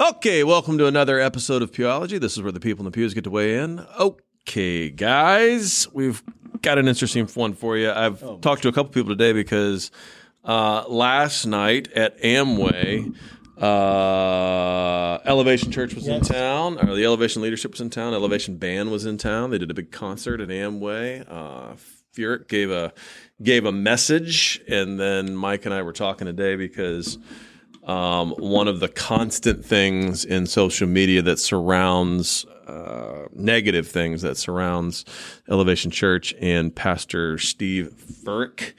Okay, 0.00 0.44
welcome 0.44 0.78
to 0.78 0.86
another 0.86 1.18
episode 1.18 1.60
of 1.60 1.72
Pewology. 1.72 2.20
This 2.20 2.36
is 2.36 2.42
where 2.42 2.52
the 2.52 2.60
people 2.60 2.82
in 2.82 2.84
the 2.84 2.92
pews 2.92 3.14
get 3.14 3.24
to 3.24 3.30
weigh 3.30 3.58
in. 3.58 3.84
Okay, 3.98 4.90
guys, 4.90 5.88
we've 5.92 6.22
got 6.62 6.78
an 6.78 6.86
interesting 6.86 7.26
one 7.26 7.52
for 7.52 7.76
you. 7.76 7.90
I've 7.90 8.20
talked 8.40 8.62
to 8.62 8.68
a 8.68 8.72
couple 8.72 8.92
people 8.92 9.10
today 9.10 9.32
because 9.32 9.90
uh, 10.44 10.84
last 10.86 11.46
night 11.46 11.90
at 11.94 12.16
Amway, 12.22 13.12
uh, 13.60 15.18
Elevation 15.28 15.72
Church 15.72 15.94
was 15.94 16.06
in 16.06 16.20
town, 16.20 16.78
or 16.78 16.94
the 16.94 17.04
Elevation 17.04 17.42
leadership 17.42 17.72
was 17.72 17.80
in 17.80 17.90
town. 17.90 18.14
Elevation 18.14 18.56
Band 18.56 18.92
was 18.92 19.04
in 19.04 19.18
town. 19.18 19.50
They 19.50 19.58
did 19.58 19.72
a 19.72 19.74
big 19.74 19.90
concert 19.90 20.40
at 20.40 20.48
Amway. 20.48 21.24
Uh, 21.28 21.74
Furtick 22.16 22.46
gave 22.46 22.70
a 22.70 22.92
gave 23.42 23.64
a 23.64 23.72
message, 23.72 24.60
and 24.68 25.00
then 25.00 25.34
Mike 25.34 25.64
and 25.64 25.74
I 25.74 25.82
were 25.82 25.92
talking 25.92 26.26
today 26.26 26.54
because 26.54 27.18
um, 27.88 28.32
one 28.32 28.68
of 28.68 28.80
the 28.80 28.88
constant 28.88 29.64
things 29.64 30.24
in 30.24 30.46
social 30.46 30.86
media 30.86 31.22
that 31.22 31.38
surrounds 31.38 32.44
uh, 32.66 33.28
negative 33.32 33.88
things 33.88 34.20
that 34.20 34.36
surrounds 34.36 35.06
Elevation 35.48 35.90
Church 35.90 36.34
and 36.38 36.74
Pastor 36.74 37.38
Steve 37.38 37.94
Furtick 38.24 38.74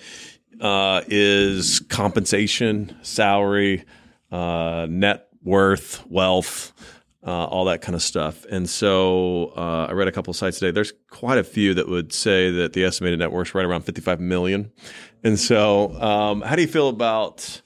uh, 0.62 1.02
is 1.08 1.80
compensation, 1.90 2.95
salary, 3.02 3.84
uh, 4.32 4.85
net 4.90 5.30
worth, 5.44 6.05
wealth. 6.07 6.71
Uh, 7.21 7.46
all 7.48 7.66
that 7.66 7.82
kind 7.82 7.96
of 7.96 8.02
stuff. 8.02 8.46
And 8.49 8.68
so 8.68 9.52
uh, 9.57 9.88
I 9.90 9.91
read 9.91 10.07
a 10.07 10.12
couple 10.12 10.32
of 10.32 10.38
sites 10.38 10.57
today. 10.57 10.71
There's 10.71 10.94
quite 11.10 11.38
a 11.38 11.44
few 11.44 11.73
that 11.73 11.90
would 11.90 12.13
say 12.13 12.49
that 12.49 12.71
the 12.71 12.85
estimated 12.85 13.20
net 13.20 13.34
worth 13.34 13.49
is 13.49 13.55
right 13.55 13.66
around 13.66 13.82
55 13.82 14.21
million. 14.21 14.71
And 15.21 15.38
so, 15.38 15.91
um, 16.02 16.40
how 16.41 16.55
do 16.55 16.62
you 16.62 16.68
feel 16.68 16.88
about 16.88 17.62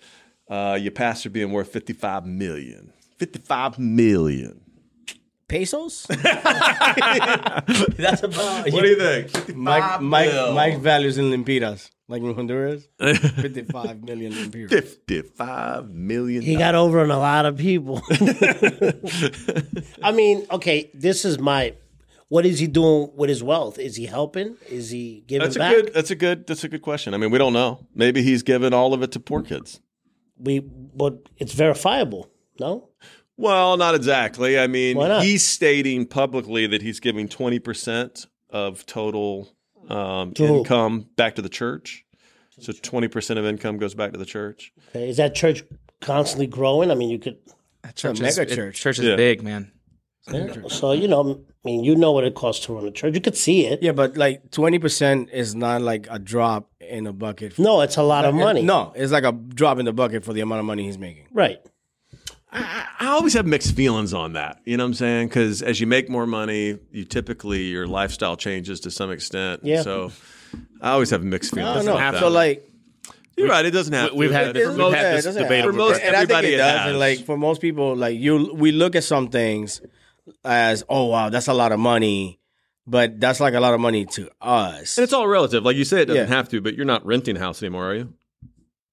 uh, 0.53 0.75
your 0.75 0.91
pastor 0.91 1.29
being 1.29 1.51
worth 1.51 1.69
55 1.69 2.25
million? 2.25 2.91
55 3.17 3.79
million. 3.79 4.59
Pesos? 5.47 6.03
That's 6.07 6.23
about. 8.23 8.71
What 8.71 8.81
do 8.81 8.87
you 8.87 8.97
think? 8.97 9.55
Mike, 9.55 10.01
Mike, 10.01 10.31
mil. 10.31 10.53
Mike 10.53 10.79
values 10.79 11.17
in 11.17 11.31
lempiras, 11.31 11.89
like 12.07 12.21
in 12.21 12.33
Honduras. 12.33 12.87
55 12.99 14.03
million 14.03 14.31
lempiras. 14.33 14.69
55 14.69 15.89
million. 15.89 16.41
He 16.41 16.55
got 16.55 16.75
over 16.75 17.01
on 17.01 17.11
a 17.11 17.19
lot 17.19 17.45
of 17.45 17.57
people. 17.57 18.01
I 20.03 20.11
mean, 20.11 20.45
okay, 20.51 20.89
this 20.93 21.25
is 21.25 21.39
my. 21.39 21.75
What 22.29 22.45
is 22.47 22.57
he 22.57 22.65
doing 22.67 23.11
with 23.15 23.29
his 23.29 23.43
wealth? 23.43 23.77
Is 23.77 23.95
he 23.95 24.05
helping? 24.05 24.55
Is 24.69 24.89
he 24.89 25.23
giving 25.27 25.45
That's 25.45 25.55
a 25.55 25.59
back? 25.59 25.75
good. 25.75 25.93
That's 25.93 26.09
a 26.09 26.15
good. 26.15 26.47
That's 26.47 26.63
a 26.63 26.69
good 26.69 26.81
question. 26.81 27.13
I 27.13 27.17
mean, 27.17 27.29
we 27.31 27.37
don't 27.37 27.53
know. 27.53 27.85
Maybe 27.93 28.23
he's 28.23 28.41
given 28.43 28.73
all 28.73 28.93
of 28.95 29.03
it 29.03 29.11
to 29.11 29.19
poor 29.19 29.43
kids. 29.43 29.79
We, 30.37 30.59
but 30.59 31.19
it's 31.37 31.53
verifiable. 31.53 32.29
No, 32.59 32.89
Well, 33.37 33.77
not 33.77 33.95
exactly. 33.95 34.59
I 34.59 34.67
mean, 34.67 34.97
Why 34.97 35.07
not? 35.07 35.23
he's 35.23 35.45
stating 35.45 36.05
publicly 36.05 36.67
that 36.67 36.81
he's 36.81 36.99
giving 36.99 37.27
twenty 37.27 37.59
percent 37.59 38.27
of 38.49 38.85
total 38.85 39.51
um, 39.89 40.33
To 40.35 40.47
who? 40.47 40.57
income 40.59 41.07
back 41.15 41.35
to 41.35 41.41
the 41.41 41.49
church. 41.49 42.05
So 42.59 42.71
twenty 42.73 43.07
percent 43.07 43.39
of 43.39 43.45
income 43.45 43.77
goes 43.77 43.95
back 43.95 44.11
to 44.13 44.19
the 44.19 44.25
church. 44.25 44.71
okay. 44.89 45.09
is 45.09 45.17
that 45.17 45.33
church 45.35 45.63
constantly 46.01 46.45
growing? 46.47 46.91
I 46.91 46.95
mean, 46.95 47.09
you 47.09 47.19
could. 47.19 47.37
Church 47.95 48.19
a 48.19 48.25
is, 48.25 48.37
mega 48.37 48.51
it- 48.51 48.55
church. 48.55 48.79
church 48.79 48.99
is 48.99 49.05
Yeah. 49.05 49.15
big, 49.15 49.41
man. 49.43 49.71
So 50.69 50.91
you 50.93 51.07
know, 51.07 51.43
I 51.65 51.69
mean, 51.69 51.83
you 51.85 51.95
know 51.95 52.11
what 52.11 52.25
it 52.25 52.35
costs 52.35 52.65
to 52.65 52.73
run 52.73 52.85
a 52.85 52.91
church. 52.91 53.15
You 53.15 53.21
could 53.21 53.37
see 53.37 53.65
it. 53.67 53.81
Yeah, 53.81 53.93
but 53.93 54.17
like 54.17 54.51
20% 54.51 55.29
is 55.31 55.55
not 55.55 55.81
like 55.81 56.07
a 56.09 56.19
drop 56.19 56.69
in 56.81 57.07
a 57.07 57.13
bucket. 57.13 57.57
No, 57.57 57.79
it's 57.81 57.95
a 57.95 58.03
lot 58.03 58.25
of 58.25 58.35
money. 58.35 58.61
No, 58.63 58.91
it's 58.95 59.13
like 59.13 59.23
a 59.23 59.31
drop 59.31 59.79
in 59.79 59.85
the 59.85 59.93
bucket 59.93 60.25
for 60.25 60.33
the 60.33 60.41
amount 60.41 60.59
of 60.59 60.65
money 60.65 60.83
he's 60.83 60.97
making. 60.97 61.27
right? 61.31 61.59
I, 62.51 62.85
I 62.99 63.07
always 63.07 63.33
have 63.33 63.45
mixed 63.47 63.75
feelings 63.75 64.13
on 64.13 64.33
that. 64.33 64.59
You 64.65 64.77
know 64.77 64.83
what 64.83 64.87
I'm 64.89 64.93
saying? 64.93 65.27
Because 65.29 65.61
as 65.61 65.79
you 65.79 65.87
make 65.87 66.09
more 66.09 66.27
money, 66.27 66.77
you 66.91 67.05
typically 67.05 67.63
your 67.63 67.87
lifestyle 67.87 68.35
changes 68.37 68.81
to 68.81 68.91
some 68.91 69.09
extent. 69.09 69.61
Yeah. 69.63 69.81
So 69.81 70.11
I 70.81 70.91
always 70.91 71.09
have 71.11 71.23
mixed 71.23 71.55
feelings. 71.55 71.77
don't 71.77 71.85
know. 71.85 71.93
about 71.95 72.15
So 72.15 72.25
that. 72.25 72.29
like, 72.29 72.69
You're 73.37 73.47
right. 73.49 73.65
It 73.65 73.71
doesn't 73.71 73.93
have. 73.93 74.13
We've 74.13 74.29
to. 74.29 74.35
had 74.35 74.53
this- 74.53 74.65
for 74.65 74.69
we've 74.71 74.77
most- 74.79 74.95
had 74.95 75.01
yeah, 75.15 75.21
this 75.21 75.35
debate 75.35 75.63
for 75.63 75.73
most 75.73 76.01
and 76.01 76.15
I 76.15 76.25
think 76.25 76.43
it 76.43 76.53
it 76.53 76.57
does. 76.57 76.77
has. 76.79 76.89
And 76.89 76.99
like 76.99 77.25
for 77.25 77.37
most 77.37 77.61
people, 77.61 77.95
like 77.95 78.19
you, 78.19 78.53
we 78.53 78.71
look 78.71 78.95
at 78.95 79.03
some 79.05 79.29
things 79.29 79.81
as, 80.43 80.83
oh 80.89 81.05
wow, 81.05 81.29
that's 81.29 81.47
a 81.47 81.53
lot 81.53 81.71
of 81.71 81.79
money, 81.79 82.39
but 82.87 83.19
that's 83.19 83.39
like 83.39 83.53
a 83.53 83.59
lot 83.59 83.73
of 83.73 83.79
money 83.79 84.05
to 84.05 84.29
us. 84.41 84.97
And 84.97 85.03
it's 85.03 85.13
all 85.13 85.27
relative. 85.27 85.63
Like 85.63 85.75
you 85.75 85.85
say, 85.85 86.01
it 86.01 86.05
doesn't 86.05 86.29
Yeah. 86.29 86.35
have 86.35 86.49
to, 86.49 86.61
but 86.61 86.75
you're 86.75 86.85
not 86.85 87.05
renting 87.05 87.35
a 87.37 87.39
house 87.39 87.61
anymore, 87.63 87.89
are 87.91 87.95
you? 87.95 88.13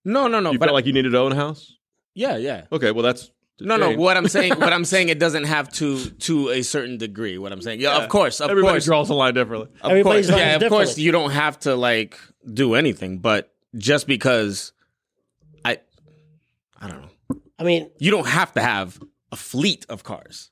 No, 0.05 0.29
no, 0.29 0.41
no. 0.41 0.53
You 0.53 0.59
but 0.59 0.67
felt 0.67 0.75
like 0.75 0.87
you 0.87 0.93
needed 0.93 1.11
to 1.11 1.19
own 1.19 1.33
a 1.33 1.37
house? 1.37 1.77
yeah, 2.15 2.37
yeah. 2.37 2.65
Okay, 2.73 2.91
well 2.91 3.03
that's 3.05 3.31
No, 3.61 3.77
no. 3.77 3.93
What 3.95 4.17
I'm 4.17 4.27
saying, 4.29 4.55
what 4.59 4.73
I'm 4.73 4.85
saying, 4.95 5.11
it 5.11 5.19
doesn't 5.19 5.45
have 5.45 5.71
to 5.75 6.11
to 6.11 6.49
a 6.51 6.63
certain 6.63 6.97
degree. 6.99 7.37
What 7.39 7.53
I'm 7.53 7.61
saying, 7.63 7.81
yeah, 7.81 7.97
Yeah. 7.99 8.03
of 8.05 8.09
course, 8.09 8.41
of 8.41 8.51
Everybody 8.51 8.75
course, 8.75 8.85
draws 8.87 9.09
the 9.09 9.15
line 9.15 9.35
differently. 9.35 9.69
of 9.83 9.91
Everybody's 9.91 10.29
course, 10.29 10.41
yeah, 10.41 10.57
is 10.57 10.63
of 10.63 10.69
course. 10.71 10.99
You 10.99 11.13
don't 11.13 11.31
have 11.31 11.59
to 11.61 11.75
like 11.77 12.19
do 12.53 12.75
anything, 12.75 13.19
but 13.19 13.53
just 13.77 14.07
because 14.07 14.73
I, 15.65 15.79
I 16.81 16.89
don't 16.89 17.03
know, 17.03 17.41
I 17.59 17.63
mean, 17.65 17.91
you 17.99 18.11
don't 18.11 18.27
have 18.27 18.53
to 18.55 18.61
have 18.63 18.99
a 19.31 19.37
fleet 19.37 19.85
of 19.89 20.03
cars. 20.03 20.50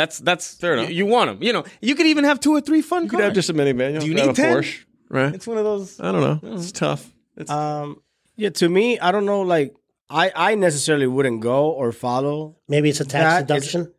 That's 0.00 0.18
that's 0.18 0.54
Fair 0.54 0.72
enough. 0.74 0.88
You, 0.88 0.96
you 0.96 1.06
want 1.06 1.30
them, 1.30 1.42
you 1.46 1.52
know. 1.52 1.64
You 1.82 1.94
could 1.94 2.06
even 2.06 2.24
have 2.24 2.40
two 2.40 2.52
or 2.52 2.60
three 2.62 2.80
fun 2.80 3.02
You 3.04 3.10
cars. 3.10 3.18
could 3.18 3.24
have 3.26 3.34
just 3.34 3.50
a 3.50 3.54
minivan. 3.54 4.00
Do 4.00 4.06
you 4.06 4.14
don't 4.14 4.26
need 4.28 4.32
a 4.38 4.42
10? 4.48 4.56
Porsche, 4.56 4.84
right? 5.10 5.34
it's 5.34 5.46
one 5.46 5.58
of 5.58 5.64
those. 5.64 6.00
I 6.00 6.10
don't 6.12 6.22
know. 6.42 6.54
It's 6.54 6.72
tough. 6.72 7.02
It's 7.36 7.50
Um, 7.50 8.00
yeah, 8.36 8.48
to 8.60 8.68
me, 8.68 8.98
I 8.98 9.12
don't 9.12 9.26
know. 9.26 9.42
Like, 9.42 9.74
I, 10.08 10.32
I 10.34 10.54
necessarily 10.54 11.06
wouldn't 11.06 11.40
go 11.42 11.68
or 11.70 11.92
follow. 11.92 12.56
maybe 12.68 12.88
it's 12.88 13.00
a 13.00 13.04
tax 13.04 13.46
That 13.48 13.56
is- 13.58 13.64
deduction. 13.72 13.92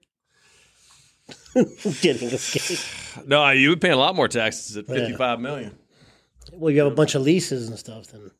Getting 2.02 2.30
escaped. 2.30 3.28
no, 3.28 3.48
you 3.52 3.70
would 3.70 3.82
pay 3.82 3.92
a 3.92 3.98
lot 3.98 4.16
more 4.16 4.28
taxes 4.28 4.78
at 4.78 4.88
fifty-five 4.88 5.40
million. 5.40 5.78
Well, 6.54 6.72
you 6.72 6.80
have 6.84 6.92
a 6.92 6.96
bunch 6.96 7.14
of 7.16 7.22
leases 7.22 7.68
and 7.70 7.78
stuff, 7.78 8.08
then 8.08 8.32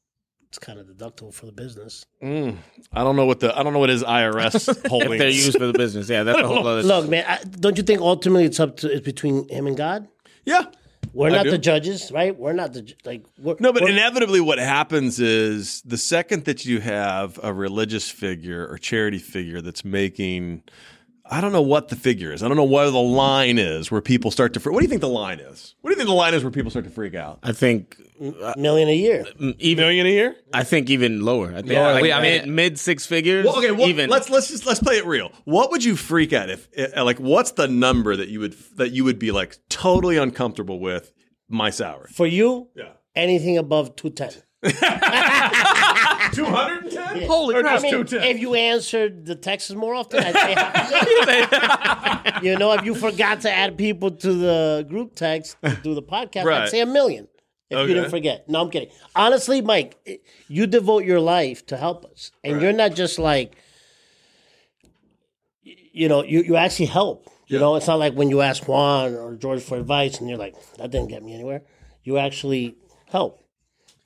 it's 0.52 0.60
kind 0.60 0.78
of 0.80 0.86
deductible 0.86 1.34
for 1.34 1.46
the 1.46 1.54
business. 1.54 2.06
Mm, 2.22 2.58
I 2.92 3.06
don't 3.06 3.16
know 3.16 3.26
what 3.26 3.40
the 3.40 3.58
I 3.58 3.64
don't 3.64 3.72
know 3.72 3.80
what 3.80 3.88
his 3.88 4.04
IRS 4.04 4.86
holding. 4.90 5.14
If 5.14 5.20
they're 5.20 5.30
used 5.30 5.58
for 5.58 5.66
the 5.66 5.72
business, 5.72 6.10
yeah, 6.10 6.24
that's 6.24 6.40
a 6.40 6.46
whole 6.46 6.68
other. 6.68 6.84
Look, 6.84 7.08
man, 7.10 7.24
I, 7.26 7.42
don't 7.46 7.78
you 7.78 7.84
think 7.84 8.02
ultimately 8.02 8.44
it's 8.44 8.60
up 8.60 8.76
to 8.78 8.92
it's 8.92 9.06
between 9.06 9.48
him 9.48 9.66
and 9.66 9.78
God? 9.78 10.10
yeah. 10.46 10.66
We're 11.14 11.28
I 11.30 11.36
not 11.36 11.44
do. 11.46 11.52
the 11.52 11.58
judges, 11.58 12.10
right? 12.12 12.38
We're 12.38 12.54
not 12.54 12.72
the 12.74 12.94
like. 13.06 13.26
We're, 13.38 13.56
No, 13.60 13.74
but 13.74 13.82
we're- 13.84 13.92
inevitably, 13.94 14.40
what 14.40 14.60
happens 14.60 15.20
is 15.20 15.82
the 15.82 15.98
second 15.98 16.46
that 16.46 16.66
you 16.66 16.80
have 16.80 17.38
a 17.44 17.52
religious 17.54 18.10
figure 18.10 18.66
or 18.68 18.78
charity 18.78 19.18
figure 19.20 19.60
that's 19.62 19.84
making, 19.84 20.64
I 21.34 21.40
don't 21.40 21.54
know 21.54 21.62
what 21.62 21.88
the 21.88 21.96
figure 21.96 22.34
is. 22.34 22.44
I 22.44 22.50
don't 22.50 22.58
know 22.58 22.66
where 22.66 22.92
the 22.92 23.00
line 23.00 23.58
is 23.58 23.90
where 23.90 24.02
people 24.02 24.32
start 24.32 24.54
to. 24.54 24.60
Freak. 24.60 24.74
What 24.74 24.82
do 24.82 24.86
you 24.86 24.90
think 24.90 25.00
the 25.02 25.08
line 25.08 25.40
is? 25.40 25.76
What 25.80 25.90
do 25.90 25.94
you 25.94 25.98
think 25.98 26.10
the 26.10 26.14
line 26.16 26.34
is 26.34 26.44
where 26.44 26.52
people 26.52 26.70
start 26.72 26.84
to 26.86 26.92
freak 26.92 27.16
out? 27.16 27.40
I 27.42 27.54
think 27.54 27.96
million 28.58 28.90
a 28.90 28.96
year. 28.96 29.26
even 29.58 29.82
Million 29.84 30.06
a 30.06 30.10
year? 30.10 30.36
I 30.54 30.64
think 30.64 30.90
even 30.90 31.22
lower. 31.22 31.48
I 31.52 31.62
think 31.62 31.70
Lower, 31.72 31.94
like 31.94 32.04
like- 32.12 32.22
mid, 32.22 32.48
mid 32.50 32.78
six 32.80 33.06
figures. 33.06 33.46
Well, 33.46 33.58
okay, 33.60 33.72
what, 33.72 33.88
even 33.88 34.10
let's 34.10 34.30
let's 34.30 34.50
just 34.50 34.66
let's 34.66 34.82
play 34.82 34.98
it 34.98 35.06
real. 35.06 35.32
What 35.46 35.72
would 35.72 35.84
you 35.86 35.96
freak 35.96 36.34
at 36.34 36.50
if 36.50 36.68
uh, 36.98 37.04
like 37.06 37.18
what's 37.20 37.52
the 37.52 37.68
number 37.70 38.14
that 38.16 38.28
you 38.28 38.42
would 38.42 38.54
that 38.76 38.92
you 38.92 39.06
would 39.06 39.18
be 39.18 39.32
like 39.32 39.58
totally 39.70 40.18
uncomfortable 40.18 40.80
with 40.82 41.14
my 41.48 41.70
salary? 41.70 42.10
For 42.14 42.28
you, 42.28 42.68
Yeah. 42.76 42.90
anything 43.16 43.58
above 43.58 43.96
210. 43.96 44.44
210? 46.34 47.28
Holy 47.28 47.56
Or 47.56 47.62
crap. 47.62 47.80
I 47.80 47.84
mean, 47.84 48.06
if 48.10 48.40
you 48.40 48.56
answered 48.56 49.26
the 49.26 49.36
texts 49.36 49.72
more 49.72 49.94
often, 49.96 50.24
I'd 50.24 50.36
say 50.36 50.56
you 52.50 52.58
know, 52.58 52.74
if 52.74 52.84
you 52.86 52.96
forgot 52.96 53.42
to 53.42 53.52
add 53.52 53.78
people 53.78 54.12
to 54.12 54.34
the 54.34 54.86
group 54.90 55.16
text 55.16 55.58
to 55.64 55.76
do 55.84 55.94
the 55.96 56.04
podcast, 56.04 56.46
Right. 56.46 56.64
I'd 56.64 56.70
say 56.70 56.82
a 56.82 56.86
million. 56.86 57.28
If 57.70 57.78
Okay. 57.78 57.88
you 57.90 57.94
didn't 57.96 58.10
forget. 58.10 58.50
No, 58.50 58.62
I'm 58.62 58.70
kidding. 58.70 58.90
Honestly, 59.16 59.62
Mike, 59.62 59.98
it- 60.06 60.24
you 60.50 60.68
devote 60.68 61.06
your 61.06 61.22
life 61.22 61.66
to 61.68 61.78
help 61.78 62.04
us. 62.06 62.32
And 62.44 62.62
you're 62.62 62.74
not 62.74 62.96
just 62.96 63.18
like, 63.18 63.56
y- 65.66 65.76
you 65.94 66.10
know, 66.10 66.24
you, 66.24 66.42
you 66.44 66.56
actually 66.56 66.88
help. 66.88 67.28
You 67.48 67.60
know, 67.60 67.76
it's 67.76 67.88
not 67.88 68.00
like 68.00 68.14
when 68.14 68.30
you 68.30 68.42
ask 68.42 68.66
Juan 68.68 69.14
or 69.14 69.36
George 69.36 69.62
for 69.62 69.78
advice 69.78 70.20
and 70.20 70.30
you're 70.30 70.38
like, 70.38 70.56
that 70.78 70.90
didn't 70.92 71.10
get 71.10 71.22
me 71.22 71.34
anywhere. 71.34 71.64
You 72.04 72.18
actually 72.18 72.76
help. 73.10 73.41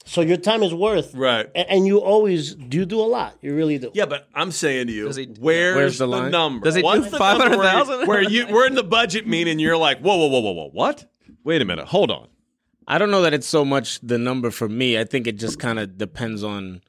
So 0.07 0.21
your 0.21 0.37
time 0.37 0.61
is 0.63 0.73
worth. 0.73 1.13
Right. 1.15 1.47
a- 1.55 1.71
And, 1.71 1.87
you 1.87 1.97
always 1.99 2.55
you 2.55 2.85
do 2.85 2.99
a 2.99 3.09
lot. 3.09 3.37
You 3.41 3.55
really 3.55 3.79
do. 3.79 3.89
Yeah, 3.93 4.05
but 4.05 4.27
I'm 4.35 4.51
saying 4.51 4.87
to 4.87 4.93
you, 4.93 5.09
he- 5.09 5.25
where's, 5.39 5.75
where's 5.75 5.97
the, 5.97 6.05
the 6.05 6.11
line? 6.11 6.31
number? 6.31 6.63
Does 6.63 6.75
he 6.75 6.81
do 6.81 6.85
What's 6.85 7.09
the 7.09 7.17
number 7.17 7.57
where- 7.57 7.65
500,000? 7.71 8.07
Where 8.07 8.21
you 8.21 8.47
we're 8.47 8.67
in 8.67 8.75
the 8.75 8.83
budget 8.83 9.25
meeting, 9.27 9.57
you're 9.59 9.77
like, 9.77 9.99
whoa, 10.01 10.15
whoa, 10.15 10.27
whoa, 10.27 10.39
whoa, 10.41 10.51
whoa, 10.51 10.69
what? 10.71 11.05
Wait 11.43 11.61
a 11.61 11.65
minute, 11.65 11.87
hold 11.87 12.11
on. 12.11 12.27
I 12.87 12.99
don't 12.99 13.09
know 13.09 13.23
that 13.23 13.33
it's 13.33 13.47
so 13.47 13.65
much 13.65 13.99
the 14.01 14.19
number 14.19 14.51
for 14.51 14.69
me. 14.69 14.99
I 14.99 15.05
think 15.05 15.25
it 15.25 15.39
just 15.39 15.57
kind 15.59 15.79
of 15.79 15.97
depends 15.97 16.43
on 16.43 16.81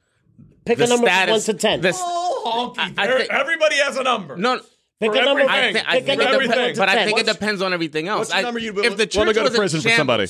Pick 0.65 0.77
the 0.77 0.83
a 0.83 0.87
number 0.87 1.07
from 1.07 1.13
status. 1.15 1.47
one 1.47 1.55
to 1.55 1.61
ten. 1.61 1.81
the- 1.81 1.93
Oh, 1.95 2.73
honky! 2.77 2.93
I 2.99 3.07
think- 3.17 3.31
everybody 3.31 3.75
has 3.77 3.97
a 3.97 4.03
number. 4.03 4.37
no, 4.37 4.59
Pick 4.99 5.11
for 5.11 5.17
a 5.19 5.25
number. 5.25 5.41
everything. 5.41 5.49
I, 5.49 5.73
thi- 5.73 5.79
I 5.87 5.93
Pick 5.99 6.03
a 6.03 6.05
think 6.05 6.21
it 6.21 6.23
number 6.23 6.39
from 6.41 6.49
one 6.49 6.57
depends, 6.57 6.77
to 6.77 6.81
but 6.81 6.89
I 6.89 6.93
10. 6.95 7.07
think 7.07 7.19
it 7.19 7.25
depends 7.25 7.61
on 7.63 7.73
everything 7.73 8.07
else. 8.07 8.19
what's 8.19 8.29
the 8.29 8.35
I- 8.37 8.41
number 8.43 8.59
you'd- 8.59 8.79
if 8.81 8.95
the 8.95 9.09
wanna 9.17 9.33
church 9.33 9.35
go 9.35 9.41
to 9.41 9.41
was 9.41 9.51
in 9.53 9.57
prison 9.57 9.81
for 9.81 9.89
somebody? 9.89 10.27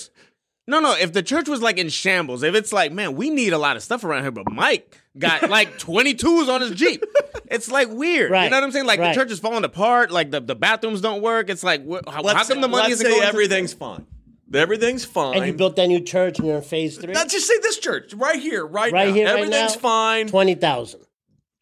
Shambles- 0.68 0.82
No, 0.84 0.94
no. 0.94 0.98
If 0.98 1.14
the 1.14 1.24
church 1.24 1.48
was 1.48 1.62
like 1.62 1.78
in 1.78 1.90
shambles, 1.90 2.44
if 2.44 2.56
it's 2.56 2.72
like, 2.74 2.92
man, 2.92 3.16
we 3.16 3.30
need 3.30 3.54
a 3.54 3.58
lot 3.58 3.76
of 3.76 3.84
stuff 3.84 4.04
around 4.04 4.24
here, 4.24 4.32
but 4.32 4.52
Mike 4.52 4.98
got 5.18 5.50
like 5.50 5.78
22s 5.80 6.48
on 6.54 6.62
his 6.62 6.72
Jeep. 6.72 7.04
It's 7.50 7.72
like 7.72 7.90
weird. 7.90 8.30
You 8.30 8.50
know 8.50 8.58
what 8.58 8.64
I'm 8.64 8.72
saying? 8.72 8.86
Like 8.86 9.00
right. 9.00 9.14
the 9.16 9.20
church 9.22 9.32
is 9.32 9.40
falling 9.40 9.64
apart. 9.64 10.12
Like 10.12 10.32
the, 10.32 10.42
the 10.42 10.56
bathrooms 10.56 11.02
don't 11.02 11.22
work. 11.22 11.50
It's 11.50 11.64
like, 11.64 11.82
wh- 11.88 12.00
how, 12.06 12.12
how 12.14 12.22
Let's- 12.22 12.48
come 12.50 12.62
the 12.62 12.68
money 12.68 12.92
isn't 12.92 13.06
say 13.06 13.10
going 13.12 13.22
to- 13.22 13.28
everything's 13.28 13.74
fine. 13.74 14.06
Everything's 14.54 15.04
fine. 15.04 15.36
And 15.38 15.46
you 15.46 15.52
built 15.54 15.76
that 15.76 15.88
new 15.88 16.00
church 16.00 16.40
and 16.40 16.48
you're 16.48 16.58
in 16.58 16.64
phase 16.64 16.98
three. 16.98 17.12
Not 17.12 17.28
just 17.28 17.48
say 17.48 17.60
this 17.60 17.78
church 17.80 18.14
right 18.14 18.40
here, 18.40 18.66
right, 18.66 18.94
Right 18.94 19.10
now. 19.10 19.14
here, 19.14 19.26
right 19.26 19.40
Everything's 19.40 19.74
now? 19.76 19.80
fine. 19.82 20.28
Twenty 20.28 20.56
thousand. 20.56 21.02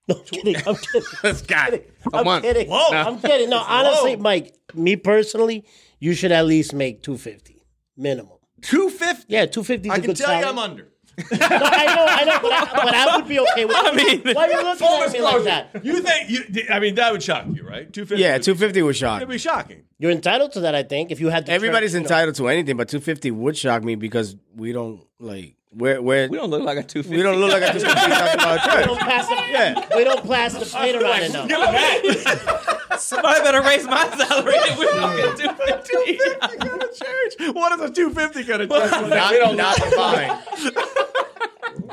No, 0.08 0.18
I'm 0.18 0.24
kidding. 0.24 0.56
I'm 0.58 0.76
kidding. 0.94 1.02
This 1.24 1.42
guy. 1.42 1.82
A 2.14 2.18
I'm 2.18 2.26
month. 2.26 2.44
kidding. 2.44 2.70
Whoa. 2.70 2.90
I'm 2.92 3.18
kidding. 3.20 3.50
No, 3.50 3.58
honestly, 3.58 4.16
Whoa. 4.18 4.22
Mike, 4.22 4.54
me 4.76 4.98
personally, 4.98 5.66
you 6.00 6.14
should 6.14 6.32
at 6.32 6.46
least 6.46 6.74
make 6.76 7.02
two 7.02 7.18
fifty 7.18 7.66
minimum. 7.98 8.35
Two 8.62 8.90
fifty. 8.90 9.26
Yeah, 9.30 9.46
two 9.46 9.64
fifty. 9.64 9.90
I 9.90 9.96
a 9.96 9.98
can 10.00 10.08
good 10.08 10.18
tell 10.18 10.40
you. 10.40 10.46
I'm 10.46 10.58
under. 10.60 10.92
No, 11.32 11.38
I 11.40 11.96
know, 11.96 12.06
I 12.10 12.24
know, 12.26 12.40
but 12.42 12.52
I, 12.52 12.84
but 12.84 12.94
I 12.94 13.16
would 13.16 13.28
be 13.30 13.40
okay 13.40 13.64
with. 13.64 13.78
I 13.80 13.94
mean, 13.96 14.36
why 14.36 14.48
are 14.48 14.52
you 14.52 14.64
looking 14.64 14.86
at 14.86 15.14
me 15.14 15.22
like 15.22 15.44
that? 15.46 15.86
You 15.86 16.02
think? 16.02 16.30
You, 16.30 16.64
I 16.70 16.80
mean, 16.82 16.96
that 16.96 17.14
would 17.14 17.24
shock 17.24 17.46
you, 17.54 17.66
right? 17.66 17.92
Two 17.92 18.06
fifty. 18.06 18.22
Yeah, 18.22 18.38
250 18.38 18.82
would 18.82 18.98
shock. 18.98 19.18
It'd 19.22 19.30
be 19.30 19.38
shocking. 19.38 19.84
You're 19.98 20.12
entitled 20.12 20.52
to 20.54 20.60
that, 20.62 20.76
I 20.76 20.84
think. 20.84 21.12
If 21.12 21.22
you 21.22 21.30
had 21.30 21.46
the 21.46 21.54
Everybody's 21.54 21.92
church, 21.92 21.94
you 21.96 22.00
know. 22.02 22.04
entitled 22.16 22.36
to 22.36 22.48
anything, 22.50 22.76
but 22.76 22.90
250 22.90 23.32
would 23.32 23.56
shock 23.58 23.86
me 23.86 23.96
because 23.96 24.36
we 24.54 24.74
don't 24.74 25.06
like 25.20 25.56
where 25.76 26.02
where 26.02 26.30
We 26.30 26.38
don't 26.38 26.50
look 26.50 26.64
like 26.64 26.78
a 26.78 26.84
two 26.84 27.04
fifty. 27.04 27.18
we 27.18 27.24
don't 27.24 27.38
look 27.40 27.52
like 27.52 27.64
a 27.64 27.80
250 27.80 28.10
talking 28.10 28.40
about 28.40 28.78
We 28.80 28.86
don't 28.86 29.00
pass 29.00 29.28
the, 29.28 29.36
yeah. 29.52 29.88
we 29.96 30.04
don't 30.04 30.26
pass 30.26 30.54
the 30.54 30.66
plate 30.66 30.96
around 30.96 31.24
enough. 31.24 33.00
Somebody 33.00 33.42
better 33.42 33.62
raise 33.62 33.84
my 33.86 34.08
salary. 34.18 34.54
if 34.56 34.78
We're 34.80 34.94
talking 35.00 35.38
two 35.38 35.54
fifty. 35.66 36.18
Go 36.60 36.78
to 36.78 36.88
church. 36.88 37.54
What 37.56 37.80
is 37.80 37.90
a 37.90 37.94
two 37.94 38.10
fifty 38.12 38.44
gonna 38.44 38.68
do? 38.68 38.74
Not, 38.74 39.56
not 39.56 39.76
fine. 39.78 40.38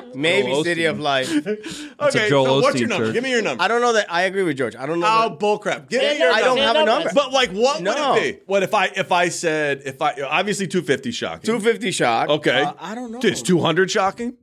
Maybe 0.15 0.49
Joel 0.49 0.65
City 0.65 0.85
of 0.87 0.99
Life. 1.01 1.31
Okay, 2.03 2.29
Joel 2.29 2.45
so 2.47 2.61
what's 2.61 2.77
Osteen 2.77 2.81
your 2.81 2.89
number? 2.89 3.07
church. 3.07 3.15
Give 3.15 3.23
me 3.23 3.31
your 3.31 3.43
number. 3.43 3.63
I 3.63 3.69
don't 3.69 3.81
know 3.81 3.93
that. 3.93 4.13
I 4.13 4.23
agree 4.23 4.43
with 4.43 4.57
George. 4.57 4.75
I 4.77 4.87
don't 4.87 4.99
know. 5.01 5.07
Oh, 5.09 5.29
that- 5.29 5.39
bullcrap! 5.39 5.89
Give 5.89 6.03
Yeah, 6.03 6.13
me 6.15 6.19
your. 6.19 6.29
no, 6.31 6.35
I 6.35 6.41
don't 6.41 6.57
say 6.57 6.63
have 6.65 6.77
a 6.77 6.85
number. 6.85 7.11
But 7.15 7.33
like, 7.33 7.51
what 7.51 7.81
No. 7.83 8.15
would 8.15 8.23
it 8.23 8.41
be? 8.41 8.45
What 8.47 8.63
if 8.63 8.75
I 8.75 8.87
if 8.87 9.13
I 9.13 9.29
said 9.29 9.83
if 9.85 10.03
I 10.03 10.21
obviously 10.23 10.67
two 10.67 10.83
fifty 10.83 11.11
shocking? 11.13 11.43
250 11.43 11.91
shock. 11.93 12.29
Okay. 12.29 12.63
Uh, 12.63 12.73
I 12.81 12.95
don't 12.95 13.13
know. 13.13 13.21
Is 13.23 13.43
two 13.43 13.61
hundred 13.61 13.91
shocking? 13.91 14.37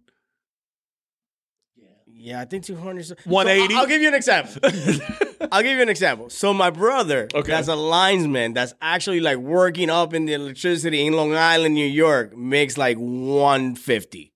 Yeah, 2.21 2.41
I 2.41 2.45
think 2.45 2.65
200. 2.65 2.99
is- 2.99 3.13
180? 3.23 3.73
So 3.73 3.79
I'll 3.79 3.87
give 3.87 4.01
you 4.01 4.09
an 4.09 4.13
example. 4.13 4.51
I'll 5.53 5.63
give 5.63 5.77
you 5.77 5.81
an 5.81 5.87
example. 5.89 6.29
So 6.29 6.53
my 6.53 6.69
brother, 6.69 7.29
Okay. 7.33 7.49
that's 7.49 7.69
a 7.69 7.75
linesman, 7.77 8.53
that's 8.53 8.73
actually 8.81 9.21
like 9.21 9.37
working 9.37 9.89
up 9.89 10.13
in 10.13 10.25
the 10.25 10.33
electricity 10.33 11.05
in 11.07 11.13
Long 11.13 11.33
Island, 11.33 11.75
New 11.75 11.85
York, 11.87 12.35
makes 12.35 12.77
like 12.77 12.97
150. 12.97 14.33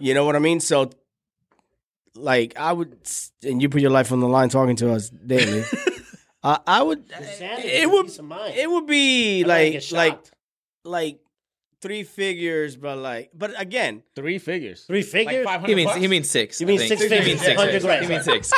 You 0.00 0.14
know 0.14 0.24
what 0.24 0.34
I 0.34 0.38
mean? 0.38 0.60
So, 0.60 0.90
like, 2.14 2.58
I 2.58 2.72
would, 2.72 2.96
and 3.42 3.60
you 3.62 3.68
put 3.68 3.80
your 3.80 3.90
life 3.90 4.10
on 4.12 4.20
the 4.20 4.28
line 4.28 4.48
talking 4.48 4.76
to 4.76 4.92
us 4.92 5.10
daily. 5.10 5.64
uh, 6.42 6.58
I 6.66 6.82
would, 6.82 7.04
Insanity, 7.16 7.68
it 7.68 7.90
would, 7.90 8.06
peace 8.06 8.18
of 8.18 8.24
mind. 8.24 8.54
it 8.56 8.68
would 8.68 8.86
be 8.86 9.42
I'm 9.42 9.48
like, 9.48 9.92
like, 9.92 10.18
like 10.84 11.20
three 11.80 12.02
figures, 12.02 12.76
but 12.76 12.98
like, 12.98 13.30
but 13.34 13.58
again, 13.60 14.02
Three 14.14 14.38
figures. 14.38 14.84
three 14.84 15.02
figures. 15.02 15.46
He 15.66 15.74
means 15.74 15.94
he 15.94 16.06
means 16.08 16.28
six. 16.28 16.60
You 16.60 16.66
I 16.66 16.68
mean 16.68 16.78
think. 16.78 16.88
six 16.90 17.02
He 17.02 17.08
figures, 17.08 17.26
means 17.26 17.40
six. 17.40 17.56
100 17.56 17.82
grand. 17.82 18.02
He 18.04 18.08
means 18.10 18.24
six. 18.24 18.52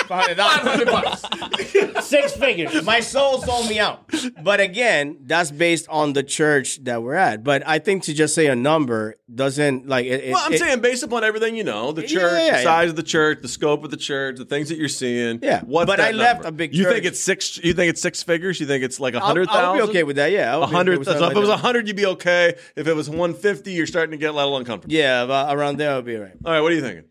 six 2.07 2.33
figures. 2.33 2.85
My 2.85 3.01
soul 3.01 3.41
sold 3.43 3.69
me 3.69 3.79
out. 3.79 4.11
But 4.43 4.61
again, 4.61 5.19
that's 5.25 5.51
based 5.51 5.87
on 5.89 6.13
the 6.15 6.23
church 6.23 6.83
that 6.85 7.03
we're 7.03 7.15
at. 7.15 7.45
But 7.45 7.63
I 7.67 7.79
think 7.79 8.05
to 8.05 8.15
just 8.15 8.35
say 8.35 8.47
a 8.47 8.57
number 8.57 9.17
doesn't 9.33 9.87
like 9.89 10.07
it. 10.07 10.25
it- 10.25 10.33
Well, 10.33 10.43
I'm 10.45 10.53
it- 10.53 10.59
saying 10.59 10.81
based 10.81 11.03
upon 11.03 11.25
everything 11.25 11.55
you 11.57 11.65
know, 11.65 11.93
the 11.93 12.03
Yeah, 12.03 12.09
church, 12.09 12.33
yeah, 12.33 12.51
the 12.51 12.57
yeah. 12.59 12.63
size 12.63 12.91
of 12.91 12.97
the 12.97 13.03
church, 13.03 13.39
the 13.43 13.49
scope 13.49 13.85
of 13.85 13.91
the 13.91 13.97
church, 13.97 14.37
the 14.37 14.45
things 14.45 14.69
that 14.69 14.79
you're 14.79 14.89
seeing. 14.89 15.39
Yeah, 15.43 15.61
What? 15.63 15.87
but 15.87 15.99
that 15.99 16.09
I 16.09 16.11
left 16.17 16.43
number? 16.43 16.49
a 16.49 16.53
big 16.53 16.75
You 16.75 16.85
think 16.85 17.05
it's 17.05 17.21
six? 17.21 17.59
You 17.63 17.73
think 17.73 17.91
it's 17.91 18.01
six 18.03 18.23
figures? 18.23 18.61
You 18.61 18.67
think 18.67 18.85
it's 18.85 19.01
like 19.01 19.15
a 19.15 19.19
I'll, 19.19 19.27
hundred 19.27 19.49
I'll 19.49 19.75
be 19.77 19.83
okay 19.83 20.03
with 20.03 20.17
that. 20.17 20.33
Yeah, 20.33 20.55
A 20.57 20.59
be 20.59 20.65
okay 20.65 20.73
hundred. 20.75 21.05
So 21.05 21.13
if 21.27 21.37
it 21.37 21.39
was 21.39 21.49
a 21.49 21.57
hundred, 21.57 21.87
you'd 21.87 21.97
be 21.97 22.07
okay. 22.07 22.55
If 22.77 22.87
it 22.89 22.95
was 22.95 23.09
one 23.17 23.35
fifty, 23.35 23.73
you're 23.73 23.87
starting 23.87 24.11
to 24.13 24.17
get 24.17 24.31
a 24.31 24.33
little 24.33 24.57
uncomfortable. 24.57 24.95
yeah, 24.95 25.23
about, 25.23 25.57
around 25.57 25.79
there, 25.79 25.91
I'll 25.93 26.03
be 26.03 26.17
right. 26.17 26.33
All 26.45 26.53
right, 26.53 26.61
what 26.61 26.73
are 26.73 26.75
you 26.75 26.81
thinking? 26.83 27.05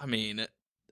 I 0.00 0.06
mean, 0.06 0.44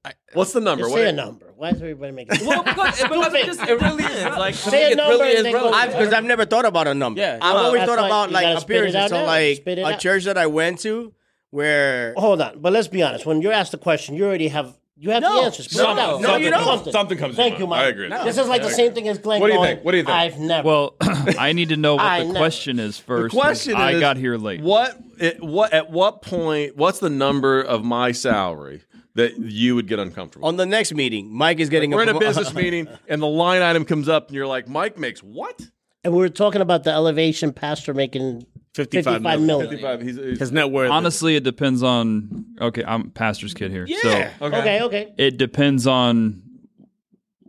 I, 0.05 0.13
What's 0.35 0.53
the 0.53 0.61
number? 0.61 0.83
Just 0.85 0.93
What- 0.93 1.01
say 1.03 1.09
a 1.09 1.13
number. 1.13 1.53
Why 1.57 1.71
is 1.71 1.81
everybody 1.81 2.13
making? 2.13 2.47
well, 2.47 2.63
because, 2.63 3.01
because 3.01 3.33
it 3.35 3.47
just 3.47 3.61
it 3.63 3.81
really 3.81 4.03
is 4.05 4.25
like 4.37 4.55
Say 4.55 4.89
a 4.89 4.91
it 4.91 4.97
number 4.97 5.13
really 5.25 5.29
and 5.37 5.39
is 5.39 5.43
then 5.45 5.53
go- 5.53 5.71
Because 5.87 6.13
I've 6.13 6.25
never 6.25 6.45
thought 6.45 6.65
about 6.67 6.89
a 6.89 6.95
number. 6.95 7.21
Yeah. 7.21 7.39
I've 7.41 7.55
Well, 7.55 7.67
always 7.67 7.85
thought 7.85 7.99
about 8.01 8.31
like 8.33 8.43
gotta 8.45 8.61
spit 8.61 8.77
it 8.77 8.79
appearances. 8.81 8.97
out 8.97 9.11
So 9.11 9.17
now. 9.21 9.27
like 9.27 9.63
a 9.67 9.85
out. 9.95 10.01
church 10.01 10.25
that 10.25 10.37
I 10.37 10.47
went 10.47 10.81
to 10.81 11.15
where 11.51 12.13
Hold 12.17 12.41
on, 12.43 12.61
but 12.61 12.73
let's 12.73 12.89
be 12.89 13.03
honest. 13.03 13.25
When 13.25 13.41
you're 13.41 13.53
asked 13.53 13.73
the 13.73 13.79
question, 13.79 14.15
you 14.17 14.25
already 14.27 14.49
have 14.49 14.77
you 14.97 15.11
have 15.11 15.23
No. 15.23 15.41
the 15.41 15.47
answers. 15.47 15.67
Spit 15.67 15.79
No, 15.83 15.95
no, 15.95 16.23
Something- 16.23 16.43
you 16.45 16.51
don't. 16.51 16.65
Something, 16.65 16.93
Something 16.93 17.19
comes 17.19 17.35
to 17.35 17.43
Thank 17.43 17.59
you, 17.59 17.67
Mike. 17.67 17.81
I 17.81 17.87
agree. 17.89 18.09
This 18.09 18.39
is 18.39 18.49
like 18.49 18.63
the 18.63 18.71
same 18.71 18.93
thing 18.95 19.09
as 19.09 19.19
Glenn. 19.19 19.41
What 19.41 19.49
do 19.49 19.53
you 19.53 19.59
going, 19.59 19.75
think? 19.77 19.85
What 19.85 19.91
do 19.93 19.97
you 19.99 20.05
think? 20.05 20.15
I've 20.17 20.39
never. 20.39 20.67
Well, 20.69 20.95
I 21.39 21.53
need 21.53 21.71
to 21.71 21.77
know 21.77 21.97
what 21.97 22.19
the 22.21 22.25
know. 22.33 22.39
question 22.39 22.79
is 22.79 22.99
first. 22.99 23.35
'cause 23.35 23.41
question 23.41 23.73
is, 23.73 23.79
I 23.79 23.99
got 24.01 24.17
here 24.17 24.37
late. 24.37 24.61
What? 24.61 24.97
It, 25.19 25.43
what? 25.43 25.73
At 25.73 25.91
what 25.91 26.23
point? 26.23 26.77
What's 26.77 26.99
the 27.01 27.11
number 27.11 27.61
of 27.61 27.85
my 27.85 28.13
salary 28.13 28.83
that 29.17 29.39
you 29.39 29.75
would 29.75 29.87
get 29.89 29.99
uncomfortable? 29.99 30.47
on 30.49 30.57
the 30.57 30.67
next 30.67 30.93
meeting, 30.95 31.29
Mike 31.33 31.61
is 31.61 31.69
getting 31.69 31.91
We're 31.91 32.03
in 32.03 32.09
a 32.11 32.19
business 32.19 32.53
meeting, 32.55 32.89
and 33.09 33.21
the 33.23 33.27
line 33.27 33.63
item 33.63 33.85
comes 33.85 34.09
up, 34.09 34.29
and 34.29 34.35
you're 34.37 34.47
like, 34.47 34.69
"Mike 34.69 34.97
makes 34.99 35.21
what?" 35.23 35.61
and 36.05 36.13
we 36.13 36.19
were 36.21 36.29
talking 36.29 36.61
about 36.61 36.85
the 36.85 36.91
elevation 36.93 37.53
pastor 37.53 37.95
making 37.95 38.47
55 38.75 39.15
55 39.23 39.23
million. 39.23 39.47
million. 39.47 39.71
Fifty-five. 39.71 40.01
He's, 40.03 40.17
he's 40.17 40.39
His 40.41 40.53
net 40.53 40.71
worth. 40.71 40.91
Honestly, 40.91 41.37
it 41.37 41.45
depends 41.45 41.83
on. 41.83 42.45
Okay, 42.61 42.85
I'm 42.85 43.11
pastor's 43.11 43.55
kid 43.55 43.71
here. 43.71 43.87
Yeah. 43.89 43.99
So 44.03 44.47
Okay, 44.47 44.57
okay. 44.61 44.83
Okay. 44.83 45.15
it 45.17 45.37
depends 45.39 45.87
on 45.87 46.43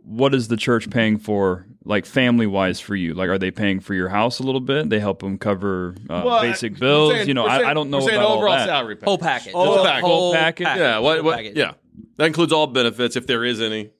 what 0.02 0.34
is 0.34 0.46
the 0.48 0.56
church 0.56 0.88
paying 0.88 1.18
for, 1.18 1.66
like 1.84 2.06
family 2.06 2.46
wise 2.46 2.78
for 2.78 2.94
you. 2.94 3.12
Like, 3.14 3.28
are 3.28 3.38
they 3.38 3.50
paying 3.50 3.80
for 3.80 3.92
your 3.92 4.08
house 4.08 4.38
a 4.38 4.44
little 4.44 4.60
bit? 4.60 4.88
They 4.88 5.00
help 5.00 5.18
them 5.18 5.36
cover 5.36 5.96
uh, 6.08 6.22
Well, 6.24 6.42
basic 6.42 6.74
we're 6.74 6.78
bills. 6.78 7.12
saying- 7.14 7.28
you 7.28 7.34
know, 7.34 7.42
we're 7.42 7.50
I, 7.50 7.70
I 7.70 7.74
don't 7.74 7.90
know 7.90 7.98
we're 7.98 8.02
saying 8.08 8.18
about 8.18 8.28
all 8.28 8.36
overall 8.38 8.56
that. 8.56 8.66
salary. 8.66 8.94
package. 8.94 9.06
whole 9.08 9.18
package. 9.18 9.52
Whole 9.52 9.74
Just 9.74 9.86
package. 9.86 10.04
Whole 10.04 10.32
package? 10.32 10.66
Yeah. 10.68 10.98
What? 11.00 11.24
What? 11.24 11.36
package. 11.36 11.56
Yeah. 11.56 11.72
That 12.18 12.26
includes 12.26 12.52
all 12.52 12.68
benefits 12.68 13.16
if 13.16 13.26
there 13.26 13.44
is 13.44 13.60
any. 13.60 13.90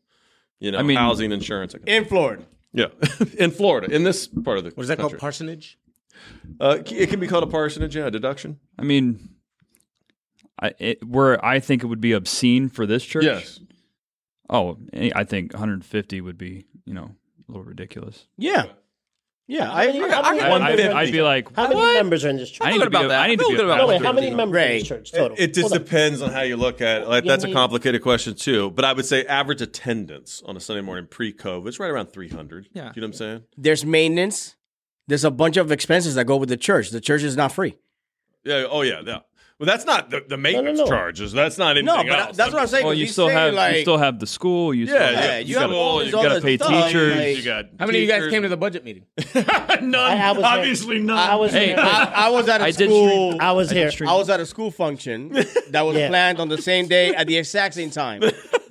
You 0.61 0.71
know, 0.71 0.79
I 0.79 0.83
mean- 0.83 0.97
housing, 0.97 1.33
insurance. 1.33 1.75
in 1.87 2.05
Florida. 2.05 2.45
Yeah, 2.73 2.87
in 3.39 3.51
Florida, 3.53 3.93
in 3.95 4.05
this 4.05 4.27
part 4.29 4.59
of 4.59 4.65
the 4.65 4.71
what 4.71 4.83
is 4.83 4.89
that 4.89 4.99
called? 4.99 5.17
Parsonage? 5.19 5.79
Uh, 6.61 6.79
it 6.87 7.09
can 7.09 7.21
be 7.21 7.27
called 7.27 7.45
a 7.45 7.47
parsonage, 7.47 7.97
yeah, 7.97 8.11
deduction. 8.11 8.59
I 8.79 8.83
mean, 8.83 9.31
I 10.61 10.73
it, 10.79 11.07
where 11.07 11.43
I 11.45 11.61
think 11.61 11.83
it 11.83 11.87
would 11.87 12.01
be 12.01 12.13
obscene 12.13 12.69
for 12.69 12.87
this 12.87 13.05
church. 13.05 13.25
Yes. 13.25 13.61
Oh, 14.49 14.79
I 14.95 15.25
think 15.25 15.53
150 15.53 16.21
would 16.21 16.39
be, 16.39 16.67
you 16.85 16.95
know, 16.95 17.11
a 17.49 17.53
little 17.53 17.65
ridiculous. 17.65 18.27
Yeah, 18.39 18.67
yeah. 19.49 19.71
I, 19.73 19.87
many, 19.87 20.01
I, 20.01 20.21
I, 20.21 20.53
would 20.53 20.63
I'd 20.81 21.13
be 21.13 21.23
like, 21.23 21.55
How 21.55 21.69
many 21.69 21.81
members 21.81 22.25
are 22.25 22.31
in 22.31 22.37
this 22.37 22.51
church? 22.51 22.67
I 22.67 22.71
need 22.71 22.79
good 22.79 22.85
to 22.85 22.91
be. 22.91 22.97
about 22.97 23.05
a- 23.07 23.09
that. 23.09 23.21
I 23.23 23.27
need 23.29 23.39
to 23.39 23.45
I 23.45 23.49
be. 23.49 23.57
feel 23.57 23.65
about 23.65 23.79
no, 23.79 23.87
that. 23.89 24.01
wait, 24.01 24.03
how 24.07 24.13
many 24.13 24.31
members 24.31 24.55
Ray, 24.55 24.73
in 24.73 24.79
this 24.79 24.89
church 24.89 25.13
total? 25.13 25.37
It 25.39 25.55
just 25.55 25.73
depends 25.73 26.23
on 26.23 26.31
how 26.31 26.43
you 26.43 26.57
look 26.57 26.81
at 26.81 27.03
it. 27.03 27.09
Like, 27.09 27.25
You 27.25 27.31
that's 27.31 27.45
a 27.45 27.53
complicated 27.53 28.03
question 28.03 28.35
too. 28.35 28.71
But 28.71 28.85
I 28.85 28.93
would 28.93 29.07
say 29.07 29.25
average 29.25 29.63
attendance 29.63 30.43
on 30.47 30.57
a 30.57 30.61
Sunday 30.61 30.83
morning 30.83 31.07
pre-COVID 31.09 31.69
is 31.69 31.79
right 31.79 31.91
around 31.91 32.13
300. 32.13 32.69
Yeah. 32.73 32.93
You 32.95 33.01
know 33.01 33.07
what 33.07 33.09
I'm 33.09 33.13
saying? 33.13 33.43
there's 33.57 33.85
maintenance. 33.85 34.57
There's 35.09 35.25
a 35.25 35.31
bunch 35.31 35.57
of 35.57 35.71
expenses 35.73 36.15
that 36.17 36.25
go 36.27 36.37
with 36.37 36.49
the 36.49 36.57
church. 36.57 36.91
The 36.91 37.01
church 37.01 37.23
is 37.23 37.37
not 37.37 37.53
free. 37.53 37.77
Yeah. 38.45 38.65
Oh 38.69 38.83
yeah. 38.83 39.01
Yeah. 39.05 39.19
Well, 39.59 39.67
that's 39.67 39.87
not 39.87 40.11
the, 40.11 40.23
the 40.29 40.37
maintenance 40.37 40.79
no. 40.81 40.87
charges. 40.87 41.33
That's 41.33 41.57
not 41.57 41.79
anything 41.79 41.87
No, 41.87 41.97
but 42.05 42.09
else. 42.29 42.37
that's 42.37 42.53
what 42.53 42.61
I'm 42.61 42.69
saying. 42.69 42.85
Well, 42.85 42.93
'cause 42.93 43.01
you 43.01 43.07
still 43.07 43.29
have 43.31 43.55
like, 43.55 43.77
you 43.77 43.81
still 43.83 43.97
have 43.97 44.19
the 44.19 44.27
school. 44.27 44.75
You 44.75 44.87
still 44.87 45.01
Yeah, 45.01 45.07
have, 45.13 45.25
yeah. 45.25 45.39
you 45.39 45.55
got 45.55 45.61
have 45.63 45.71
all 45.73 45.79
all- 45.79 46.05
you 46.05 46.15
other 46.19 46.29
gotta 46.29 46.41
pay 46.43 46.57
stuff, 46.59 46.87
teachers. 46.89 47.17
like- 47.17 47.37
You 47.39 47.43
got 47.43 47.65
How 47.79 47.87
many 47.87 47.99
of 47.99 48.03
you 48.03 48.09
guys 48.09 48.29
came 48.31 48.43
to 48.43 48.49
the 48.51 48.57
budget 48.59 48.85
meeting? 48.85 49.07
None. 49.35 49.95
I 49.95 50.33
was 50.33 50.43
there. 50.43 50.47
Obviously 50.47 50.99
not. 50.99 51.31
I 51.31 51.37
was 51.37 51.53
Hey, 51.53 51.69
here. 51.69 51.77
I, 51.79 52.13
I 52.15 52.29
was 52.29 52.49
at 52.51 52.61
a 52.61 52.65
I 52.65 52.71
school. 52.73 53.31
stream- 53.33 53.41
I 53.41 53.53
was 53.53 53.73
I 53.73 53.75
here. 53.77 53.91
I 54.07 54.15
was 54.15 54.29
at 54.29 54.41
a 54.41 54.47
school 54.47 54.71
function 54.71 55.31
that 55.71 55.83
was 55.87 55.97
Yeah. 55.97 56.09
planned 56.09 56.39
on 56.39 56.49
the 56.51 56.61
same 56.61 56.87
day 56.87 57.15
at 57.15 57.27
the 57.27 57.39
exact 57.39 57.75
same 57.77 57.91
time 57.91 58.21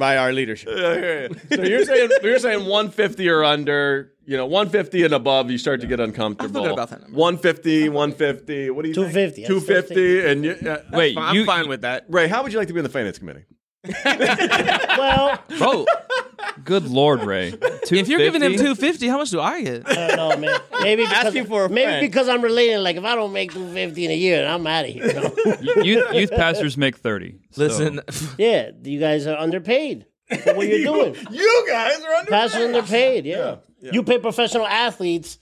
by 0.00 0.16
our 0.16 0.32
leadership. 0.32 0.70
Yeah, 0.76 0.94
yeah, 0.94 1.28
yeah. 1.30 1.38
So 1.56 1.62
you're 1.62 1.84
saying 1.84 2.10
you're 2.22 2.38
saying 2.40 2.66
150 2.66 3.28
or 3.28 3.44
under, 3.44 4.12
you 4.24 4.36
know, 4.36 4.46
150 4.46 5.04
and 5.04 5.14
above, 5.14 5.50
you 5.50 5.58
start 5.58 5.80
to 5.82 5.86
get 5.86 6.00
uncomfortable. 6.00 6.62
good 6.62 6.72
about 6.72 6.90
that 6.90 7.02
number. 7.02 7.16
150, 7.16 7.88
150. 7.90 8.70
What 8.70 8.82
do 8.82 8.88
you 8.88 8.94
250, 8.94 9.44
think? 9.44 9.48
that's 9.48 9.88
250 9.88 10.26
and 10.28 10.44
you, 10.44 10.52
uh, 10.52 10.82
yeah. 10.90 10.96
Wait, 10.98 11.16
I'm 11.16 11.36
you, 11.36 11.44
fine 11.44 11.68
with 11.68 11.82
that. 11.82 12.06
Ray, 12.08 12.26
how 12.26 12.42
would 12.42 12.52
you 12.52 12.58
like 12.58 12.68
to 12.68 12.74
be 12.74 12.80
in 12.80 12.84
the 12.84 12.90
finance 12.90 13.18
committee? 13.18 13.44
well, 14.04 15.42
Bro, 15.58 15.86
Good 16.64 16.84
Lord, 16.88 17.22
Ray. 17.22 17.48
if 17.48 18.08
you're 18.08 18.18
giving 18.18 18.42
him 18.42 18.52
250? 18.52 19.08
how 19.08 19.16
much 19.18 19.30
do 19.30 19.40
I 19.40 19.62
get? 19.62 19.88
I 19.88 19.94
don't 20.08 20.16
know, 20.16 20.36
man. 20.36 20.60
Maybe 20.82 21.02
because, 21.04 21.26
Asking 21.26 21.46
for 21.46 21.64
a 21.64 21.68
maybe 21.70 21.84
friend. 21.84 22.00
because 22.06 22.28
I'm 22.28 22.42
relating. 22.42 22.78
Like, 22.82 22.96
if 22.96 23.04
I 23.04 23.14
don't 23.14 23.32
make 23.32 23.52
250 23.52 24.04
in 24.04 24.10
a 24.10 24.14
year, 24.14 24.46
I'm 24.46 24.66
out 24.66 24.84
of 24.84 24.90
here. 24.90 25.06
you 25.06 25.12
know? 25.14 25.82
youth, 25.82 26.12
youth 26.14 26.30
pastors 26.30 26.76
make 26.76 26.98
30. 26.98 27.38
so- 27.52 27.62
Listen, 27.62 28.00
yeah, 28.38 28.70
you 28.82 29.00
guys 29.00 29.26
are 29.26 29.36
underpaid 29.38 30.04
for 30.42 30.54
what 30.54 30.66
you're 30.68 30.84
doing. 30.92 31.16
You 31.30 31.64
guys 31.68 32.00
are 32.02 32.14
under. 32.14 32.30
Pastors 32.30 32.62
underpaid. 32.62 33.24
Yeah. 33.24 33.56
you 33.80 34.02
pay 34.02 34.18
professional 34.18 34.66
athletes 34.66 35.38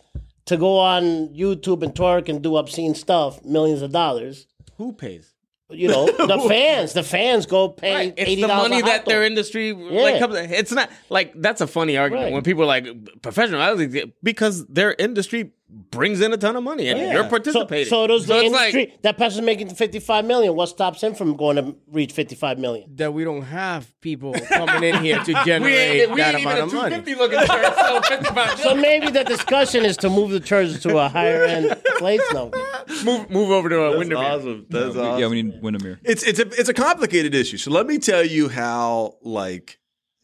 to 0.46 0.56
go 0.56 0.78
on 0.78 1.28
YouTube 1.34 1.82
and 1.82 1.92
twerk 1.92 2.28
and 2.28 2.40
do 2.40 2.56
obscene 2.56 2.94
stuff, 2.94 3.44
millions 3.44 3.82
of 3.82 3.90
dollars. 3.92 4.46
Who 4.76 4.92
pays? 4.92 5.34
You 5.70 5.88
know, 5.88 6.06
the 6.26 6.44
fans, 6.48 6.94
the 6.94 7.02
fans 7.02 7.44
go 7.44 7.68
pay 7.68 7.94
Right. 7.94 8.14
It's 8.16 8.40
the 8.40 8.48
money 8.48 8.80
that 8.80 9.04
their 9.04 9.22
industry 9.22 9.74
like 9.74 10.18
comes. 10.18 10.34
It's 10.36 10.72
not 10.72 10.88
like 11.10 11.32
that's 11.36 11.60
a 11.60 11.66
funny 11.66 11.96
argument 11.98 12.24
Right. 12.26 12.32
when 12.32 12.42
people 12.42 12.62
are 12.62 12.66
like 12.66 12.86
professional 13.20 13.60
athletes 13.60 14.10
because 14.22 14.66
their 14.66 14.94
industry 14.98 15.52
brings 15.70 16.20
in 16.20 16.32
a 16.32 16.36
ton 16.36 16.56
of 16.56 16.62
money 16.62 16.88
and 16.88 16.98
you're 17.12 17.28
participating. 17.28 17.84
So, 17.90 18.04
so 18.04 18.06
does 18.06 18.26
the 18.26 18.38
it's 18.42 18.52
like- 18.54 19.02
that 19.02 19.18
person's 19.18 19.44
making 19.44 19.70
fifty 19.70 20.00
five 20.00 20.24
million. 20.24 20.54
What 20.54 20.68
stops 20.70 21.02
him 21.02 21.14
from 21.14 21.36
going 21.36 21.56
to 21.56 21.76
reach 21.90 22.12
fifty 22.12 22.34
five 22.34 22.58
million? 22.58 22.94
That 22.96 23.12
we 23.12 23.24
don't 23.24 23.42
have 23.42 23.92
people 24.00 24.32
coming 24.48 24.82
in 24.94 25.02
here 25.02 25.18
to 25.22 25.32
we 25.38 25.44
generate 25.44 25.74
ain't, 25.74 26.10
we 26.12 26.16
that 26.16 26.34
ain't 26.36 26.44
amount 26.46 26.58
even 26.58 26.68
of 26.68 26.72
a 26.72 26.76
money. 26.76 26.96
250 27.02 27.14
looking 27.16 27.38
shirt, 27.46 27.74
so 27.76 28.00
55 28.16 28.60
So 28.60 28.74
maybe 28.74 29.10
the 29.10 29.24
discussion 29.24 29.84
is 29.84 29.96
to 29.98 30.08
move 30.08 30.30
the 30.30 30.40
church 30.40 30.80
to 30.82 30.98
a 30.98 31.08
higher 31.08 31.44
end 31.44 31.76
place. 31.98 32.22
No, 32.32 32.50
move, 33.04 33.28
move 33.30 33.50
over 33.50 33.68
to 33.68 33.78
a 33.82 33.88
That's 33.90 33.98
window. 33.98 34.16
awesome. 34.18 34.66
That's 34.70 34.96
awesome. 34.96 35.20
Yeah, 35.20 35.28
we 35.28 35.42
need 35.42 35.60
Windermere. 35.62 36.00
It's 36.02 36.22
it's 36.22 36.38
a 36.38 36.46
it's 36.58 36.68
a 36.68 36.74
complicated 36.74 37.34
issue. 37.34 37.58
So 37.58 37.70
let 37.70 37.86
me 37.86 37.98
tell 37.98 38.24
you 38.24 38.48
how 38.48 39.16
like 39.22 39.78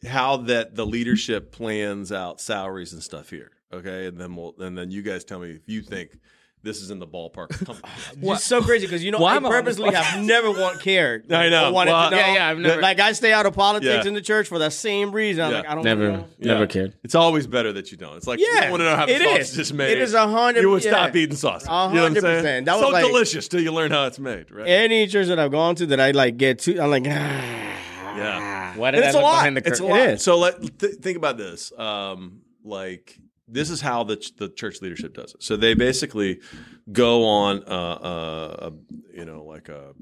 how 0.07 0.37
that 0.37 0.75
the 0.75 0.85
leadership 0.85 1.51
plans 1.51 2.11
out 2.11 2.41
salaries 2.41 2.93
and 2.93 3.01
stuff 3.03 3.29
here. 3.29 3.51
Okay, 3.73 4.05
and 4.07 4.17
then 4.17 4.35
we'll 4.35 4.53
and 4.59 4.77
then 4.77 4.91
you 4.91 5.01
guys 5.01 5.23
tell 5.25 5.39
me 5.39 5.51
if 5.51 5.61
you 5.67 5.81
think 5.81 6.17
this 6.63 6.81
is 6.81 6.89
in 6.89 6.97
the 6.99 7.05
ballpark. 7.07 7.67
of. 7.69 7.81
It's 8.21 8.43
so 8.43 8.59
crazy 8.61 8.85
because 8.87 9.03
you 9.03 9.11
know 9.11 9.19
Why 9.19 9.33
I 9.33 9.35
am 9.35 9.45
I 9.45 9.49
on 9.49 9.65
this 9.65 9.77
purposely 9.77 9.93
have 9.95 10.23
never 10.25 10.49
want 10.51 10.81
cared. 10.81 11.31
I 11.31 11.49
know. 11.49 11.69
Or 11.69 11.73
wanted 11.73 11.91
Well, 11.91 12.09
to 12.09 12.15
know. 12.15 12.21
yeah, 12.21 12.33
yeah, 12.33 12.47
I've 12.49 12.57
never- 12.57 12.81
like 12.81 12.99
I 12.99 13.11
stay 13.11 13.31
out 13.33 13.45
of 13.45 13.53
politics 13.53 14.03
Yeah. 14.03 14.07
in 14.07 14.15
the 14.15 14.21
church 14.21 14.47
for 14.47 14.57
the 14.57 14.71
same 14.71 15.11
reason. 15.11 15.43
I'm 15.45 15.51
Yeah. 15.51 15.57
like 15.59 15.67
I 15.69 15.75
don't 15.75 15.83
Never, 15.83 16.11
know. 16.11 16.27
never 16.39 16.61
Yeah. 16.61 16.65
cared. 16.65 16.95
It's 17.03 17.13
always 17.13 17.45
better 17.45 17.71
that 17.73 17.91
you 17.91 17.97
don't. 17.97 18.17
It's 18.17 18.25
like 18.25 18.39
you 18.39 18.49
Yeah, 18.51 18.71
want 18.71 18.81
to 18.81 18.85
know 18.85 18.95
how 18.95 19.05
the 19.05 19.13
it 19.15 19.21
sausage 19.21 19.41
is. 19.41 19.59
is 19.59 19.73
made. 19.73 19.91
It 19.91 19.99
is 20.01 20.13
a 20.15 20.27
hundred- 20.27 20.61
You 20.61 20.71
would 20.71 20.83
yeah. 20.83 20.91
stop 20.91 21.15
eating 21.15 21.35
sausage. 21.35 21.67
A 21.69 21.71
You 21.71 21.75
know 21.75 21.83
what 21.83 21.91
I'm 21.95 22.01
hundred 22.03 22.21
saying? 22.21 22.37
percent. 22.41 22.65
That 22.65 22.73
was 22.73 22.81
so 22.81 22.89
like- 22.89 23.05
delicious 23.05 23.47
till 23.47 23.61
you 23.61 23.71
learn 23.71 23.91
how 23.91 24.05
it's 24.07 24.17
made, 24.19 24.49
right? 24.49 24.67
Any 24.67 25.05
church 25.05 25.27
that 25.27 25.37
I've 25.39 25.51
gone 25.51 25.75
to 25.75 25.85
that 25.87 25.99
I 25.99 26.11
like 26.11 26.37
get 26.37 26.59
to, 26.59 26.79
I'm 26.79 26.89
like, 26.89 27.05
Yeah. 27.05 28.75
Why 28.75 28.91
did 28.91 28.97
And 28.97 29.05
I 29.05 29.07
it's 29.09 29.15
a 29.15 29.17
look 29.19 29.23
lot. 29.23 29.35
behind 29.37 29.57
the 29.57 29.67
It's 29.67 29.79
a 29.79 29.85
lot. 29.85 30.19
So 30.21 30.37
let 30.39 30.79
th- 30.79 30.95
think 30.95 31.17
about 31.17 31.37
this. 31.37 31.71
Um, 31.77 32.41
like 32.63 33.19
this 33.47 33.69
is 33.69 33.81
how 33.81 34.03
the 34.03 34.17
the 34.37 34.49
church 34.49 34.81
leadership 34.81 35.13
does 35.13 35.33
it. 35.35 35.43
So 35.43 35.55
they 35.55 35.73
basically 35.73 36.39
go 36.91 37.25
on, 37.25 37.63
uh, 37.67 37.69
uh, 37.69 38.69
a, 38.69 39.17
you 39.17 39.25
know, 39.25 39.43
like 39.43 39.69
a 39.69 39.93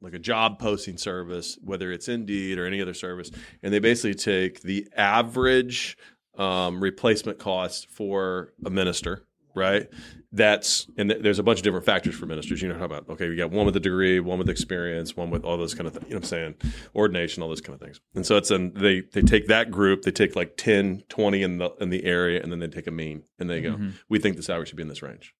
like 0.00 0.14
a 0.14 0.18
job 0.18 0.58
posting 0.58 0.98
service, 0.98 1.58
whether 1.62 1.90
it's 1.90 2.08
Indeed 2.08 2.58
or 2.58 2.66
any 2.66 2.80
other 2.80 2.94
service, 2.94 3.30
and 3.62 3.72
they 3.72 3.78
basically 3.78 4.14
take 4.14 4.60
the 4.60 4.86
average 4.96 5.96
um, 6.36 6.82
replacement 6.82 7.38
cost 7.38 7.88
for 7.90 8.52
a 8.64 8.70
minister, 8.70 9.24
right? 9.54 9.88
That's 10.32 10.86
and 10.96 11.10
th- 11.10 11.22
there's 11.22 11.38
a 11.38 11.42
bunch 11.42 11.60
of 11.60 11.64
different 11.64 11.86
factors 11.86 12.14
for 12.14 12.26
ministers. 12.26 12.60
You 12.60 12.68
know 12.68 12.78
how 12.78 12.84
about 12.84 13.08
okay, 13.08 13.26
you 13.26 13.36
got 13.36 13.50
one 13.50 13.66
with 13.66 13.76
a 13.76 13.80
degree, 13.80 14.20
one 14.20 14.38
with 14.38 14.48
experience, 14.48 15.16
one 15.16 15.30
with 15.30 15.44
all 15.44 15.56
those 15.56 15.74
kind 15.74 15.86
of 15.86 15.94
things. 15.94 16.06
You 16.08 16.14
know 16.14 16.18
what 16.18 16.24
I'm 16.24 16.28
saying? 16.28 16.72
Ordination, 16.94 17.42
all 17.42 17.48
those 17.48 17.60
kind 17.60 17.74
of 17.74 17.80
things. 17.80 18.00
And 18.14 18.26
so 18.26 18.36
it's 18.36 18.50
an 18.50 18.74
they 18.74 19.02
they 19.12 19.22
take 19.22 19.46
that 19.48 19.70
group, 19.70 20.02
they 20.02 20.10
take 20.10 20.34
like 20.34 20.56
10, 20.56 21.04
20 21.08 21.42
in 21.42 21.58
the 21.58 21.70
in 21.80 21.90
the 21.90 22.04
area, 22.04 22.42
and 22.42 22.50
then 22.50 22.58
they 22.58 22.68
take 22.68 22.86
a 22.86 22.90
mean 22.90 23.22
and 23.38 23.48
they 23.48 23.60
go, 23.60 23.72
mm-hmm. 23.72 23.90
we 24.08 24.18
think 24.18 24.36
the 24.36 24.42
salary 24.42 24.66
should 24.66 24.76
be 24.76 24.82
in 24.82 24.88
this 24.88 25.02
range. 25.02 25.34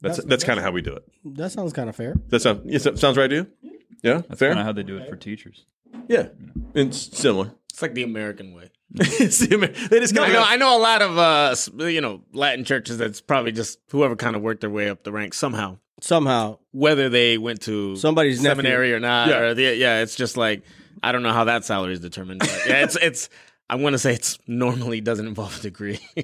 That's 0.00 0.22
that's, 0.24 0.44
kind 0.44 0.58
of 0.58 0.64
how 0.64 0.70
we 0.70 0.80
do 0.80 0.94
it. 0.94 1.02
that 1.36 1.50
sounds 1.50 1.72
kind 1.72 1.88
of 1.88 1.96
fair. 1.96 2.14
That 2.28 2.40
sounds 2.40 2.62
yes, 2.64 2.84
that 2.84 2.98
sounds 2.98 3.16
right 3.16 3.28
to 3.28 3.34
you? 3.34 3.46
Yeah, 4.02 4.22
That's 4.28 4.38
fair. 4.38 4.50
kind 4.50 4.60
of 4.60 4.66
how 4.66 4.72
they 4.72 4.84
do 4.84 4.96
it 4.96 5.08
for 5.08 5.16
teachers. 5.16 5.66
yeah, 6.08 6.28
it's 6.74 7.18
similar. 7.18 7.54
It's 7.70 7.82
like 7.82 7.94
the 7.94 8.04
American 8.04 8.54
way. 8.54 8.70
It's 8.94 9.38
the 9.38 9.54
Amer- 9.54 9.66
they 9.88 10.00
just 10.00 10.14
No, 10.14 10.22
kind 10.22 10.32
I 10.32 10.34
know, 10.34 10.40
of 10.42 10.48
I 10.48 10.56
know 10.56 10.76
a 10.78 10.80
lot 10.82 11.02
of 11.02 11.18
uh, 11.18 11.86
you 11.88 12.00
know 12.00 12.22
Latin 12.32 12.64
churches. 12.64 12.96
That's 12.98 13.20
probably 13.20 13.52
just 13.52 13.78
whoever 13.90 14.16
kind 14.16 14.34
of 14.34 14.42
worked 14.42 14.62
their 14.62 14.70
way 14.70 14.88
up 14.88 15.02
the 15.04 15.12
ranks 15.12 15.36
somehow, 15.36 15.78
Somehow, 16.00 16.58
whether 16.72 17.08
they 17.08 17.36
went 17.38 17.60
to 17.62 17.96
Somebody's 17.96 18.40
nephew. 18.42 18.62
seminary 18.62 18.92
or 18.94 19.00
not. 19.00 19.28
Yeah. 19.28 19.38
Or 19.38 19.54
the, 19.54 19.74
yeah, 19.76 20.00
it's 20.00 20.14
just 20.14 20.36
like 20.38 20.62
I 21.02 21.12
don't 21.12 21.22
know 21.22 21.32
how 21.32 21.44
that 21.44 21.64
salary 21.64 21.92
is 21.92 22.00
determined. 22.00 22.40
But 22.40 22.62
yeah, 22.66 22.82
it's 22.84 22.96
it's. 22.96 23.28
I 23.70 23.74
want 23.74 23.92
to 23.92 23.98
say 23.98 24.14
it's 24.14 24.38
normally 24.46 25.02
doesn't 25.02 25.26
involve 25.26 25.58
a 25.58 25.62
degree. 25.62 26.00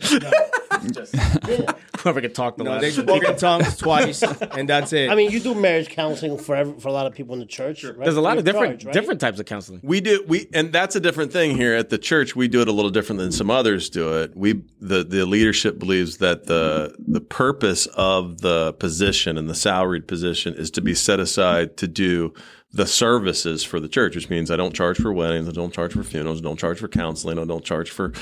Whoever 2.00 2.21
could 2.21 2.35
talk 2.35 2.57
the 2.57 2.64
no, 2.64 2.73
Latin. 2.73 2.83
they 2.83 2.91
spoke 2.91 3.25
in 3.25 3.37
tongues 3.37 3.76
twice, 3.76 4.23
and 4.23 4.69
that's 4.69 4.93
it. 4.93 5.11
I 5.11 5.14
mean 5.14 5.31
you 5.31 5.41
do 5.41 5.55
marriage 5.55 5.88
counseling 5.88 6.38
for 6.38 6.55
every, 6.55 6.79
for 6.79 6.88
a 6.88 6.93
lot 6.93 7.07
of 7.07 7.14
people 7.14 7.35
in 7.35 7.41
the 7.41 7.47
church. 7.47 7.85
Right? 7.85 7.97
There's 7.99 8.17
a 8.17 8.21
lot 8.21 8.33
Free 8.33 8.38
of 8.41 8.45
different 8.45 8.81
charge, 8.81 8.85
right? 8.87 8.93
different 8.93 9.21
types 9.21 9.41
of 9.41 9.47
counseling. 9.47 9.81
We 9.83 10.00
do 10.00 10.25
we 10.26 10.49
and 10.53 10.73
that's 10.73 10.97
a 10.97 11.00
different 11.00 11.33
thing 11.33 11.57
here 11.57 11.75
at 11.75 11.91
the 11.91 11.99
church. 11.99 12.37
We 12.37 12.49
do 12.49 12.61
it 12.61 12.69
a 12.69 12.73
little 12.73 12.91
different 12.91 13.21
than 13.21 13.33
some 13.33 13.50
others 13.50 13.88
do 13.88 14.21
it. 14.21 14.37
We 14.37 14.62
the 14.81 15.05
the 15.05 15.25
leadership 15.25 15.79
believes 15.79 16.19
that 16.19 16.45
the 16.47 16.95
the 16.99 17.21
purpose 17.21 17.87
of 17.95 18.41
the 18.41 18.75
position 18.75 19.38
and 19.38 19.49
the 19.49 19.55
salaried 19.55 20.07
position 20.07 20.55
is 20.55 20.71
to 20.73 20.81
be 20.81 20.95
set 20.95 21.21
aside 21.21 21.76
to 21.79 21.88
do 21.88 22.35
the 22.73 22.87
services 22.87 23.62
for 23.62 23.79
the 23.79 23.88
church, 23.88 24.17
which 24.17 24.29
means 24.29 24.50
I 24.50 24.57
don't 24.57 24.75
charge 24.75 24.99
for 24.99 25.12
weddings, 25.12 25.49
I 25.49 25.53
don't 25.53 25.73
charge 25.73 25.93
for 25.93 26.03
funerals, 26.03 26.41
I 26.41 26.43
don't 26.43 26.59
charge 26.59 26.81
for 26.81 26.88
counseling, 26.88 27.38
I 27.38 27.45
don't 27.45 27.64
charge 27.64 27.88
for 27.91 28.12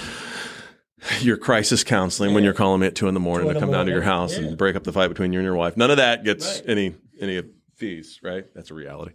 your 1.21 1.37
crisis 1.37 1.85
counseling 1.85 2.35
when 2.35 2.45
you're 2.45 2.53
calling 2.53 2.81
me 2.81 2.87
at 2.87 2.95
two 2.95 3.09
in 3.09 3.15
the 3.15 3.21
morning 3.21 3.49
in 3.49 3.55
to 3.55 3.61
the 3.61 3.65
come 3.65 3.73
down 3.73 3.87
to 3.87 3.93
your 3.93 4.03
house 4.03 4.39
yeah. 4.39 4.47
and 4.47 4.59
break 4.59 4.77
up 4.77 4.85
the 4.85 4.93
fight 4.93 5.09
between 5.09 5.33
you 5.33 5.39
and 5.39 5.47
your 5.47 5.55
wife. 5.57 5.77
None 5.77 5.91
of 5.91 5.97
that 5.99 6.25
gets 6.25 6.63
any 6.67 6.95
any 7.21 7.43
fees, 7.83 8.21
right? 8.23 8.45
That's 8.55 8.71
a 8.71 8.75
reality. 8.75 9.13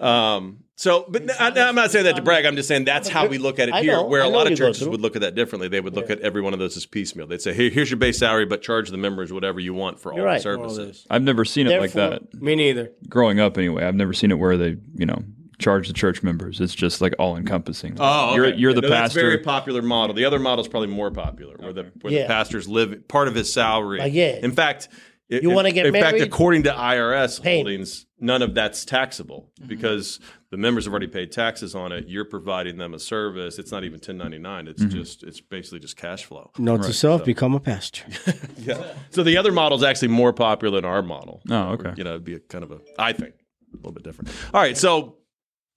Um, 0.00 0.64
so, 0.74 1.06
but 1.08 1.28
I'm 1.40 1.74
not 1.74 1.92
saying 1.92 2.04
that 2.04 2.16
to 2.16 2.22
brag. 2.22 2.44
I'm 2.46 2.56
just 2.56 2.68
saying 2.68 2.84
that's 2.84 3.08
how 3.08 3.26
we 3.26 3.38
look 3.38 3.58
at 3.58 3.68
it 3.68 3.76
here. 3.76 3.92
know. 3.92 4.06
where 4.06 4.22
a 4.22 4.28
lot 4.28 4.50
of 4.50 4.58
churches 4.58 4.82
through. 4.82 4.90
would 4.90 5.00
look 5.00 5.14
at 5.14 5.22
that 5.22 5.36
differently. 5.36 5.68
They 5.68 5.80
would 5.80 5.94
look 5.94 6.10
at 6.10 6.20
every 6.20 6.42
one 6.42 6.52
of 6.52 6.58
those 6.58 6.76
as 6.76 6.86
piecemeal. 6.86 7.28
They'd 7.28 7.40
say, 7.40 7.54
"Hey, 7.54 7.70
here's 7.70 7.90
your 7.90 7.98
base 7.98 8.18
salary, 8.18 8.44
but 8.46 8.62
charge 8.62 8.90
the 8.90 8.96
members 8.96 9.32
whatever 9.32 9.60
you 9.60 9.72
want 9.74 10.00
for 10.00 10.12
all 10.12 10.18
You're 10.18 10.26
the 10.26 10.32
right. 10.32 10.42
services." 10.42 11.06
I've 11.08 11.22
never 11.22 11.44
seen 11.44 11.68
it 11.68 11.80
like 11.80 11.92
that 11.92 12.34
me 12.34 12.56
neither. 12.56 12.92
growing 13.08 13.38
up. 13.38 13.56
Anyway, 13.56 13.84
I've 13.84 13.94
never 13.94 14.12
seen 14.12 14.32
it 14.32 14.38
where 14.38 14.56
they, 14.56 14.76
you 14.94 15.06
know, 15.06 15.22
charge 15.58 15.88
the 15.88 15.94
church 15.94 16.22
members. 16.22 16.60
It's 16.60 16.74
just 16.74 17.00
like 17.00 17.14
all 17.18 17.36
encompassing. 17.36 17.96
Oh, 17.98 18.34
you're 18.34 18.46
okay. 18.46 18.56
you're 18.58 18.72
the 18.72 18.80
No, 18.82 18.88
That's 18.88 19.14
a 19.16 19.20
very 19.20 19.38
popular 19.38 19.82
model. 19.82 20.14
The 20.14 20.24
other 20.24 20.38
model 20.38 20.64
is 20.64 20.68
probably 20.68 20.88
more 20.88 21.10
popular, 21.10 21.56
where 21.58 21.72
the 21.72 21.92
where 22.00 22.12
Yeah. 22.12 22.22
the 22.22 22.28
pastors 22.28 22.68
live 22.68 23.06
part 23.08 23.28
of 23.28 23.34
his 23.34 23.52
salary. 23.52 23.98
Like, 23.98 24.12
yeah. 24.12 24.38
In 24.42 24.52
fact, 24.52 24.88
You 25.30 25.50
wanna 25.50 25.72
get 25.72 25.84
in 25.86 25.92
fact, 25.92 26.20
according 26.20 26.62
to 26.62 26.70
IRS 26.72 27.38
Pay. 27.42 27.56
holdings, 27.56 28.06
none 28.18 28.40
of 28.40 28.54
that's 28.54 28.84
taxable 28.86 29.50
Mm-hmm. 29.60 29.68
because 29.68 30.20
the 30.50 30.56
members 30.56 30.86
have 30.86 30.92
already 30.94 31.08
paid 31.08 31.30
taxes 31.30 31.74
on 31.74 31.92
it. 31.92 32.06
You're 32.08 32.24
providing 32.24 32.78
them 32.78 32.94
a 32.94 32.98
service. 32.98 33.58
It's 33.58 33.70
not 33.70 33.84
even 33.84 33.98
1099. 34.00 34.68
It's 34.68 34.82
Mm-hmm. 34.82 34.96
just 34.98 35.22
it's 35.24 35.40
basically 35.42 35.80
just 35.80 35.96
cash 35.98 36.24
flow. 36.24 36.50
Note 36.58 36.84
to 36.84 36.92
self: 36.94 37.24
become 37.24 37.54
a 37.54 37.60
pastor. 37.60 38.04
Yeah. 38.58 38.82
So 39.10 39.22
the 39.22 39.36
other 39.36 39.52
model 39.52 39.76
is 39.76 39.84
actually 39.84 40.08
more 40.08 40.32
popular 40.32 40.80
than 40.80 40.86
our 40.86 41.02
model. 41.02 41.42
Oh, 41.50 41.72
okay. 41.72 41.92
You 41.96 42.04
know, 42.04 42.10
it'd 42.12 42.24
be 42.24 42.34
a 42.34 42.40
kind 42.40 42.64
of 42.64 42.70
a, 42.70 42.80
I 42.98 43.12
think, 43.12 43.34
a 43.74 43.76
little 43.76 43.92
bit 43.92 44.04
different. 44.04 44.30
All 44.54 44.60
right. 44.62 44.76
So, 44.78 45.17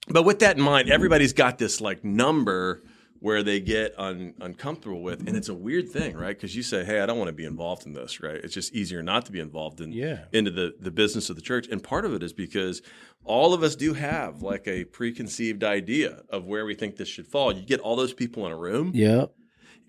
but 0.08 0.24
with 0.24 0.39
that 0.39 0.58
in 0.58 0.63
mind, 0.63 0.89
everybody's 0.89 1.34
got 1.34 1.58
this 1.58 1.81
like 1.81 2.03
number 2.03 2.81
where 3.20 3.43
they 3.43 3.60
get 3.60 3.93
un, 4.00 4.34
uncomfortable 4.41 5.03
with, 5.03 5.27
and 5.27 5.38
it's 5.38 5.48
a 5.50 5.53
weird 5.53 5.88
thing, 5.88 6.17
right? 6.17 6.36
Because 6.36 6.55
you 6.55 6.63
say, 6.63 6.84
"Hey, 6.84 7.01
I 7.01 7.05
don't 7.05 7.20
want 7.20 7.27
to 7.27 7.34
be 7.34 7.46
involved 7.46 7.86
in 7.86 7.93
this," 7.93 8.20
right? 8.20 8.36
It's 8.43 8.53
just 8.55 8.74
easier 8.74 9.03
not 9.03 9.27
to 9.27 9.31
be 9.31 9.39
involved 9.39 9.79
in 9.79 9.91
Yeah. 9.91 10.25
into 10.34 10.50
the 10.50 10.74
the 10.79 10.89
business 10.89 11.29
of 11.29 11.36
the 11.36 11.41
church, 11.43 11.67
and 11.67 11.84
part 11.84 12.03
of 12.05 12.15
it 12.15 12.24
is 12.24 12.34
because 12.34 12.81
all 13.24 13.53
of 13.53 13.62
us 13.62 13.75
do 13.75 13.93
have 13.93 14.41
like 14.41 14.67
a 14.67 14.86
preconceived 14.86 15.63
idea 15.63 16.24
of 16.29 16.46
where 16.46 16.65
we 16.65 16.74
think 16.74 16.96
this 16.96 17.08
should 17.10 17.27
fall. 17.27 17.53
You 17.55 17.62
get 17.63 17.79
all 17.79 17.96
those 17.96 18.13
people 18.13 18.48
in 18.48 18.51
a 18.51 18.58
room, 18.58 18.91
Yep. 18.96 19.31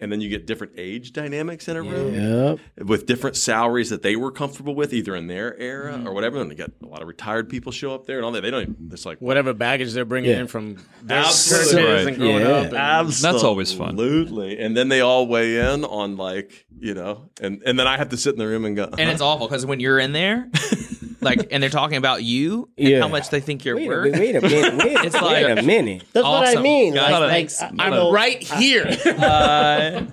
And 0.02 0.12
then 0.12 0.20
you 0.20 0.28
get 0.28 0.46
different 0.46 0.74
age 0.76 1.12
dynamics 1.12 1.68
in 1.68 1.76
a 1.76 1.82
room 1.82 2.12
Yep. 2.14 2.86
with 2.88 3.06
different 3.06 3.36
salaries 3.36 3.88
that 3.90 4.02
they 4.02 4.16
were 4.16 4.30
comfortable 4.30 4.74
with, 4.74 4.92
either 4.92 5.14
in 5.16 5.28
their 5.28 5.56
era 5.58 5.94
Mm-hmm. 5.94 6.06
or 6.08 6.12
whatever. 6.12 6.40
And 6.40 6.50
you 6.50 6.56
got 6.56 6.70
a 6.82 6.86
lot 6.86 7.00
of 7.02 7.08
retired 7.08 7.48
people 7.48 7.72
show 7.72 7.94
up 7.94 8.06
there 8.06 8.16
and 8.16 8.24
all 8.26 8.32
that. 8.32 8.42
They 8.42 8.50
don't. 8.50 8.62
Even, 8.62 8.90
it's 8.92 9.06
like 9.06 9.18
Whatever 9.20 9.54
baggage 9.54 9.92
they're 9.92 10.04
bringing 10.04 10.30
Yeah. 10.30 10.40
in 10.40 10.46
from 10.48 10.76
their 11.02 11.18
Absolutely. 11.18 11.84
Right. 11.84 12.06
and 12.08 12.16
growing 12.18 12.40
Yeah. 12.40 12.48
up. 12.50 12.66
and- 12.66 12.76
Absolutely. 12.76 13.32
That's 13.32 13.44
always 13.44 13.72
fun. 13.72 13.88
Absolutely. 13.90 14.58
And 14.58 14.76
then 14.76 14.88
they 14.88 15.00
all 15.00 15.26
weigh 15.26 15.56
in 15.72 15.84
on 15.84 16.16
like 16.16 16.66
you 16.80 16.94
know, 16.94 17.30
and 17.40 17.62
and 17.64 17.78
then 17.78 17.86
I 17.86 17.96
have 17.96 18.08
to 18.08 18.16
sit 18.16 18.32
in 18.32 18.38
the 18.40 18.46
room 18.48 18.64
and 18.64 18.74
go. 18.74 18.88
And 18.98 19.08
it's 19.08 19.20
awful 19.22 19.46
because 19.46 19.64
when 19.64 19.78
you're 19.80 20.00
in 20.00 20.12
there, 20.12 20.48
like, 21.22 21.48
and 21.50 21.62
they're 21.62 21.70
talking 21.70 21.96
about 21.96 22.22
you 22.22 22.68
and 22.76 22.88
Yeah. 22.88 23.00
how 23.00 23.08
much 23.08 23.30
they 23.30 23.40
think 23.40 23.64
you're 23.64 23.76
Wait 23.76 23.88
worth. 23.88 24.12
minute, 24.12 24.42
wait 24.42 24.54
a 24.64 24.72
minute. 24.72 24.84
Wait, 24.84 24.96
It's 25.06 25.14
wait 25.14 25.22
like- 25.46 25.58
a 25.58 25.62
minute. 25.62 26.04
That's 26.12 26.24
what 26.26 26.58
I 26.58 26.60
mean. 26.60 26.94
Guys, 26.94 27.10
like, 27.12 27.60
like. 27.72 27.80
I, 27.80 27.86
I'm 27.88 28.12
right 28.12 28.42
here. 28.42 28.86
Uh, 29.06 30.04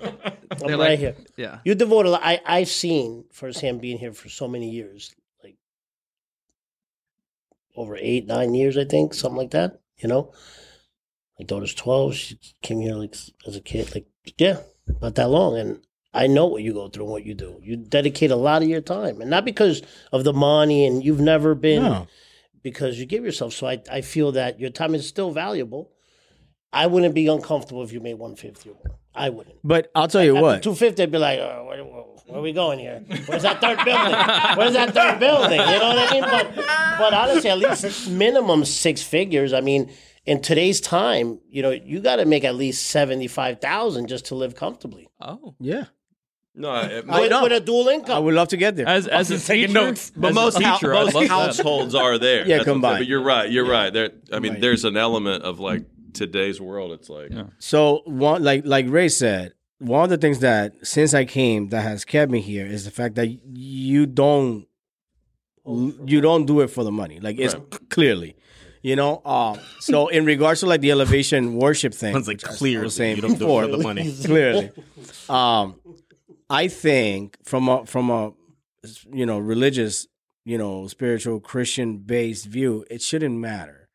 I'm 0.52 0.68
right 0.68 0.74
like- 0.78 0.98
here. 0.98 1.16
yeah. 1.36 1.58
You 1.64 1.74
devote 1.74 2.06
a 2.06 2.10
lot. 2.10 2.20
I 2.24 2.40
I've 2.46 2.68
seen 2.68 3.24
firsthand 3.32 3.80
being 3.80 3.98
here 3.98 4.12
for 4.12 4.28
so 4.28 4.48
many 4.48 4.70
years, 4.70 5.14
like 5.44 5.56
over 7.76 7.96
eight, 8.00 8.26
nine 8.26 8.54
years, 8.54 8.76
I 8.76 8.84
think, 8.84 9.14
something 9.14 9.36
like 9.38 9.50
that. 9.52 9.80
You 9.98 10.08
know, 10.08 10.32
my 11.38 11.44
daughter's 11.44 11.74
twelve. 11.74 12.14
She 12.14 12.38
came 12.62 12.80
here 12.80 12.94
like 12.94 13.14
as 13.46 13.56
a 13.56 13.60
kid, 13.60 13.94
like 13.94 14.06
yeah, 14.38 14.58
not 15.00 15.14
that 15.16 15.28
long, 15.28 15.58
and 15.58 15.80
I 16.12 16.26
know 16.26 16.46
what 16.46 16.62
you 16.62 16.72
go 16.72 16.88
through 16.88 17.04
and 17.04 17.12
what 17.12 17.24
you 17.24 17.34
do. 17.34 17.60
You 17.62 17.76
dedicate 17.76 18.30
a 18.30 18.36
lot 18.36 18.62
of 18.62 18.68
your 18.68 18.80
time, 18.80 19.20
and 19.20 19.30
not 19.30 19.44
because 19.44 19.82
of 20.12 20.24
the 20.24 20.32
money, 20.32 20.84
and 20.86 21.04
you've 21.04 21.20
never 21.20 21.54
been 21.54 21.82
No. 21.84 22.06
because 22.62 22.98
you 22.98 23.06
give 23.06 23.24
yourself. 23.24 23.52
So 23.52 23.66
I 23.68 23.80
I 23.90 24.00
feel 24.00 24.32
that 24.32 24.58
your 24.58 24.70
time 24.70 24.94
is 24.94 25.06
still 25.06 25.30
valuable. 25.30 25.92
I 26.72 26.86
wouldn't 26.86 27.14
be 27.14 27.26
uncomfortable 27.26 27.82
if 27.82 27.92
you 27.92 28.00
made 28.00 28.14
one 28.14 28.36
fifty 28.36 28.70
or 28.70 28.74
more. 28.74 28.96
I 29.14 29.28
wouldn't. 29.30 29.56
But 29.64 29.90
I'll 29.94 30.06
tell 30.08 30.24
you 30.24 30.34
what. 30.36 30.62
Two 30.62 30.74
fifty, 30.74 31.02
I'd 31.02 31.10
be 31.10 31.18
like, 31.18 31.38
oh, 31.40 31.66
wait, 31.68 31.84
whoa. 31.84 32.06
Where 32.26 32.38
are 32.38 32.42
we 32.42 32.52
going 32.52 32.78
here? 32.78 33.02
Where's 33.26 33.42
that 33.42 33.60
third 33.60 33.78
building? 33.84 34.56
Where's 34.56 34.74
that 34.74 34.94
third 34.94 35.18
building? 35.18 35.58
You 35.58 35.78
know 35.80 35.88
what 35.88 35.98
I 35.98 36.12
mean? 36.12 36.22
But 36.22 36.54
but 36.98 37.12
honestly, 37.14 37.50
at 37.50 37.58
least 37.58 38.08
minimum 38.10 38.64
six 38.64 39.02
figures. 39.02 39.52
I 39.52 39.60
mean, 39.62 39.90
in 40.26 40.40
today's 40.42 40.80
time, 40.80 41.40
you 41.48 41.60
know, 41.62 41.70
you 41.70 41.98
got 42.00 42.16
to 42.16 42.24
make 42.24 42.44
at 42.44 42.54
least 42.54 42.86
seventy 42.86 43.26
five 43.26 43.60
thousand 43.60 44.06
just 44.08 44.26
to 44.26 44.36
live 44.36 44.54
comfortably 44.54 45.08
Oh, 45.20 45.56
Yeah, 45.58 45.86
No, 46.54 46.74
it, 46.74 47.04
I 47.08 47.20
with, 47.20 47.30
know. 47.30 47.42
with 47.44 47.52
a 47.52 47.60
dual 47.60 47.88
I 47.88 48.18
would 48.18 48.34
love 48.34 48.48
to 48.48 48.56
get 48.56 48.74
there. 48.76 48.86
As 48.88 49.06
as 49.06 49.30
a 49.30 49.38
taking 49.38 49.68
teacher, 49.68 49.80
notes. 49.86 50.10
but 50.16 50.28
as 50.30 50.34
most, 50.34 50.60
hou- 50.62 50.72
teacher, 50.74 50.94
I'd 50.94 51.14
most 51.14 51.28
households 51.28 51.94
are 51.94 52.18
there. 52.18 52.46
Yeah, 52.46 52.56
That's 52.58 52.66
what 52.66 52.74
I'm 52.74 52.74
saying. 52.74 52.74
combined. 52.74 52.98
But 53.00 53.06
you're 53.06 53.22
right. 53.22 53.50
You're 53.50 53.68
right. 53.68 53.92
There. 53.92 54.10
I 54.32 54.40
mean, 54.40 54.42
Combined. 54.54 54.62
there's 54.64 54.84
an 54.84 54.96
element 54.96 55.44
of 55.44 55.60
like 55.60 55.84
today's 56.12 56.60
world. 56.60 56.92
It's 56.92 57.08
like 57.08 57.30
Yeah. 57.30 57.44
So 57.60 58.02
one 58.04 58.42
like 58.42 58.66
like 58.66 58.86
Ray 58.88 59.08
said, 59.08 59.52
one 59.78 60.02
of 60.04 60.10
the 60.10 60.18
things 60.18 60.40
that 60.40 60.74
since 60.82 61.14
I 61.14 61.24
came 61.24 61.68
that 61.68 61.82
has 61.82 62.04
kept 62.04 62.30
me 62.32 62.40
here 62.40 62.66
is 62.66 62.84
the 62.84 62.90
fact 62.90 63.14
that 63.14 63.28
you 63.56 64.06
don't 64.06 64.66
you 66.04 66.20
don't 66.20 66.46
do 66.46 66.60
it 66.60 66.68
for 66.68 66.82
the 66.84 66.92
money. 66.92 67.20
Like 67.20 67.38
it's 67.38 67.54
clearly. 67.90 68.36
You 68.82 68.96
know, 68.96 69.20
um, 69.26 69.60
so 69.80 70.08
in 70.16 70.24
regards 70.24 70.60
to 70.60 70.66
like 70.66 70.80
the 70.80 70.90
elevation 70.90 71.54
worship 71.56 71.92
thing, 71.92 72.14
Sounds 72.14 72.26
like 72.26 72.38
which 72.38 72.46
I- 72.48 72.54
I 72.54 72.56
clearly 72.56 72.84
was 72.84 72.94
saying 72.94 73.16
you 73.16 73.22
don't 73.22 73.38
do 73.38 73.44
it 73.44 73.62
for 73.62 73.66
the 73.68 73.78
money. 73.78 74.10
clearly, 74.24 74.70
um, 75.28 75.78
I 76.50 76.66
think 76.66 77.38
from 77.44 77.68
a 77.68 77.86
from 77.86 78.10
a 78.10 78.32
you 79.12 79.24
know 79.24 79.38
religious, 79.38 80.08
you 80.44 80.58
know, 80.58 80.88
spiritual 80.88 81.38
Christian 81.38 81.98
based 81.98 82.46
view, 82.46 82.84
it 82.90 83.00
shouldn't 83.00 83.38
matter 83.38 83.88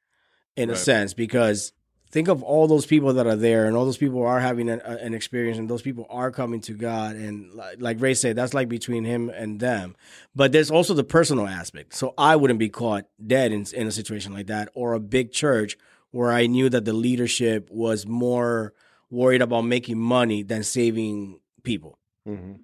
in 0.55 0.69
a 0.69 0.75
sense 0.77 1.13
because 1.13 1.73
think 2.09 2.29
of 2.29 2.41
all 2.41 2.65
those 2.65 2.85
people 2.85 3.11
that 3.11 3.27
are 3.27 3.35
there 3.35 3.65
and 3.65 3.75
all 3.75 3.83
those 3.83 3.97
people 3.97 4.25
are 4.25 4.39
having 4.39 4.69
an, 4.69 4.79
an 4.79 5.13
experience 5.13 5.57
and 5.57 5.69
those 5.69 5.81
people 5.81 6.07
are 6.09 6.31
coming 6.31 6.61
to 6.61 6.71
God 6.71 7.17
and 7.17 7.53
like, 7.53 7.75
like 7.81 7.99
Ray 7.99 8.13
said 8.13 8.37
that's 8.37 8.53
like 8.53 8.69
between 8.69 9.03
him 9.03 9.29
and 9.29 9.59
them. 9.59 9.97
But 10.33 10.53
there's 10.53 10.71
also 10.71 10.93
the 10.93 11.03
personal 11.03 11.45
aspect. 11.45 11.93
So 11.93 12.13
I 12.17 12.37
wouldn't 12.37 12.59
be 12.59 12.69
caught 12.69 13.03
dead 13.25 13.51
in, 13.51 13.65
in 13.73 13.85
a 13.85 13.91
situation 13.91 14.33
like 14.33 14.47
that 14.47 14.69
or 14.73 14.93
a 14.93 14.99
big 15.01 15.33
church 15.33 15.77
where 16.11 16.31
I 16.31 16.47
knew 16.47 16.69
that 16.69 16.85
the 16.85 16.93
leadership 16.93 17.67
was 17.69 18.07
more 18.07 18.73
worried 19.09 19.41
about 19.41 19.63
making 19.63 19.99
money 19.99 20.41
than 20.41 20.63
saving 20.63 21.41
people 21.63 21.99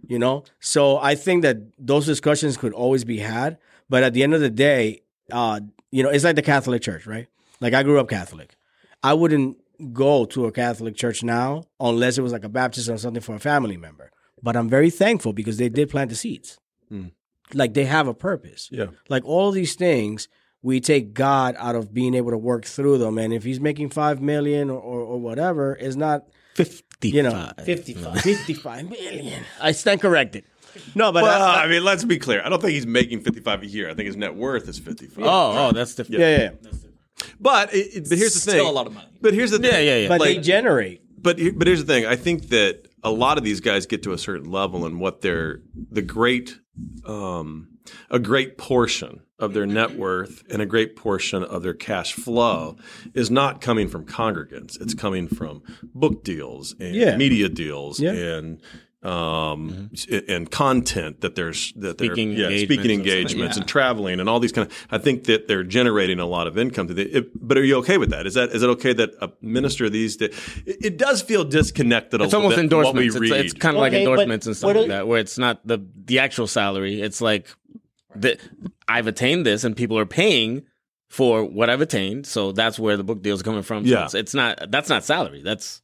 you 0.08 0.18
know? 0.20 0.44
So 0.60 0.98
i 0.98 1.15
think 1.15 1.44
that 1.44 1.58
those 1.77 2.06
discussions 2.06 2.58
could 2.58 2.74
always 2.74 3.03
be 3.03 3.20
had 3.20 3.58
but 3.89 4.03
at 4.03 4.13
the 4.13 4.24
end 4.24 4.34
of 4.34 4.41
the 4.41 4.50
day 4.50 5.01
uh 5.32 5.60
you 5.91 6.01
know 6.03 6.10
it's 6.10 6.24
like 6.24 6.36
the 6.36 6.41
catholic 6.41 6.82
church 6.82 7.06
right? 7.06 7.27
Like 7.60 7.74
i 7.74 7.84
grew 7.84 8.00
up 8.00 8.10
catholic. 8.10 8.56
I 9.03 9.13
wouldn't 9.13 9.58
go 9.94 10.25
to 10.25 10.46
a 10.46 10.51
catholic 10.51 10.96
church 10.96 11.24
now 11.24 11.63
unless 11.80 12.18
it 12.18 12.22
was 12.22 12.32
like 12.32 12.44
a 12.44 12.50
baptism 12.50 12.96
or 12.96 12.98
something 12.98 13.22
for 13.22 13.36
a 13.36 13.39
family 13.39 13.77
member 13.77 14.12
but 14.44 14.56
i'm 14.56 14.70
very 14.70 14.89
thankful 14.89 15.34
because 15.34 15.58
they 15.58 15.70
did 15.70 15.89
plant 15.89 16.10
the 16.10 16.15
seeds. 16.15 16.60
Mm. 16.91 17.12
like 17.53 17.74
they 17.74 17.86
have 17.86 18.08
a 18.08 18.13
purpose. 18.13 18.68
Yeah. 18.72 18.88
like 19.10 19.24
all 19.25 19.50
of 19.50 19.56
these 19.56 19.75
things 19.75 20.27
we 20.62 20.80
take 20.80 21.13
god 21.13 21.56
out 21.58 21.75
of 21.75 21.94
being 21.94 22.13
able 22.15 22.32
to 22.32 22.38
work 22.38 22.65
through 22.65 22.98
them 23.00 23.18
and 23.18 23.34
if 23.34 23.44
he's 23.44 23.60
making 23.60 23.89
five 23.89 24.22
million 24.22 24.70
or, 24.70 24.80
or, 24.80 25.00
or 25.01 25.20
whatever 25.20 25.75
it's 25.80 25.96
not 25.96 26.27
Fifty. 27.01 27.10
you 27.10 27.24
know 27.24 27.51
55. 27.63 28.22
55 28.22 28.89
million 28.89 29.43
i 29.60 29.72
stand 29.72 30.00
corrected 30.01 30.43
no 30.96 31.12
but 31.12 31.24
Well, 31.24 31.41
I- 31.41 31.63
I 31.65 31.67
mean, 31.67 31.84
let's 31.84 32.05
be 32.05 32.17
clear. 32.17 32.41
I 32.46 32.48
don't 32.48 32.62
think 32.62 32.72
he's 32.72 32.88
making 32.88 33.22
55 33.24 33.63
a 33.63 33.65
year. 33.67 33.89
I 33.89 33.93
think 33.93 34.08
his 34.08 34.15
net 34.15 34.36
worth 34.36 34.70
is 34.70 34.79
55. 34.79 35.22
Oh, 35.22 35.27
oh, 35.67 35.72
that's 35.74 35.93
different. 35.96 36.22
yeah, 36.22 36.38
yeah, 36.38 36.50
yeah. 36.63 36.72
But 37.41 37.74
it, 37.74 37.77
it- 37.93 38.10
but 38.10 38.17
here's 38.17 38.34
the 38.36 38.39
thing. 38.39 38.60
Still 38.60 38.70
a 38.70 38.72
lot 38.72 38.88
of 38.88 38.93
money. 38.93 39.08
But 39.20 39.34
here's 39.34 39.51
the 39.51 39.60
thing. 39.60 39.70
Yeah, 39.70 39.79
yeah, 39.79 39.96
yeah. 39.98 40.08
But 40.08 40.22
Like- 40.22 40.36
they 40.38 40.41
generate. 40.41 41.01
but 41.22 41.38
but 41.58 41.67
here's 41.67 41.84
the 41.84 41.93
thing. 41.93 42.05
I 42.05 42.15
think 42.15 42.48
that 42.50 42.88
a 43.03 43.12
lot 43.12 43.38
of 43.38 43.43
these 43.43 43.60
guys 43.60 43.86
get 43.86 44.01
to 44.03 44.13
a 44.13 44.17
certain 44.17 44.50
level, 44.50 44.86
and 44.86 44.98
what 45.01 45.20
they're 45.20 45.60
the 45.91 46.01
great, 46.01 46.58
um, 47.05 47.67
a 48.10 48.20
great 48.20 48.58
portion 48.58 49.20
of 49.41 49.53
their 49.53 49.65
net 49.65 49.98
worth 49.98 50.43
and 50.50 50.62
a 50.62 50.65
great 50.65 50.95
portion 50.95 51.43
of 51.43 51.63
their 51.63 51.74
cash 51.74 52.13
flow 52.13 52.77
is 53.13 53.29
not 53.29 53.60
coming 53.62 53.88
from 53.89 54.05
congregants. 54.05 54.79
It's 54.79 54.93
coming 54.93 55.27
from 55.27 55.63
book 55.93 56.24
deals 56.24 56.75
and 56.79 56.95
Yeah. 56.95 57.17
media 57.17 57.50
deals 57.50 58.00
Yeah. 58.00 58.12
and. 58.13 58.62
Um, 59.03 59.89
s- 59.93 60.05
and 60.27 60.51
content 60.51 61.21
that 61.21 61.33
there's 61.33 61.74
that 61.77 61.98
they're 61.98 62.10
Speaking 62.13 62.33
yeah, 62.33 62.43
engagements 62.50 62.62
speaking 62.67 62.91
and 62.91 63.00
engagements 63.00 63.58
Yeah. 63.58 63.62
and 63.62 63.67
traveling 63.67 64.19
and 64.19 64.30
all 64.30 64.39
these 64.39 64.51
kind 64.51 64.67
of. 64.69 64.88
I 64.91 64.99
think 64.99 65.23
that 65.23 65.47
they're 65.47 65.63
generating 65.63 66.19
a 66.19 66.27
lot 66.27 66.45
of 66.45 66.56
income. 66.56 66.88
To 66.88 66.93
the, 66.93 67.17
it, 67.17 67.32
but 67.34 67.58
are 67.58 67.63
you 67.63 67.77
okay 67.77 67.97
with 67.97 68.12
that? 68.12 68.27
Is 68.27 68.36
that 68.36 68.49
is 68.51 68.62
it 68.62 68.69
okay 68.69 68.93
that 68.93 69.10
a 69.19 69.32
minister 69.41 69.89
these 69.89 70.17
days? 70.17 70.30
It, 70.67 70.77
it 70.86 70.97
does 70.99 71.23
feel 71.23 71.43
disconnected. 71.43 72.21
It's 72.21 72.32
little 72.32 72.43
almost 72.51 72.58
bit 72.62 72.69
from 72.69 72.77
what 72.84 72.89
endorsements. 72.95 73.19
we 73.19 73.25
It's, 73.25 73.32
read. 73.32 73.45
it's 73.45 73.54
kind 73.56 73.75
of 73.75 73.80
like 73.82 73.93
Okay, 73.93 74.06
but 74.06 74.12
endorsements 74.12 74.45
and 74.45 74.56
stuff 74.56 74.67
what 74.67 74.75
like 74.75 74.88
that, 74.89 75.08
where 75.08 75.19
it's 75.19 75.39
not 75.39 75.65
the 75.65 75.80
the 76.06 76.19
actual 76.19 76.45
salary. 76.45 77.01
It's 77.01 77.21
like 77.21 77.47
the, 78.15 78.39
I've 78.88 79.08
attained 79.08 79.45
this, 79.45 79.63
and 79.63 79.76
people 79.76 79.97
are 79.97 80.06
paying 80.06 80.63
for 81.10 81.43
what 81.43 81.69
I've 81.69 81.82
attained. 81.82 82.26
So 82.26 82.52
that's 82.52 82.80
where 82.80 82.97
the 82.97 83.04
book 83.04 83.21
deal 83.21 83.36
is 83.36 83.41
coming 83.43 83.63
from. 83.63 83.86
So 83.86 83.91
Yeah. 83.91 84.06
it's, 84.06 84.13
it's 84.13 84.34
not 84.34 84.71
that's 84.71 84.89
not 84.89 85.04
salary. 85.04 85.41
That's 85.43 85.82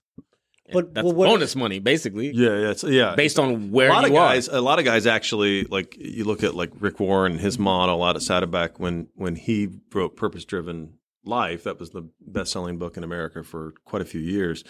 But- 0.72 0.94
that's 0.94 1.06
but 1.06 1.16
what- 1.16 1.28
bonus 1.28 1.56
money, 1.56 1.80
basically, 1.80 2.32
yeah, 2.34 2.58
yeah, 2.60 2.72
it's, 2.72 2.84
yeah. 2.84 3.16
based 3.16 3.40
on 3.40 3.72
where 3.72 3.90
a 3.90 3.94
lot 3.94 4.02
you 4.04 4.16
of 4.16 4.22
are. 4.22 4.30
guys, 4.34 4.48
a 4.48 4.62
lot 4.62 4.80
of 4.80 4.86
guys 4.86 5.06
actually 5.06 5.64
like 5.66 5.98
you 5.98 6.24
look 6.24 6.44
at 6.44 6.56
like 6.56 6.72
Rick 6.80 7.00
Warren 7.00 7.38
his 7.38 7.56
mm-hmm. 7.56 7.64
model 7.64 8.04
out 8.04 8.16
of 8.16 8.24
Saddleback 8.24 8.80
when 8.80 9.08
when 9.16 9.36
he 9.36 9.70
wrote 9.94 10.16
Purpose 10.16 10.46
Driven 10.46 10.94
Life. 11.28 11.64
That 11.66 11.80
was 11.80 11.92
the 11.92 12.10
best 12.22 12.52
selling 12.52 12.78
book 12.78 12.98
in 12.98 13.04
America 13.04 13.44
for 13.44 13.74
quite 13.86 14.02
a 14.02 14.06
few 14.06 14.22
years. 14.22 14.64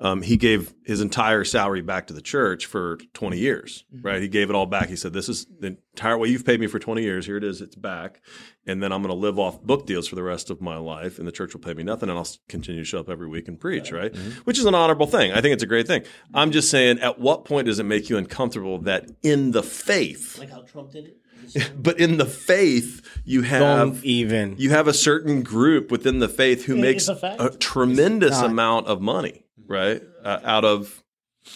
Um, 0.00 0.22
he 0.22 0.38
gave 0.38 0.72
his 0.84 1.02
entire 1.02 1.44
salary 1.44 1.82
back 1.82 2.06
to 2.06 2.14
the 2.14 2.22
church 2.22 2.64
for 2.64 2.96
20 3.12 3.36
years, 3.38 3.84
right? 4.00 4.22
He 4.22 4.28
gave 4.28 4.48
it 4.48 4.56
all 4.56 4.64
back. 4.64 4.88
He 4.88 4.96
said, 4.96 5.12
This 5.12 5.28
is 5.28 5.46
the 5.60 5.76
entire 5.92 6.16
way 6.16 6.28
you've 6.28 6.46
paid 6.46 6.58
me 6.58 6.66
for 6.68 6.78
20 6.78 7.02
years. 7.02 7.26
Here 7.26 7.36
it 7.36 7.44
is, 7.44 7.60
it's 7.60 7.76
back. 7.76 8.22
And 8.66 8.82
then 8.82 8.92
I'm 8.92 9.02
going 9.02 9.14
to 9.14 9.20
live 9.20 9.38
off 9.38 9.60
book 9.62 9.86
deals 9.86 10.08
for 10.08 10.14
the 10.16 10.22
rest 10.22 10.48
of 10.48 10.62
my 10.62 10.76
life, 10.78 11.18
and 11.18 11.28
the 11.28 11.32
church 11.32 11.52
will 11.52 11.60
pay 11.60 11.74
me 11.74 11.82
nothing, 11.82 12.08
and 12.08 12.16
I'll 12.18 12.28
continue 12.48 12.80
to 12.80 12.84
show 12.84 13.00
up 13.00 13.10
every 13.10 13.28
week 13.28 13.46
and 13.48 13.60
preach, 13.60 13.92
right? 13.92 14.14
Which 14.44 14.58
is 14.58 14.64
an 14.64 14.74
honorable 14.74 15.06
thing. 15.06 15.32
I 15.32 15.42
think 15.42 15.52
it's 15.52 15.62
a 15.62 15.66
great 15.66 15.86
thing. 15.86 16.04
I'm 16.32 16.50
just 16.50 16.70
saying, 16.70 17.00
at 17.00 17.18
what 17.18 17.44
point 17.44 17.66
does 17.66 17.78
it 17.78 17.84
make 17.84 18.08
you 18.08 18.16
uncomfortable 18.16 18.78
that 18.80 19.10
in 19.22 19.50
the 19.50 19.62
faith, 19.62 20.38
Like 20.38 20.50
how 20.50 20.62
Trump 20.62 20.92
did 20.92 21.06
it. 21.06 21.18
but 21.76 21.98
in 22.00 22.16
the 22.18 22.26
faith, 22.26 23.00
you 23.24 23.42
have 23.42 23.60
Don't 23.60 24.04
even. 24.04 24.56
you 24.58 24.70
have 24.70 24.88
a 24.88 24.94
certain 24.94 25.42
group 25.42 25.90
within 25.90 26.18
the 26.18 26.28
faith 26.28 26.64
who 26.64 26.76
Yeah, 26.76 26.82
makes 26.82 27.08
a 27.08 27.36
a 27.38 27.50
tremendous 27.50 28.40
amount 28.42 28.86
of 28.86 29.00
money, 29.00 29.44
right? 29.66 30.02
Uh, 30.22 30.40
out 30.44 30.64
of 30.64 31.02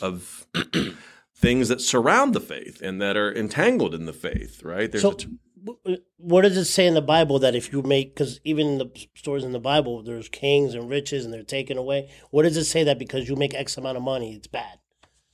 of 0.00 0.46
things 1.36 1.68
that 1.68 1.80
surround 1.80 2.34
the 2.34 2.40
faith 2.40 2.80
and 2.82 3.00
that 3.00 3.16
are 3.16 3.32
entangled 3.34 3.94
in 3.94 4.06
the 4.06 4.12
faith, 4.12 4.62
right? 4.62 4.90
There's 4.90 5.02
So, 5.02 5.10
a 5.12 5.16
t- 5.16 5.28
w- 5.64 5.98
what 6.16 6.42
does 6.42 6.56
it 6.56 6.64
say 6.64 6.86
in 6.86 6.94
the 6.94 7.02
Bible 7.02 7.38
that 7.40 7.54
if 7.54 7.70
you 7.72 7.82
make, 7.82 8.14
because 8.14 8.40
even 8.44 8.66
in 8.66 8.78
the 8.78 8.90
stories 9.14 9.44
in 9.44 9.52
the 9.52 9.60
Bible, 9.60 10.02
there's 10.02 10.28
kings 10.28 10.74
and 10.74 10.88
riches 10.88 11.24
and 11.24 11.34
they're 11.34 11.42
taken 11.42 11.76
away. 11.76 12.10
What 12.30 12.44
does 12.44 12.56
it 12.56 12.64
say 12.64 12.82
that 12.84 12.98
because 12.98 13.28
you 13.28 13.36
make 13.36 13.54
X 13.54 13.76
amount 13.76 13.96
of 13.98 14.02
money, 14.02 14.34
it's 14.34 14.46
bad? 14.46 14.78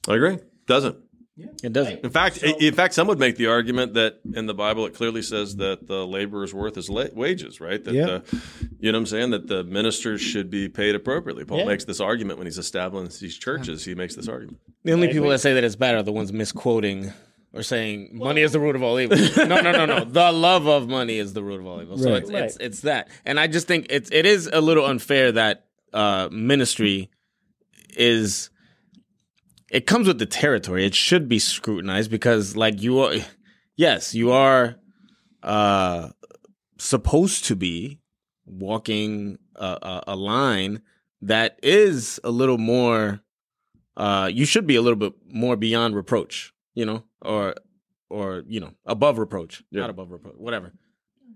I 0.08 0.14
agree. 0.16 0.38
Doesn't. 0.66 0.96
It 1.62 1.72
doesn't. 1.72 2.04
In 2.04 2.10
fact, 2.10 2.42
in 2.42 2.74
fact, 2.74 2.94
some 2.94 3.06
would 3.08 3.18
make 3.18 3.36
the 3.36 3.46
argument 3.46 3.94
that 3.94 4.20
in 4.34 4.46
the 4.46 4.54
Bible 4.54 4.86
it 4.86 4.94
clearly 4.94 5.22
says 5.22 5.56
that 5.56 5.86
the 5.86 6.06
laborer's 6.06 6.52
worth 6.54 6.76
is 6.76 6.88
la- 6.90 7.06
wages, 7.14 7.60
right? 7.60 7.82
That 7.84 7.94
Yeah. 7.94 8.06
the, 8.06 8.42
you 8.80 8.90
know 8.92 8.98
what 8.98 9.02
I'm 9.02 9.06
saying 9.06 9.30
that 9.30 9.46
the 9.46 9.64
ministers 9.64 10.20
should 10.20 10.50
be 10.50 10.68
paid 10.68 10.94
appropriately. 10.94 11.44
Paul 11.44 11.58
Yeah. 11.60 11.64
makes 11.66 11.84
this 11.84 12.00
argument 12.00 12.38
when 12.38 12.46
he's 12.46 12.58
establishing 12.58 13.10
these 13.20 13.36
churches. 13.38 13.84
He 13.84 13.94
makes 13.94 14.14
this 14.14 14.28
argument. 14.28 14.58
The 14.84 14.92
only 14.92 15.08
people 15.08 15.28
that 15.30 15.40
say 15.40 15.54
that 15.54 15.64
it's 15.64 15.76
bad 15.76 15.94
are 15.94 16.02
the 16.02 16.12
ones 16.12 16.32
misquoting 16.32 17.12
or 17.52 17.62
saying 17.62 18.10
money 18.12 18.42
is 18.42 18.52
the 18.52 18.60
root 18.60 18.76
of 18.76 18.82
all 18.82 18.98
evil. 19.00 19.16
no, 19.36 19.60
no, 19.60 19.72
no, 19.72 19.84
no. 19.86 20.04
The 20.04 20.30
love 20.32 20.66
of 20.68 20.88
money 20.88 21.18
is 21.18 21.32
the 21.32 21.42
root 21.42 21.60
of 21.60 21.66
all 21.66 21.82
evil. 21.82 21.98
So 21.98 22.12
Right. 22.12 22.22
it's, 22.22 22.30
it's 22.30 22.56
it's 22.58 22.80
that, 22.82 23.08
and 23.24 23.40
I 23.40 23.46
just 23.48 23.66
think 23.66 23.86
it's 23.90 24.10
it 24.12 24.24
is 24.26 24.48
a 24.52 24.60
little 24.60 24.86
unfair 24.86 25.32
that 25.32 25.66
uh, 25.92 26.28
ministry 26.30 27.10
is. 27.96 28.50
It 29.70 29.86
comes 29.86 30.06
with 30.08 30.18
the 30.18 30.26
territory. 30.26 30.84
It 30.84 30.94
should 30.94 31.28
be 31.28 31.38
scrutinized 31.38 32.10
because, 32.10 32.56
like, 32.56 32.82
you 32.82 32.98
are, 33.00 33.14
yes, 33.76 34.14
you 34.14 34.32
are 34.32 34.76
uh, 35.42 36.10
supposed 36.78 37.44
to 37.46 37.56
be 37.56 38.00
walking 38.46 39.38
a, 39.54 39.64
a, 39.82 40.04
a 40.08 40.16
line 40.16 40.82
that 41.22 41.58
is 41.62 42.18
a 42.24 42.30
little 42.30 42.58
more 42.58 43.20
uh, 43.96 44.30
you 44.32 44.46
should 44.46 44.66
be 44.66 44.76
a 44.76 44.82
little 44.82 44.96
bit 44.96 45.12
more 45.28 45.56
beyond 45.56 45.94
reproach, 45.94 46.54
you 46.74 46.86
know, 46.86 47.04
or 47.20 47.54
or 48.08 48.42
you 48.46 48.58
know, 48.58 48.72
above 48.86 49.18
reproach, 49.18 49.62
Yeah. 49.70 49.82
not 49.82 49.90
above 49.90 50.10
reproach, 50.10 50.36
whatever. 50.38 50.72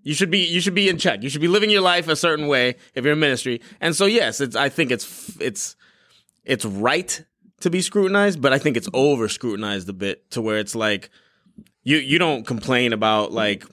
You 0.02 0.14
should 0.14 0.30
be 0.30 0.46
you 0.46 0.60
should 0.60 0.74
be 0.74 0.88
in 0.88 0.96
check. 0.96 1.22
You 1.22 1.28
should 1.28 1.42
be 1.42 1.48
living 1.48 1.68
your 1.68 1.82
life 1.82 2.08
a 2.08 2.16
certain 2.16 2.46
way 2.46 2.76
if 2.94 3.04
you're 3.04 3.12
in 3.12 3.20
ministry. 3.20 3.60
And 3.80 3.94
so 3.94 4.06
yes, 4.06 4.40
it's 4.40 4.56
I 4.56 4.70
think 4.70 4.90
it's 4.90 5.36
it's 5.40 5.76
it's 6.44 6.64
right 6.64 7.24
to 7.60 7.70
be 7.70 7.80
scrutinized, 7.80 8.40
but 8.42 8.52
I 8.52 8.58
think 8.58 8.76
it's 8.76 8.88
over 8.92 9.28
scrutinized 9.28 9.88
a 9.88 9.92
bit 9.92 10.30
to 10.32 10.42
where 10.42 10.58
it's 10.58 10.74
like 10.74 11.10
you 11.82 11.96
you 11.98 12.18
don't 12.18 12.46
complain 12.46 12.92
about 12.92 13.32
like 13.32 13.64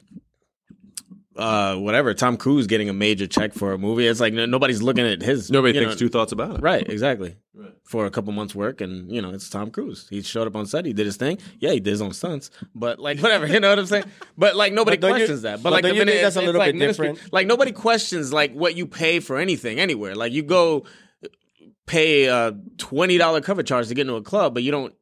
uh, 1.37 1.75
whatever 1.77 2.13
Tom 2.13 2.35
Cruise 2.37 2.67
getting 2.67 2.89
a 2.89 2.93
major 2.93 3.25
check 3.25 3.53
for 3.53 3.71
a 3.71 3.77
movie. 3.77 4.05
It's 4.05 4.19
like 4.19 4.33
no- 4.33 4.45
nobody's 4.45 4.81
looking 4.81 5.05
at 5.05 5.21
his. 5.21 5.49
Nobody 5.49 5.73
thinks 5.79 5.95
know, 5.95 5.97
two 5.99 6.09
thoughts 6.09 6.31
about 6.33 6.55
it. 6.55 6.61
Right, 6.61 6.87
exactly. 6.87 7.35
For 7.83 8.05
a 8.05 8.11
couple 8.11 8.31
months' 8.33 8.53
work, 8.53 8.79
and 8.81 9.09
you 9.11 9.21
know, 9.21 9.31
it's 9.31 9.49
Tom 9.49 9.71
Cruise. 9.71 10.07
He 10.09 10.21
showed 10.21 10.45
up 10.47 10.55
on 10.55 10.65
set. 10.65 10.85
He 10.85 10.93
did 10.93 11.05
his 11.05 11.15
thing. 11.17 11.37
Yeah, 11.59 11.71
he 11.71 11.79
did 11.79 11.91
his 11.91 12.01
own 12.01 12.11
stunts, 12.13 12.51
but 12.75 12.99
like 12.99 13.19
whatever, 13.23 13.47
you 13.47 13.59
know 13.59 13.69
what 13.69 13.79
I'm 13.79 13.85
saying? 13.85 14.05
But 14.37 14.55
like 14.55 14.73
nobody 14.73 14.97
But 14.97 15.01
don't 15.07 15.11
you- 15.11 15.25
questions 15.25 15.41
that. 15.43 15.57
But, 15.63 15.63
but 15.63 15.73
like 15.73 15.83
the 15.83 15.95
you 15.95 16.05
think 16.05 16.21
that's 16.21 16.21
a 16.21 16.27
it's- 16.27 16.35
it's 16.37 16.45
little 16.45 16.59
like 16.59 16.73
bit 16.73 16.79
ministry- 16.79 17.07
different? 17.13 17.33
Like 17.33 17.47
nobody 17.47 17.71
questions 17.71 18.31
like 18.33 18.53
what 18.53 18.75
you 18.75 18.85
pay 18.85 19.19
for 19.21 19.37
anything 19.37 19.79
anywhere. 19.79 20.15
Like 20.15 20.33
you 20.33 20.43
go 20.43 20.85
pay 21.85 22.25
a 22.25 22.53
twenty 22.77 23.17
dollar 23.17 23.41
cover 23.41 23.63
charge 23.63 23.87
to 23.87 23.93
get 23.95 24.01
into 24.01 24.15
a 24.15 24.21
club, 24.21 24.53
but 24.53 24.63
you 24.63 24.71
don't 24.71 24.93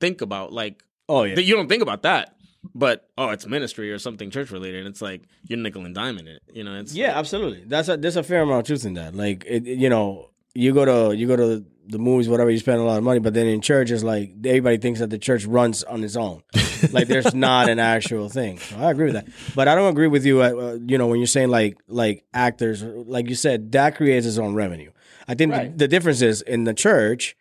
think 0.00 0.20
about 0.20 0.52
like 0.52 0.82
Oh 1.08 1.24
yeah. 1.24 1.38
you 1.38 1.54
don't 1.56 1.68
think 1.68 1.82
about 1.82 2.02
that. 2.02 2.34
But 2.74 3.08
oh, 3.16 3.30
it's 3.30 3.46
ministry 3.46 3.90
or 3.92 3.98
something 3.98 4.30
church 4.30 4.50
related. 4.50 4.80
And 4.80 4.88
it's 4.88 5.00
like 5.00 5.22
you're 5.44 5.58
nickel 5.58 5.84
and 5.84 5.94
diming 5.96 6.26
it. 6.26 6.42
You 6.52 6.64
know, 6.64 6.78
it's 6.78 6.92
Yeah, 6.94 7.18
absolutely. 7.18 7.64
That's 7.66 7.88
a 7.88 7.96
there's 7.96 8.16
a 8.16 8.22
fair 8.22 8.42
amount 8.42 8.60
of 8.60 8.66
truth 8.66 8.84
in 8.84 8.94
that. 8.94 9.14
Like 9.14 9.44
it, 9.46 9.66
it- 9.66 9.78
you 9.78 9.88
know, 9.88 10.30
you 10.54 10.74
go 10.74 10.84
to 10.84 11.16
you 11.16 11.26
go 11.26 11.36
to 11.36 11.64
the 11.90 11.98
movies, 11.98 12.28
whatever. 12.28 12.50
You 12.50 12.58
spend 12.58 12.80
a 12.80 12.84
lot 12.84 12.98
of 12.98 13.04
money, 13.04 13.20
but 13.20 13.32
then 13.32 13.46
in 13.46 13.60
church, 13.62 13.90
it's 13.90 14.02
like 14.02 14.32
everybody 14.44 14.76
thinks 14.76 15.00
that 15.00 15.08
the 15.08 15.18
church 15.18 15.46
runs 15.46 15.82
on 15.84 16.04
its 16.04 16.16
own. 16.16 16.42
like 16.92 17.08
there's 17.08 17.32
not 17.34 17.70
an 17.70 17.78
actual 17.78 18.28
thing. 18.28 18.58
So 18.58 18.76
I 18.76 18.90
agree 18.90 19.06
with 19.06 19.14
that, 19.14 19.28
but 19.54 19.68
I 19.68 19.74
don't 19.74 19.88
agree 19.88 20.08
with 20.08 20.26
you. 20.26 20.42
Uh, 20.42 20.50
uh, 20.50 20.78
you 20.86 20.98
know, 20.98 21.06
when 21.06 21.20
you're 21.20 21.26
saying 21.26 21.48
like 21.48 21.78
like 21.86 22.24
actors, 22.34 22.82
like 22.82 23.28
you 23.30 23.34
said, 23.36 23.72
that 23.72 23.96
creates 23.96 24.26
its 24.26 24.36
own 24.36 24.54
revenue. 24.54 24.90
I 25.28 25.34
think 25.34 25.52
the, 25.52 25.72
the 25.76 25.88
difference 25.88 26.22
is 26.22 26.42
in 26.42 26.64
the 26.64 26.74
church. 26.74 27.36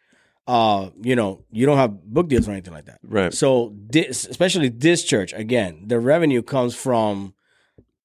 Uh, 0.45 0.91
you 1.01 1.15
know, 1.15 1.43
you 1.51 1.65
don't 1.65 1.77
have 1.77 2.01
book 2.03 2.29
deals 2.29 2.47
or 2.47 2.51
anything 2.51 2.73
like 2.73 2.85
that. 2.85 2.99
Right. 3.03 3.33
So, 3.33 3.73
this, 3.75 4.25
especially 4.25 4.69
this 4.69 5.03
church, 5.03 5.33
again, 5.33 5.83
the 5.87 5.99
revenue 5.99 6.41
comes 6.41 6.73
from 6.73 7.33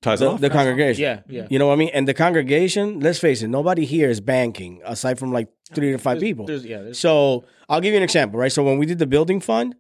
Ties 0.03 0.19
the, 0.19 0.37
the 0.37 0.51
congregation. 0.51 1.01
Yeah, 1.03 1.21
yeah. 1.29 1.47
You 1.49 1.61
know 1.61 1.69
what 1.69 1.75
I 1.75 1.77
mean? 1.77 1.91
And 1.95 2.09
the 2.09 2.15
congregation, 2.15 2.99
let's 2.99 3.21
face 3.21 3.43
it, 3.43 3.49
nobody 3.49 3.85
here 3.85 4.11
is 4.11 4.21
banking 4.21 4.83
aside 4.85 5.21
from 5.21 5.33
like 5.33 5.49
three 5.73 5.93
to 5.93 5.99
five 5.99 6.19
people. 6.19 6.47
There's, 6.47 6.65
yeah, 6.65 6.83
there's, 6.83 6.99
So 6.99 7.45
I'll 7.69 7.81
give 7.81 7.93
you 7.93 7.99
an 7.99 8.03
example, 8.03 8.41
right? 8.41 8.51
So 8.51 8.65
when 8.65 8.79
we 8.79 8.87
did 8.87 8.99
the 8.99 9.07
building 9.07 9.41
fund, 9.41 9.77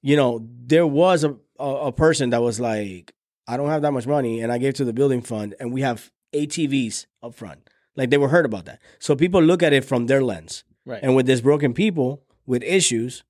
you 0.00 0.16
know, 0.16 0.46
there 0.64 0.86
was 0.86 1.24
a, 1.24 1.36
a, 1.58 1.68
a 1.88 1.92
person 1.92 2.30
that 2.30 2.40
was 2.40 2.60
like, 2.60 3.12
I 3.48 3.56
don't 3.56 3.68
have 3.68 3.82
that 3.82 3.90
much 3.90 4.06
money, 4.06 4.40
and 4.40 4.52
I 4.52 4.58
gave 4.58 4.74
to 4.74 4.84
the 4.84 4.92
building 4.92 5.22
fund, 5.22 5.56
and 5.58 5.72
we 5.72 5.80
have 5.80 6.12
ATVs 6.32 7.06
up 7.22 7.34
front. 7.34 7.68
Like 7.96 8.10
they 8.10 8.18
were 8.18 8.28
hurt 8.28 8.46
about 8.46 8.64
that. 8.66 8.80
So 8.98 9.14
people 9.14 9.42
look 9.42 9.62
at 9.62 9.72
it 9.72 9.84
from 9.84 10.06
their 10.06 10.22
lens. 10.22 10.64
Right. 10.84 11.00
And 11.02 11.14
with 11.16 11.26
this 11.26 11.40
broken 11.40 11.74
people 11.74 12.22
with 12.46 12.62
issues, 12.62 13.24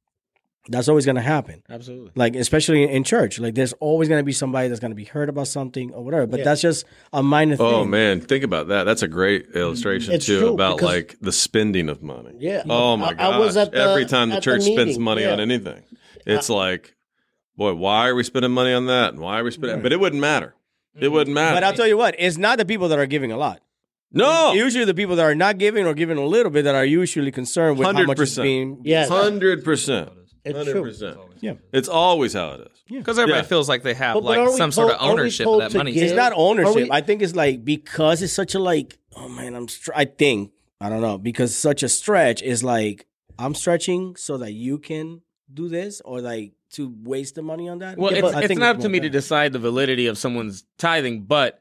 that's 0.68 0.88
always 0.88 1.04
gonna 1.04 1.20
happen 1.20 1.62
absolutely. 1.68 2.10
like 2.14 2.34
especially 2.34 2.90
in 2.90 3.04
church 3.04 3.38
like 3.38 3.54
there's 3.54 3.74
always 3.74 4.08
going 4.08 4.20
to 4.20 4.24
be 4.24 4.32
somebody 4.32 4.68
that's 4.68 4.80
going 4.80 4.90
to 4.90 4.96
be 4.96 5.04
hurt 5.04 5.28
about 5.28 5.46
something 5.46 5.92
or 5.92 6.02
whatever 6.02 6.26
but 6.26 6.38
Yeah. 6.38 6.44
that's 6.44 6.62
just 6.62 6.86
a 7.12 7.22
minor 7.22 7.54
oh, 7.54 7.56
thing 7.56 7.66
Oh 7.66 7.84
man, 7.84 8.20
think 8.20 8.44
about 8.44 8.68
that. 8.68 8.84
That's 8.84 9.02
a 9.02 9.08
great 9.08 9.48
illustration 9.54 10.14
It's 10.14 10.26
too 10.26 10.40
true, 10.40 10.54
about 10.54 10.80
like 10.80 11.16
the 11.20 11.32
spending 11.32 11.88
of 11.88 12.02
money. 12.02 12.36
Yeah. 12.38 12.62
Oh 12.68 12.96
my 12.96 13.08
I- 13.08 13.14
god. 13.14 13.34
I 13.34 13.38
was 13.38 13.56
at 13.56 13.72
the- 13.72 13.78
Every 13.78 14.06
time 14.06 14.30
the 14.30 14.36
at 14.36 14.38
the 14.42 14.44
church 14.44 14.62
spends 14.62 14.78
meeting, 14.78 15.02
money 15.02 15.26
on 15.26 15.38
anything, 15.40 15.82
it's 16.24 16.48
like, 16.48 16.94
boy, 17.56 17.74
why 17.74 18.08
are 18.08 18.14
we 18.14 18.22
spending 18.22 18.52
money 18.52 18.72
on 18.72 18.86
that? 18.86 19.12
And 19.12 19.20
why 19.20 19.40
are 19.40 19.44
we 19.44 19.50
spending? 19.50 19.82
But 19.82 19.92
it 19.92 20.00
wouldn't 20.00 20.20
matter. 20.20 20.54
It 20.94 21.04
mm-hmm. 21.04 21.12
wouldn't 21.12 21.34
matter. 21.34 21.56
but 21.56 21.64
i'll 21.64 21.74
tell 21.74 21.88
you 21.88 21.96
what 21.96 22.14
it's 22.18 22.38
not 22.38 22.56
the 22.56 22.64
people 22.64 22.88
that 22.88 22.98
are 22.98 23.06
giving 23.06 23.32
a 23.32 23.36
lot 23.36 23.60
no, 24.14 24.52
usually 24.52 24.84
the 24.84 24.94
people 24.94 25.16
that 25.16 25.22
are 25.24 25.34
not 25.34 25.58
giving 25.58 25.86
or 25.86 25.94
giving 25.94 26.18
a 26.18 26.26
little 26.26 26.50
bit 26.50 26.62
that 26.62 26.74
are 26.74 26.84
usually 26.84 27.30
concerned 27.32 27.78
with 27.78 27.86
how 27.86 27.92
much 28.04 28.18
is 28.20 28.36
100%. 28.38 28.42
being 28.42 28.80
Yes. 28.84 29.08
hundred 29.08 29.64
percent. 29.64 30.10
It's 30.44 30.56
Hundred 30.58 30.72
true. 30.72 30.82
percent. 30.82 31.16
Yeah. 31.40 31.54
It's 31.72 31.88
always 31.88 32.34
how 32.34 32.50
it 32.52 32.60
is. 32.70 32.82
Because 32.98 33.18
everybody 33.18 33.42
Yeah. 33.44 33.48
feels 33.48 33.66
like 33.68 33.82
they 33.82 33.94
have 33.94 34.14
But- 34.14 34.20
but 34.20 34.26
like 34.28 34.38
aren't 34.40 34.50
we 34.52 34.56
some 34.58 34.72
sort 34.72 34.90
of 34.92 34.98
told- 34.98 35.08
aren't 35.08 35.16
we 35.16 35.20
ownership 35.22 35.40
of 35.46 35.50
told 35.50 35.62
that 35.62 35.70
to 35.70 35.78
money. 35.78 35.92
give- 35.92 36.02
it's 36.02 36.12
not 36.12 36.32
Are 36.32 36.38
ownership 36.38 36.74
we- 36.76 36.90
i 36.90 37.00
think 37.00 37.22
it's 37.22 37.34
like 37.34 37.64
because 37.64 38.20
it's 38.20 38.32
such 38.34 38.54
a 38.54 38.58
like 38.58 38.98
oh 39.16 39.28
man 39.30 39.54
i'm 39.54 39.68
str- 39.68 39.92
i 39.96 40.04
think 40.04 40.50
i 40.82 40.90
don't 40.90 41.00
know 41.00 41.16
because 41.16 41.56
such 41.56 41.82
a 41.82 41.88
stretch 41.88 42.42
is 42.42 42.62
like 42.62 43.06
i'm 43.38 43.54
stretching 43.54 44.16
so 44.16 44.36
that 44.36 44.52
you 44.52 44.76
can 44.78 45.22
do 45.52 45.66
this 45.68 46.02
or 46.04 46.20
like 46.20 46.52
to 46.72 46.92
waste 47.04 47.36
the 47.36 47.42
money 47.42 47.66
on 47.68 47.78
that 47.78 47.96
Well, 47.96 48.10
Yeah, 48.12 48.18
it's, 48.18 48.22
but 48.28 48.34
I 48.34 48.38
it's 48.40 48.48
think 48.48 48.60
not 48.60 48.76
up 48.76 48.82
to 48.82 48.88
more 48.88 48.90
me 48.90 49.00
to 49.00 49.08
that. 49.08 49.12
decide 49.12 49.52
the 49.54 49.58
validity 49.60 50.08
of 50.08 50.18
someone's 50.18 50.64
tithing, 50.76 51.22
but 51.22 51.58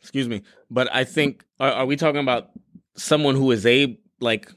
excuse 0.00 0.28
me, 0.28 0.42
but 0.70 0.92
I 0.94 1.04
think 1.04 1.44
are, 1.58 1.70
are 1.72 1.86
we 1.86 1.96
talking 1.96 2.20
about 2.20 2.50
someone 2.96 3.34
who 3.34 3.50
is 3.50 3.64
a 3.66 3.98
like 4.20 4.50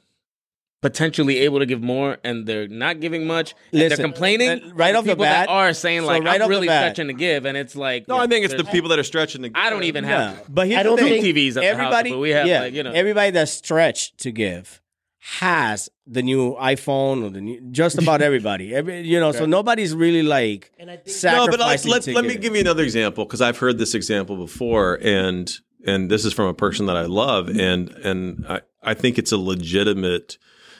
potentially 0.82 1.40
able 1.40 1.60
to 1.60 1.66
give 1.66 1.82
more 1.82 2.18
and 2.26 2.46
they're 2.46 2.68
not 2.68 3.00
giving 3.00 3.26
much 3.26 3.56
and 3.72 3.80
Listen, 3.80 3.98
they're 3.98 4.06
complaining 4.06 4.50
uh, 4.50 4.72
right 4.74 4.94
off 4.94 5.06
the 5.06 5.12
people 5.12 5.24
bat- 5.24 5.48
that 5.48 5.52
are 5.54 5.74
saying 5.74 6.02
so 6.02 6.08
like 6.08 6.24
right 6.24 6.42
off 6.42 6.46
I'm 6.46 6.50
really 6.50 6.68
stretching 6.68 7.08
to 7.08 7.14
give 7.14 7.46
and 7.46 7.56
it's 7.56 7.74
like 7.76 8.06
No, 8.10 8.18
I 8.18 8.28
think 8.28 8.44
it's 8.44 8.54
the 8.54 8.66
people 8.66 8.90
that 8.90 9.00
are 9.00 9.04
stretching. 9.04 9.44
To 9.44 9.50
give 9.50 9.56
I 9.56 9.70
don't 9.70 9.86
even 9.86 10.04
have 10.04 10.36
Yeah, 10.36 10.44
but 10.50 10.68
here's 10.68 10.80
I 10.82 10.84
the 10.84 10.90
don't 10.90 10.98
two 11.00 11.06
thing. 11.06 11.24
TVs 11.24 11.48
at 11.50 11.54
the 11.54 11.62
house, 11.62 11.72
everybody, 11.72 12.10
but 12.12 12.20
we 12.20 12.32
have 12.32 12.48
yeah, 12.48 12.60
like 12.60 12.74
you 12.74 12.84
know 12.84 12.92
everybody 12.92 13.32
that's 13.32 13.54
stretched 13.54 14.18
to 14.20 14.32
give 14.32 14.82
has 15.26 15.90
the 16.06 16.22
new 16.22 16.56
iPhone 16.56 17.24
or 17.24 17.30
the 17.30 17.40
new, 17.42 17.62
just 17.72 17.98
about 17.98 18.22
everybody. 18.30 18.76
Every, 18.76 19.02
you 19.02 19.20
know, 19.20 19.32
so 19.32 19.46
nobody's 19.46 19.96
really 19.96 20.22
like 20.24 20.72
And 20.78 20.92
I 20.92 20.98
think- 20.98 21.24
No, 21.24 21.48
but 21.48 21.60
let, 21.60 21.86
let, 21.86 22.08
let 22.08 22.26
me 22.26 22.34
give. 22.34 22.42
give 22.42 22.56
you 22.56 22.62
another 22.62 22.84
example 22.84 23.24
because 23.26 23.42
I've 23.42 23.58
heard 23.58 23.78
this 23.78 23.94
example 23.96 24.36
before, 24.36 25.00
and 25.02 25.52
and 25.86 26.10
this 26.12 26.24
is 26.26 26.34
from 26.34 26.48
a 26.48 26.54
person 26.54 26.86
that 26.88 26.98
I 26.98 27.06
love, 27.06 27.48
and 27.50 27.90
and 27.90 28.46
I, 28.48 28.62
I 28.82 28.94
think 28.94 29.18
it's 29.18 29.32
a 29.32 29.38
legitimate. 29.38 30.38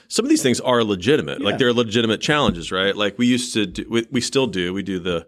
Some 0.08 0.26
of 0.26 0.28
these 0.28 0.42
things 0.42 0.60
are 0.60 0.84
legitimate, 0.84 1.40
like 1.40 1.56
they're 1.58 1.72
legitimate 1.72 2.20
challenges, 2.20 2.70
right? 2.70 2.94
Like 2.94 3.18
we 3.18 3.26
used 3.26 3.54
to, 3.54 3.64
do, 3.66 3.86
we, 3.88 4.06
we 4.10 4.20
still 4.20 4.46
do. 4.46 4.74
We 4.74 4.82
do 4.82 4.98
the 4.98 5.26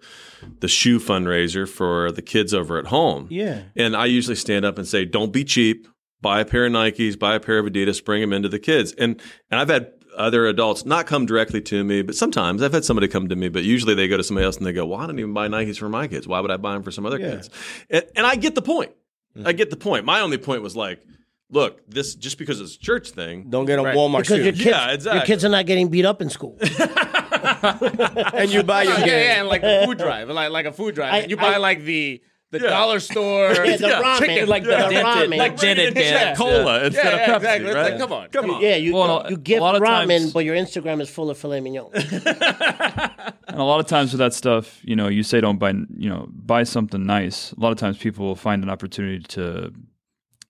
the 0.60 0.68
shoe 0.68 1.00
fundraiser 1.00 1.66
for 1.66 2.12
the 2.12 2.20
kids 2.22 2.52
over 2.52 2.78
at 2.78 2.86
home, 2.88 3.26
Yeah. 3.30 3.62
and 3.74 3.96
I 3.96 4.04
usually 4.04 4.36
stand 4.36 4.66
up 4.66 4.76
and 4.76 4.86
say, 4.86 5.06
"Don't 5.06 5.32
be 5.32 5.44
cheap. 5.44 5.88
Buy 6.20 6.40
a 6.40 6.44
pair 6.44 6.66
of 6.66 6.72
Nikes. 6.72 7.18
Buy 7.18 7.34
a 7.34 7.40
pair 7.40 7.58
of 7.58 7.66
Adidas. 7.66 8.04
Bring 8.04 8.20
them 8.20 8.32
into 8.32 8.48
the 8.48 8.58
kids." 8.58 8.92
And 8.92 9.20
and 9.50 9.60
I've 9.60 9.68
had 9.68 9.92
other 10.16 10.46
adults 10.46 10.86
not 10.86 11.06
come 11.06 11.26
directly 11.26 11.60
to 11.60 11.84
me, 11.84 12.00
but 12.02 12.14
sometimes 12.14 12.62
I've 12.62 12.72
had 12.72 12.84
somebody 12.86 13.06
come 13.06 13.28
to 13.28 13.36
me. 13.36 13.48
But 13.48 13.64
usually 13.64 13.94
they 13.94 14.08
go 14.08 14.16
to 14.16 14.24
somebody 14.24 14.44
else 14.46 14.56
and 14.56 14.66
they 14.66 14.72
go, 14.72 14.86
"Well, 14.86 14.98
I 15.00 15.06
don't 15.06 15.18
even 15.18 15.34
buy 15.34 15.48
Nikes 15.48 15.76
for 15.78 15.88
my 15.88 16.08
kids. 16.08 16.26
Why 16.26 16.40
would 16.40 16.50
I 16.50 16.56
buy 16.56 16.72
them 16.72 16.82
for 16.82 16.90
some 16.90 17.04
other 17.06 17.20
Yeah. 17.20 17.32
kids?" 17.32 17.50
And, 17.90 18.04
and 18.16 18.26
I 18.26 18.36
get 18.36 18.54
the 18.54 18.62
point. 18.62 18.92
I 19.44 19.52
mm. 19.52 19.56
get 19.56 19.68
the 19.70 19.76
point. 19.76 20.06
My 20.06 20.20
only 20.20 20.38
point 20.38 20.62
was 20.62 20.74
like, 20.74 21.02
look, 21.50 21.82
this 21.88 22.14
just 22.14 22.38
because 22.38 22.60
it's 22.62 22.74
a 22.76 22.78
church 22.78 23.10
thing. 23.10 23.50
Don't 23.50 23.66
get 23.66 23.78
a 23.78 23.82
Walmart 23.82 24.22
Because 24.22 24.38
your 24.38 24.46
kids, 24.46 24.64
Yeah, 24.64 24.92
exactly. 24.92 25.18
your 25.18 25.26
kids 25.26 25.44
are 25.44 25.50
not 25.50 25.66
getting 25.66 25.88
beat 25.88 26.06
up 26.06 26.22
in 26.22 26.30
school. 26.30 26.56
and 26.62 28.50
you 28.50 28.62
buy 28.62 28.82
your 28.84 28.92
yeah, 28.98 28.98
game. 29.00 29.08
yeah, 29.08 29.40
and 29.40 29.48
like 29.48 29.62
a 29.62 29.84
food 29.86 29.98
drive, 29.98 30.28
like 30.30 30.50
like 30.50 30.66
a 30.66 30.72
food 30.72 30.94
drive. 30.94 31.12
I- 31.12 31.18
And 31.18 31.30
you 31.30 31.36
buy 31.36 31.54
I- 31.54 31.58
like 31.58 31.82
the 31.84 32.22
the 32.58 32.64
Yeah. 32.64 32.70
dollar 32.70 33.00
store 33.00 33.50
Yeah, 33.52 33.76
the 33.76 33.86
ramen, 33.88 34.18
Chicken, 34.18 34.48
like 34.48 34.62
the 34.64 34.68
the 34.70 34.76
dented, 34.76 35.04
ramen. 35.30 35.36
like 35.38 35.56
dented 35.56 35.94
cans. 35.94 36.38
cola 36.38 36.78
Yeah, 36.80 36.86
instead 36.86 37.04
yeah, 37.04 37.10
of 37.12 37.20
Pepsi, 37.20 37.36
exactly. 37.36 37.66
It's 37.68 37.74
right? 37.76 37.90
like, 37.92 37.98
come 38.00 38.12
on, 38.12 38.28
Come 38.28 38.50
on. 38.50 38.60
Yeah, 38.62 38.76
you 38.76 38.94
Well, 38.94 39.26
you 39.28 39.36
a 39.36 39.38
give 39.38 39.60
lot 39.60 39.76
of 39.76 39.82
ramen, 39.82 40.18
times- 40.18 40.32
but 40.32 40.44
your 40.44 40.56
Instagram 40.56 41.00
is 41.00 41.08
full 41.10 41.30
of 41.30 41.38
filet 41.38 41.60
mignon. 41.60 41.90
And 43.48 43.60
a 43.60 43.64
lot 43.64 43.80
of 43.80 43.86
times 43.86 44.12
with 44.12 44.18
that 44.18 44.34
stuff, 44.34 44.80
you 44.84 44.96
know, 44.96 45.08
you 45.08 45.22
say 45.22 45.40
don't 45.40 45.58
buy, 45.58 45.70
you 45.70 46.10
know, 46.10 46.28
buy 46.30 46.62
something 46.64 47.06
nice. 47.06 47.52
A 47.52 47.60
lot 47.60 47.72
of 47.72 47.78
times 47.78 47.96
people 47.96 48.26
will 48.26 48.34
find 48.36 48.62
an 48.62 48.68
opportunity 48.68 49.20
to 49.28 49.72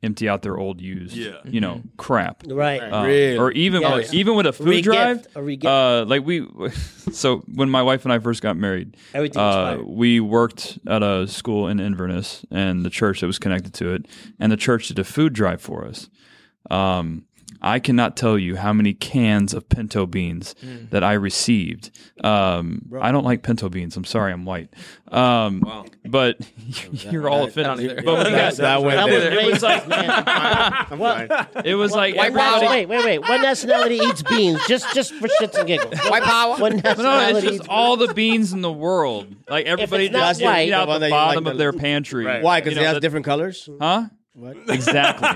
empty 0.02 0.28
out 0.28 0.42
their 0.42 0.56
old 0.59 0.80
used, 0.80 1.16
Yeah. 1.16 1.37
you 1.44 1.61
know, 1.61 1.82
crap. 1.96 2.42
right. 2.48 2.80
Uh, 2.80 3.04
Really? 3.04 3.38
Or 3.38 3.50
even 3.52 3.82
Yeah. 3.82 3.94
with, 3.96 4.14
even 4.14 4.37
with 4.37 4.46
a 4.46 4.52
food 4.52 4.66
Re-gift, 4.68 4.85
drive, 4.85 5.26
a 5.35 5.42
re-gift. 5.42 5.66
uh, 5.66 6.04
like 6.06 6.24
we. 6.24 6.46
So 7.12 7.38
when 7.54 7.70
my 7.70 7.82
wife 7.82 8.04
and 8.04 8.12
I 8.12 8.18
first 8.18 8.42
got 8.42 8.56
married, 8.56 8.96
Everything's 9.14 9.37
uh, 9.38 9.78
we 9.87 10.18
worked 10.20 10.78
at 10.88 11.02
a 11.04 11.26
school 11.28 11.68
in 11.68 11.78
Inverness, 11.80 12.44
and 12.50 12.85
the 12.85 12.90
church 12.90 13.20
that 13.20 13.26
was 13.28 13.38
connected 13.38 13.72
to 13.74 13.92
it, 13.94 14.06
and 14.40 14.50
the 14.50 14.56
church 14.56 14.88
did 14.88 14.98
a 14.98 15.04
food 15.04 15.32
drive 15.32 15.61
for 15.62 15.85
us. 15.87 16.11
Um, 16.70 17.25
I 17.62 17.79
cannot 17.79 18.16
tell 18.16 18.38
you 18.38 18.57
how 18.57 18.73
many 18.73 18.92
cans 18.95 19.55
of 19.55 19.69
pinto 19.69 20.07
beans 20.07 20.55
Hmm. 20.61 20.87
that 20.90 21.03
I 21.05 21.12
received. 21.14 21.90
Um, 22.25 22.83
I 23.01 23.12
don't 23.12 23.25
like 23.25 23.42
pinto 23.42 23.69
beans. 23.69 23.97
I'm 23.97 24.05
sorry, 24.05 24.33
I'm 24.33 24.45
white. 24.45 24.71
Um, 25.09 25.62
But 26.05 26.38
you're 27.11 27.29
all 27.29 27.45
offended. 27.45 28.05
But 28.05 28.19
we 28.19 28.25
That, 28.33 28.57
got- 28.57 28.57
that 28.57 28.83
went 28.83 28.97
That 28.97 29.09
was 29.09 29.61
there. 29.62 29.81
racist, 29.81 29.88
man. 29.88 30.99
What? 30.99 31.66
it 31.66 31.75
was 31.75 31.92
like 31.92 32.14
What 32.16 32.27
everybody. 32.27 32.66
wait, 32.66 32.87
wait, 32.88 33.05
wait. 33.05 33.19
What 33.21 33.40
nationality 33.42 33.97
eats 33.97 34.23
beans? 34.23 34.61
Just, 34.69 34.92
just 34.95 35.14
for 35.14 35.29
shits 35.29 35.57
and 35.59 35.66
giggles. 35.66 35.95
White 36.09 36.23
power. 36.23 36.57
What 36.57 36.73
No, 36.75 36.81
nationality 36.81 37.38
it's 37.38 37.47
eats 37.47 37.57
just 37.59 37.69
all 37.69 37.97
the 37.97 38.12
beans 38.14 38.53
in 38.53 38.61
the 38.62 38.73
world. 38.73 39.35
Like 39.49 39.66
everybody 39.66 40.09
not 40.09 40.31
just 40.31 40.42
white- 40.42 40.69
eat 40.69 40.73
out 40.73 40.87
The 40.87 40.92
the 40.95 40.99
that 41.01 41.07
you 41.09 41.12
like 41.14 41.27
bottom 41.29 41.45
the- 41.45 41.51
of 41.53 41.59
their 41.59 41.73
pantry. 41.73 42.25
Why? 42.42 42.61
Because 42.61 42.77
they 42.77 42.85
have 42.85 43.01
different 43.01 43.27
colors. 43.27 43.69
Huh? 43.81 44.05
Exactly. 44.68 45.29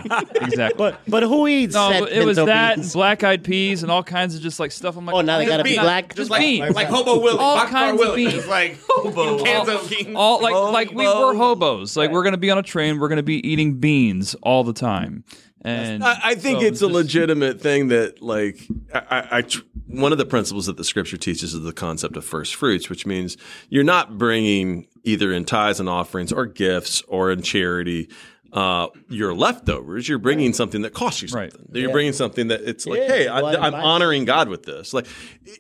exactly. 0.43 0.77
But, 0.77 1.01
but 1.09 1.23
who 1.23 1.47
eats? 1.49 1.75
no, 1.75 1.91
said 1.91 2.01
but 2.01 2.13
it 2.13 2.25
was 2.27 2.37
that 2.37 2.77
beans? 2.77 2.93
black 2.93 3.25
eyed 3.25 3.43
peas 3.45 3.83
and 3.83 3.91
all 3.91 4.03
kinds 4.03 4.35
of 4.35 4.43
just 4.43 4.61
like 4.61 4.73
stuff. 4.73 4.97
I'm 4.97 5.07
like, 5.07 5.15
Oh, 5.17 5.21
now 5.23 5.39
they 5.39 5.47
gotta 5.47 5.65
be 5.65 5.71
beans. 5.71 5.83
black? 5.83 6.15
Just 6.15 6.31
like, 6.31 6.41
beans. 6.41 6.75
like 6.75 6.89
Hobo 6.89 7.19
Willie, 7.21 7.39
All 7.39 7.57
Boxcar 7.59 7.69
kinds 7.69 8.03
of 8.03 8.15
beans. 8.15 8.47
Like 8.47 8.79
Hobo 8.89 9.43
cans 9.43 9.69
of 9.69 9.89
beans. 9.89 10.15
all 10.15 10.43
like 10.43 10.55
like 10.55 10.91
we 10.93 11.07
were 11.07 11.35
hobos. 11.35 11.97
Like 11.97 12.11
we're 12.11 12.25
gonna 12.25 12.37
be 12.37 12.51
on 12.51 12.59
a 12.59 12.63
train. 12.63 12.99
We're 12.99 13.09
gonna 13.09 13.23
be 13.23 13.47
eating 13.49 13.79
beans 13.81 14.35
all 14.43 14.65
the 14.65 14.75
time. 14.75 15.25
And 15.63 16.03
I, 16.03 16.19
I 16.25 16.35
think 16.37 16.61
so 16.61 16.67
it's 16.67 16.81
a 16.81 16.87
just- 16.87 16.95
legitimate 16.95 17.61
thing 17.61 17.89
that, 17.89 18.23
like, 18.23 18.59
I, 18.95 18.99
I, 19.11 19.29
I 19.39 19.43
tr- 19.43 19.61
one 19.89 20.11
of 20.11 20.17
the 20.17 20.25
principles 20.25 20.65
that 20.67 20.79
the 20.79 20.85
scripture 20.85 21.19
teaches 21.19 21.53
is 21.53 21.61
the 21.63 21.73
concept 21.75 22.17
of 22.17 22.25
first 22.25 22.55
fruits, 22.55 22.89
which 22.89 23.05
means 23.05 23.37
you're 23.69 23.85
not 23.85 24.17
bringing 24.17 24.87
either 25.05 25.31
in 25.31 25.45
tithes 25.45 25.79
and 25.79 25.87
offerings 25.87 26.33
or 26.33 26.47
gifts 26.47 27.03
or 27.09 27.31
in 27.31 27.43
charity. 27.43 28.09
Uh, 28.53 28.89
your 29.09 29.33
leftovers, 29.33 30.09
you're 30.09 30.19
bringing 30.19 30.53
something 30.53 30.83
that 30.83 30.93
costs 30.93 31.23
you 31.23 31.29
Right. 31.29 31.53
something. 31.53 31.71
You're 31.81 31.93
bringing 31.93 32.13
something 32.13 32.49
that 32.49 32.63
it's 32.63 32.85
like, 32.85 32.99
Yeah, 33.01 33.07
hey, 33.07 33.29
I, 33.29 33.41
I'm 33.41 33.75
honoring 33.75 34.25
God 34.25 34.49
with 34.49 34.65
this. 34.65 34.93
Like 34.93 35.07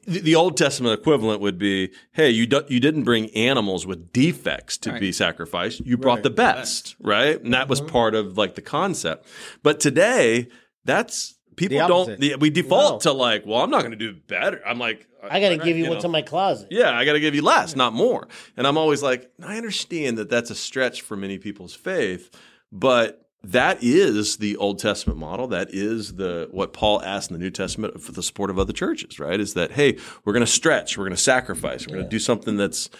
the, 0.07 0.21
the 0.21 0.35
Old 0.35 0.57
Testament 0.57 0.99
equivalent 0.99 1.41
would 1.41 1.57
be, 1.57 1.93
hey, 2.13 2.31
you 2.31 2.47
do, 2.47 2.63
you 2.69 2.81
didn't 2.81 3.05
bring 3.05 3.31
animals 3.31 3.87
with 3.87 4.13
defects 4.13 4.77
to 4.79 4.99
be 4.99 5.13
sacrificed. 5.13 5.81
You 5.87 5.97
brought 5.99 6.25
the 6.25 6.31
best, 6.31 6.97
right? 7.01 7.41
And 7.41 7.55
that 7.55 7.69
was 7.69 7.81
Mm-hmm. 7.81 7.91
part 7.91 8.15
of 8.17 8.37
like 8.37 8.57
the 8.57 8.63
concept. 8.63 9.27
But 9.63 9.79
today, 9.79 10.49
that's 10.85 11.37
people 11.57 11.79
don't. 11.87 12.19
the- 12.19 12.35
we 12.37 12.51
default 12.51 13.05
No. 13.05 13.13
to 13.13 13.17
like, 13.17 13.47
well, 13.47 13.61
I'm 13.63 13.71
not 13.71 13.81
going 13.83 13.93
to 13.93 13.97
do 13.97 14.15
better. 14.27 14.61
I'm 14.67 14.79
like, 14.81 15.07
I 15.23 15.39
got 15.39 15.51
to 15.51 15.59
give 15.59 15.77
you 15.77 15.85
know. 15.85 15.91
what's 15.91 16.05
in 16.05 16.11
my 16.11 16.23
closet. 16.23 16.69
Yeah, 16.71 16.91
I 16.97 17.05
got 17.05 17.13
to 17.13 17.21
give 17.21 17.35
you 17.35 17.43
less, 17.43 17.77
not 17.77 17.93
more. 17.93 18.27
And 18.57 18.67
I'm 18.67 18.79
always 18.79 19.03
like, 19.03 19.31
I 19.43 19.59
understand 19.59 20.17
that 20.19 20.31
that's 20.31 20.51
a 20.51 20.55
stretch 20.55 21.03
for 21.03 21.15
many 21.17 21.37
people's 21.39 21.75
faith, 21.75 22.31
but 22.73 23.17
that 23.43 23.79
is 23.83 24.37
the 24.37 24.57
Old 24.59 24.79
Testament 24.79 25.19
model. 25.19 25.47
That 25.49 25.69
is 25.73 26.15
the 26.17 26.49
what 26.51 26.73
Paul 26.73 27.03
asked 27.03 27.31
in 27.31 27.35
the 27.39 27.43
New 27.43 27.51
Testament 27.51 28.01
for 28.03 28.13
the 28.13 28.23
support 28.23 28.51
of 28.51 28.59
other 28.59 28.73
churches. 28.73 29.19
Right? 29.19 29.41
Is 29.41 29.55
that 29.55 29.73
hey, 29.73 29.97
we're 30.25 30.33
going 30.35 30.45
to 30.45 30.51
stretch, 30.51 30.99
we're 30.99 31.05
going 31.05 31.17
to 31.17 31.23
sacrifice, 31.23 31.87
we're 31.87 31.95
going 31.95 32.05
to 32.05 32.11
do 32.11 32.19
something 32.19 32.57
that's 32.57 32.91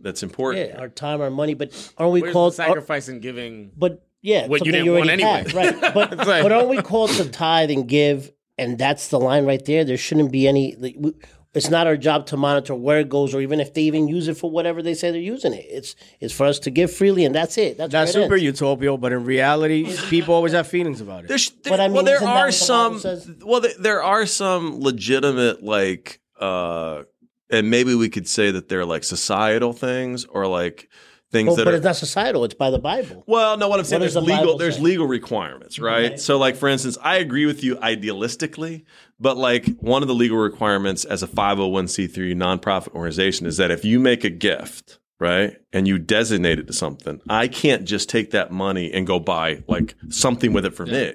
that's 0.00 0.22
important. 0.22 0.68
Yeah, 0.70 0.78
our 0.78 0.88
time, 0.90 1.20
our 1.22 1.30
money, 1.30 1.54
but 1.54 1.72
aren't 1.96 2.12
we 2.12 2.20
Where's 2.22 2.32
called? 2.32 2.52
the 2.52 2.56
sacrifice 2.56 3.08
and 3.08 3.22
giving? 3.22 3.72
but 3.76 4.06
yeah, 4.22 4.46
What 4.46 4.64
you 4.66 4.72
something 4.72 4.84
didn't 4.84 4.92
want 4.92 5.06
already 5.06 5.22
anyway. 5.22 5.50
have, 5.70 5.82
right? 5.82 5.94
But 5.94 6.12
It's 6.12 6.26
like- 6.26 6.42
but 6.42 6.52
aren't 6.52 6.68
we 6.68 6.82
called 6.82 7.10
to 7.12 7.28
tithe 7.30 7.70
and 7.70 7.88
give? 7.88 8.32
And 8.58 8.78
that's 8.78 9.08
the 9.08 9.20
line 9.20 9.44
right 9.46 9.62
there. 9.64 9.84
There 9.84 9.96
shouldn't 9.98 10.32
be 10.32 10.48
any. 10.48 10.74
Like, 10.76 10.96
we- 10.98 11.14
it's 11.56 11.70
not 11.70 11.86
our 11.86 11.96
job 11.96 12.26
to 12.26 12.36
monitor 12.36 12.74
where 12.74 13.00
it 13.00 13.08
goes, 13.08 13.34
or 13.34 13.40
even 13.40 13.58
if 13.60 13.74
they 13.74 13.82
even 13.82 14.06
use 14.08 14.28
it 14.28 14.36
for 14.36 14.50
whatever 14.50 14.82
they 14.82 14.94
say 14.94 15.10
they're 15.10 15.20
using 15.20 15.52
it. 15.54 15.64
It's 15.68 15.96
it's 16.20 16.32
for 16.34 16.46
us 16.46 16.58
to 16.60 16.70
give 16.70 16.92
freely, 16.92 17.24
and 17.24 17.34
that's 17.34 17.56
it. 17.58 17.78
That's, 17.78 17.92
That's 17.92 18.14
where 18.14 18.22
it 18.22 18.26
super 18.26 18.34
ends. 18.34 18.44
utopian, 18.60 19.00
but 19.00 19.12
in 19.12 19.24
reality, 19.24 19.96
people 20.10 20.34
always 20.34 20.52
have 20.52 20.66
feelings 20.68 21.00
about 21.00 21.24
it. 21.24 21.28
There's, 21.28 21.50
But 21.50 21.80
I 21.80 21.88
mean, 21.88 21.94
well, 21.94 22.04
there 22.04 22.16
isn't 22.16 22.26
that 22.26 22.36
are 22.36 22.46
what 22.46 23.02
the 23.02 23.08
Bible 23.08 23.20
some. 23.20 23.48
Well, 23.48 23.60
there, 23.60 23.72
there 23.78 24.02
are 24.02 24.26
some 24.26 24.80
legitimate 24.80 25.62
like, 25.62 26.20
uh, 26.38 27.02
and 27.50 27.70
maybe 27.70 27.94
we 27.94 28.08
could 28.08 28.28
say 28.28 28.50
that 28.50 28.68
they're 28.68 28.84
like 28.84 29.04
societal 29.04 29.72
things 29.72 30.24
or 30.24 30.46
like 30.46 30.88
things 31.32 31.48
Well, 31.48 31.56
that 31.56 31.64
but 31.64 31.74
are. 31.74 31.76
it's 31.76 31.84
not 31.84 31.96
societal. 31.96 32.44
It's 32.44 32.54
by 32.54 32.70
the 32.70 32.78
Bible. 32.78 33.24
Well, 33.26 33.56
no, 33.56 33.68
what 33.68 33.78
I'm 33.78 33.84
saying 33.84 34.00
there's 34.00 34.14
the 34.14 34.20
legal 34.20 34.56
there's 34.58 34.76
say? 34.76 34.82
legal 34.82 35.06
requirements, 35.06 35.78
right? 35.78 36.18
So 36.20 36.38
like 36.38 36.56
for 36.56 36.68
instance, 36.68 36.96
I 37.02 37.16
agree 37.16 37.46
with 37.46 37.62
you 37.64 37.76
idealistically, 37.76 38.84
but 39.18 39.36
like 39.36 39.66
one 39.78 40.02
of 40.02 40.08
the 40.08 40.14
legal 40.14 40.38
requirements 40.38 41.04
as 41.04 41.22
a 41.22 41.26
501c3 41.26 42.34
nonprofit 42.34 42.94
organization 42.94 43.46
is 43.46 43.56
that 43.56 43.70
if 43.70 43.84
you 43.84 43.98
make 43.98 44.24
a 44.24 44.30
gift, 44.30 44.98
right, 45.18 45.56
and 45.72 45.86
you 45.88 45.98
designate 45.98 46.58
it 46.58 46.66
to 46.68 46.72
something, 46.72 47.20
I 47.28 47.48
can't 47.48 47.84
just 47.84 48.08
take 48.08 48.30
that 48.30 48.50
money 48.52 48.92
and 48.92 49.06
go 49.06 49.18
buy 49.18 49.62
like 49.68 49.94
something 50.10 50.52
with 50.52 50.64
it 50.64 50.74
for 50.74 50.86
me. 50.86 51.14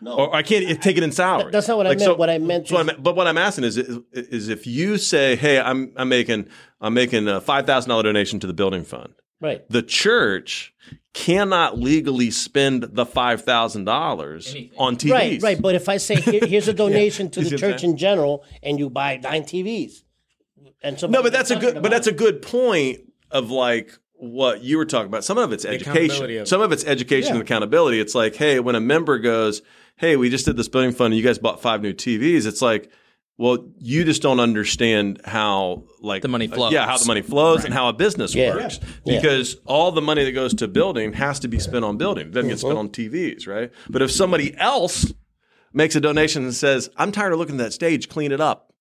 No. 0.00 0.12
Or 0.14 0.36
I 0.36 0.42
can't 0.44 0.80
take 0.80 0.96
it 0.96 1.02
in 1.02 1.10
salary. 1.10 1.50
That's 1.50 1.66
not 1.66 1.76
what 1.76 1.86
I 1.86 1.90
Like, 1.90 1.98
meant. 1.98 2.18
What 2.18 2.30
I 2.30 2.38
meant 2.38 2.68
so 2.68 2.76
is- 2.76 2.80
I 2.80 2.84
meant- 2.84 3.02
but 3.02 3.16
what 3.16 3.26
I'm 3.26 3.36
asking 3.38 3.64
is, 3.64 3.76
is, 3.76 3.98
is 4.12 4.48
if 4.48 4.64
you 4.64 4.96
say, 4.96 5.34
"Hey, 5.34 5.58
I'm 5.58 5.92
I'm 5.96 6.08
making 6.08 6.46
I'm 6.80 6.94
making 6.94 7.26
a 7.26 7.40
five 7.40 7.66
thousand 7.66 7.88
dollar 7.88 8.04
donation 8.04 8.38
to 8.38 8.46
the 8.46 8.52
building 8.52 8.84
fund," 8.84 9.12
Right. 9.40 9.68
the 9.70 9.82
church 9.82 10.74
cannot 11.14 11.78
legally 11.78 12.30
spend 12.30 12.82
the 12.82 13.06
five 13.06 13.42
thousand 13.42 13.84
dollars 13.84 14.54
on 14.76 14.96
TVs. 14.96 15.10
Right, 15.10 15.42
right. 15.42 15.62
But 15.62 15.74
if 15.74 15.88
I 15.88 15.96
say 15.96 16.16
here, 16.16 16.44
here's 16.46 16.68
a 16.68 16.72
donation 16.84 17.30
to 17.30 17.40
the 17.40 17.46
see 17.46 17.54
what 17.54 17.64
I'm 17.64 17.70
church 17.72 17.84
in 17.84 17.96
general, 17.96 18.44
and 18.62 18.78
you 18.78 18.90
buy 18.90 19.16
nine 19.16 19.42
TVs, 19.42 20.02
and 20.82 20.98
so 20.98 21.06
no, 21.06 21.22
but 21.22 21.32
that's 21.32 21.50
a 21.50 21.56
good. 21.56 21.82
But 21.82 21.90
that's 21.90 22.06
a 22.06 22.12
good 22.12 22.42
point 22.42 23.00
of 23.30 23.50
like 23.50 23.98
what 24.14 24.62
you 24.62 24.76
were 24.78 24.84
talking 24.84 25.06
about. 25.06 25.24
Some 25.24 25.38
of 25.38 25.52
it's 25.52 25.64
accountability 25.64 26.04
education. 26.04 26.24
of 26.24 26.30
it. 26.30 26.48
Some 26.48 26.60
of 26.60 26.72
it's 26.72 26.84
education 26.84 27.32
and 27.34 27.42
accountability. 27.42 28.00
It's 28.00 28.14
like, 28.14 28.34
hey, 28.36 28.60
when 28.60 28.74
a 28.74 28.80
member 28.80 29.18
goes, 29.18 29.62
"Hey, 29.96 30.16
we 30.16 30.30
just 30.30 30.44
did 30.46 30.56
this 30.56 30.68
building 30.68 30.92
fund, 30.92 31.12
and 31.12 31.20
you 31.20 31.26
guys 31.26 31.38
bought 31.38 31.60
five 31.60 31.82
new 31.82 31.92
TVs," 31.92 32.46
it's 32.46 32.62
like. 32.62 32.90
Well, 33.40 33.68
you 33.78 34.04
just 34.04 34.20
don't 34.20 34.40
understand 34.40 35.20
how 35.24 35.84
like 36.00 36.22
The 36.22 36.28
money 36.28 36.48
uh, 36.50 36.54
flows. 36.56 36.72
yeah, 36.72 36.86
how 36.86 36.98
the 36.98 37.06
money 37.06 37.22
flows 37.22 37.64
and 37.64 37.72
how 37.72 37.88
a 37.88 37.92
business 37.92 38.34
Yeah. 38.34 38.54
works. 38.56 38.80
Yeah. 39.04 39.20
Because 39.20 39.56
all 39.64 39.92
the 39.92 40.02
money 40.02 40.24
that 40.24 40.32
goes 40.32 40.54
to 40.54 40.66
building 40.66 41.12
has 41.12 41.38
to 41.40 41.48
be 41.48 41.60
spent 41.60 41.84
on 41.84 41.96
building. 41.98 42.26
It 42.26 42.32
doesn't 42.32 42.48
get 42.50 42.58
spent 42.58 42.76
on 42.78 42.88
TVs, 42.88 43.46
right? 43.46 43.70
But 43.88 44.02
if 44.02 44.10
somebody 44.10 44.56
else 44.58 45.12
makes 45.72 45.94
a 45.94 46.00
donation 46.00 46.42
and 46.42 46.52
says, 46.54 46.90
"I'm 46.96 47.12
tired 47.12 47.32
of 47.32 47.38
looking 47.38 47.54
at 47.54 47.58
that 47.64 47.72
stage, 47.72 48.08
clean 48.08 48.32
it 48.32 48.40
up," 48.40 48.72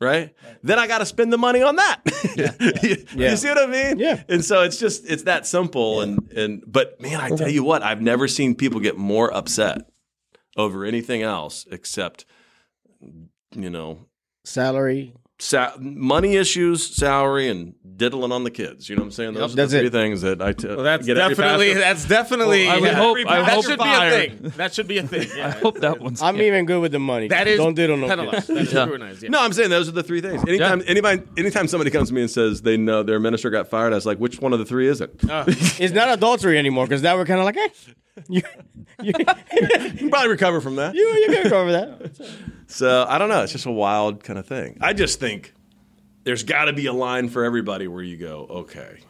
right? 0.00 0.34
Then 0.64 0.80
I 0.80 0.88
got 0.88 0.98
to 0.98 1.06
spend 1.06 1.32
the 1.32 1.38
money 1.38 1.62
on 1.62 1.76
that. 1.76 2.00
you, 2.82 2.96
Yeah. 3.14 3.30
you 3.30 3.36
see 3.36 3.46
what 3.48 3.58
I 3.58 3.66
mean? 3.66 4.00
Yeah. 4.00 4.24
And 4.28 4.44
so 4.44 4.62
it's 4.62 4.78
just 4.78 5.08
it's 5.08 5.22
that 5.22 5.46
simple. 5.46 6.00
And 6.00 6.32
and 6.32 6.64
but 6.66 7.00
man, 7.00 7.20
I 7.20 7.28
tell 7.30 7.48
you 7.48 7.62
what, 7.62 7.84
I've 7.84 8.02
never 8.02 8.26
seen 8.26 8.56
people 8.56 8.80
get 8.80 8.96
more 8.98 9.32
upset 9.32 9.82
over 10.56 10.84
anything 10.84 11.22
else 11.22 11.64
except 11.70 12.24
you 13.54 13.70
know 13.70 14.06
Salary. 14.44 15.14
sa- 15.38 15.72
money 15.78 16.36
issues, 16.36 16.84
salary, 16.96 17.48
and 17.48 17.74
diddling 17.96 18.32
on 18.32 18.44
the 18.44 18.50
kids. 18.50 18.88
You 18.88 18.96
know 18.96 19.00
what 19.02 19.06
I'm 19.06 19.10
saying? 19.12 19.34
Those 19.34 19.54
That's 19.54 19.72
are 19.74 19.76
the 19.78 19.86
it. 19.86 19.90
three 19.90 20.00
things 20.00 20.22
that 20.22 20.40
I 20.40 20.52
t- 20.52 20.66
Well, 20.66 20.82
that's 20.82 21.04
get 21.06 21.14
definitely 21.14 21.74
that's 21.74 22.06
definitely. 22.06 22.66
Well, 22.66 22.82
I 22.82 22.86
yeah. 22.86 22.92
hope- 22.94 23.16
I 23.26 23.42
that 23.42 23.52
hope 23.52 23.64
should 23.66 23.78
be 23.78 23.84
a 23.88 24.10
thing. 24.10 24.52
That 24.56 24.74
should 24.74 24.88
be 24.88 24.98
a 24.98 25.02
thing. 25.06 25.28
I 25.42 25.50
hope 25.50 25.80
that 25.80 26.00
one's. 26.00 26.22
I'm 26.22 26.40
even 26.40 26.64
good 26.64 26.80
with 26.80 26.92
the 26.92 26.98
money. 26.98 27.28
That 27.28 27.46
is 27.48 27.58
don't 27.58 27.74
diddle 27.74 27.96
no 27.98 28.08
penalized. 28.08 28.46
kids. 28.46 28.72
That 28.72 28.88
is 28.88 28.98
Yeah. 28.98 29.12
Yeah. 29.22 29.28
No, 29.28 29.40
I'm 29.42 29.52
saying 29.52 29.68
those 29.70 29.88
are 29.88 29.92
the 29.92 30.02
three 30.02 30.20
things. 30.22 30.42
Anytime, 30.48 30.82
anybody, 30.86 31.22
anytime 31.36 31.68
somebody 31.68 31.90
comes 31.90 32.08
to 32.08 32.14
me 32.14 32.22
and 32.22 32.30
says 32.30 32.62
they 32.62 32.76
know 32.78 33.02
their 33.02 33.20
minister 33.20 33.50
got 33.50 33.68
fired, 33.68 33.92
I 33.92 33.96
was 33.96 34.06
like, 34.06 34.18
which 34.18 34.40
one 34.40 34.52
of 34.52 34.58
the 34.58 34.64
three 34.64 34.88
is 34.88 35.00
it? 35.00 35.14
It's 35.80 35.92
not 35.92 36.10
adultery 36.10 36.58
anymore 36.58 36.86
because 36.86 37.02
now 37.02 37.16
we're 37.16 37.26
kind 37.26 37.40
of 37.40 37.44
like, 37.46 37.56
eh, 37.56 37.68
you, 38.28 38.42
you, 39.02 39.12
you 39.16 39.90
can 39.92 40.10
probably 40.10 40.28
recover 40.28 40.60
from 40.60 40.76
that. 40.76 40.94
you, 40.94 41.02
you 41.02 41.26
can 41.28 41.50
go 41.50 41.60
over 41.62 41.72
that. 41.72 42.30
So 42.70 43.04
I 43.08 43.18
don't 43.18 43.28
know. 43.28 43.42
It's 43.42 43.52
just 43.52 43.66
a 43.66 43.70
wild 43.70 44.22
kind 44.24 44.38
of 44.38 44.46
thing. 44.46 44.78
I 44.80 44.92
just 44.92 45.20
think 45.20 45.54
there's 46.24 46.44
got 46.44 46.66
to 46.66 46.72
be 46.72 46.86
a 46.86 46.92
line 46.92 47.28
for 47.28 47.44
everybody 47.44 47.88
where 47.88 48.02
you 48.02 48.16
go, 48.16 48.46
okay, 48.50 49.00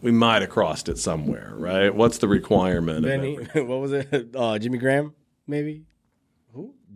we 0.00 0.10
might 0.10 0.42
have 0.42 0.50
crossed 0.50 0.88
it 0.88 0.98
somewhere, 0.98 1.52
right? 1.56 1.94
What's 1.94 2.18
the 2.18 2.28
requirement? 2.28 3.04
Benny, 3.04 3.36
what 3.54 3.80
was 3.80 3.92
it? 3.92 4.34
Uh, 4.34 4.58
Jimmy 4.58 4.78
Graham, 4.78 5.14
maybe. 5.46 5.84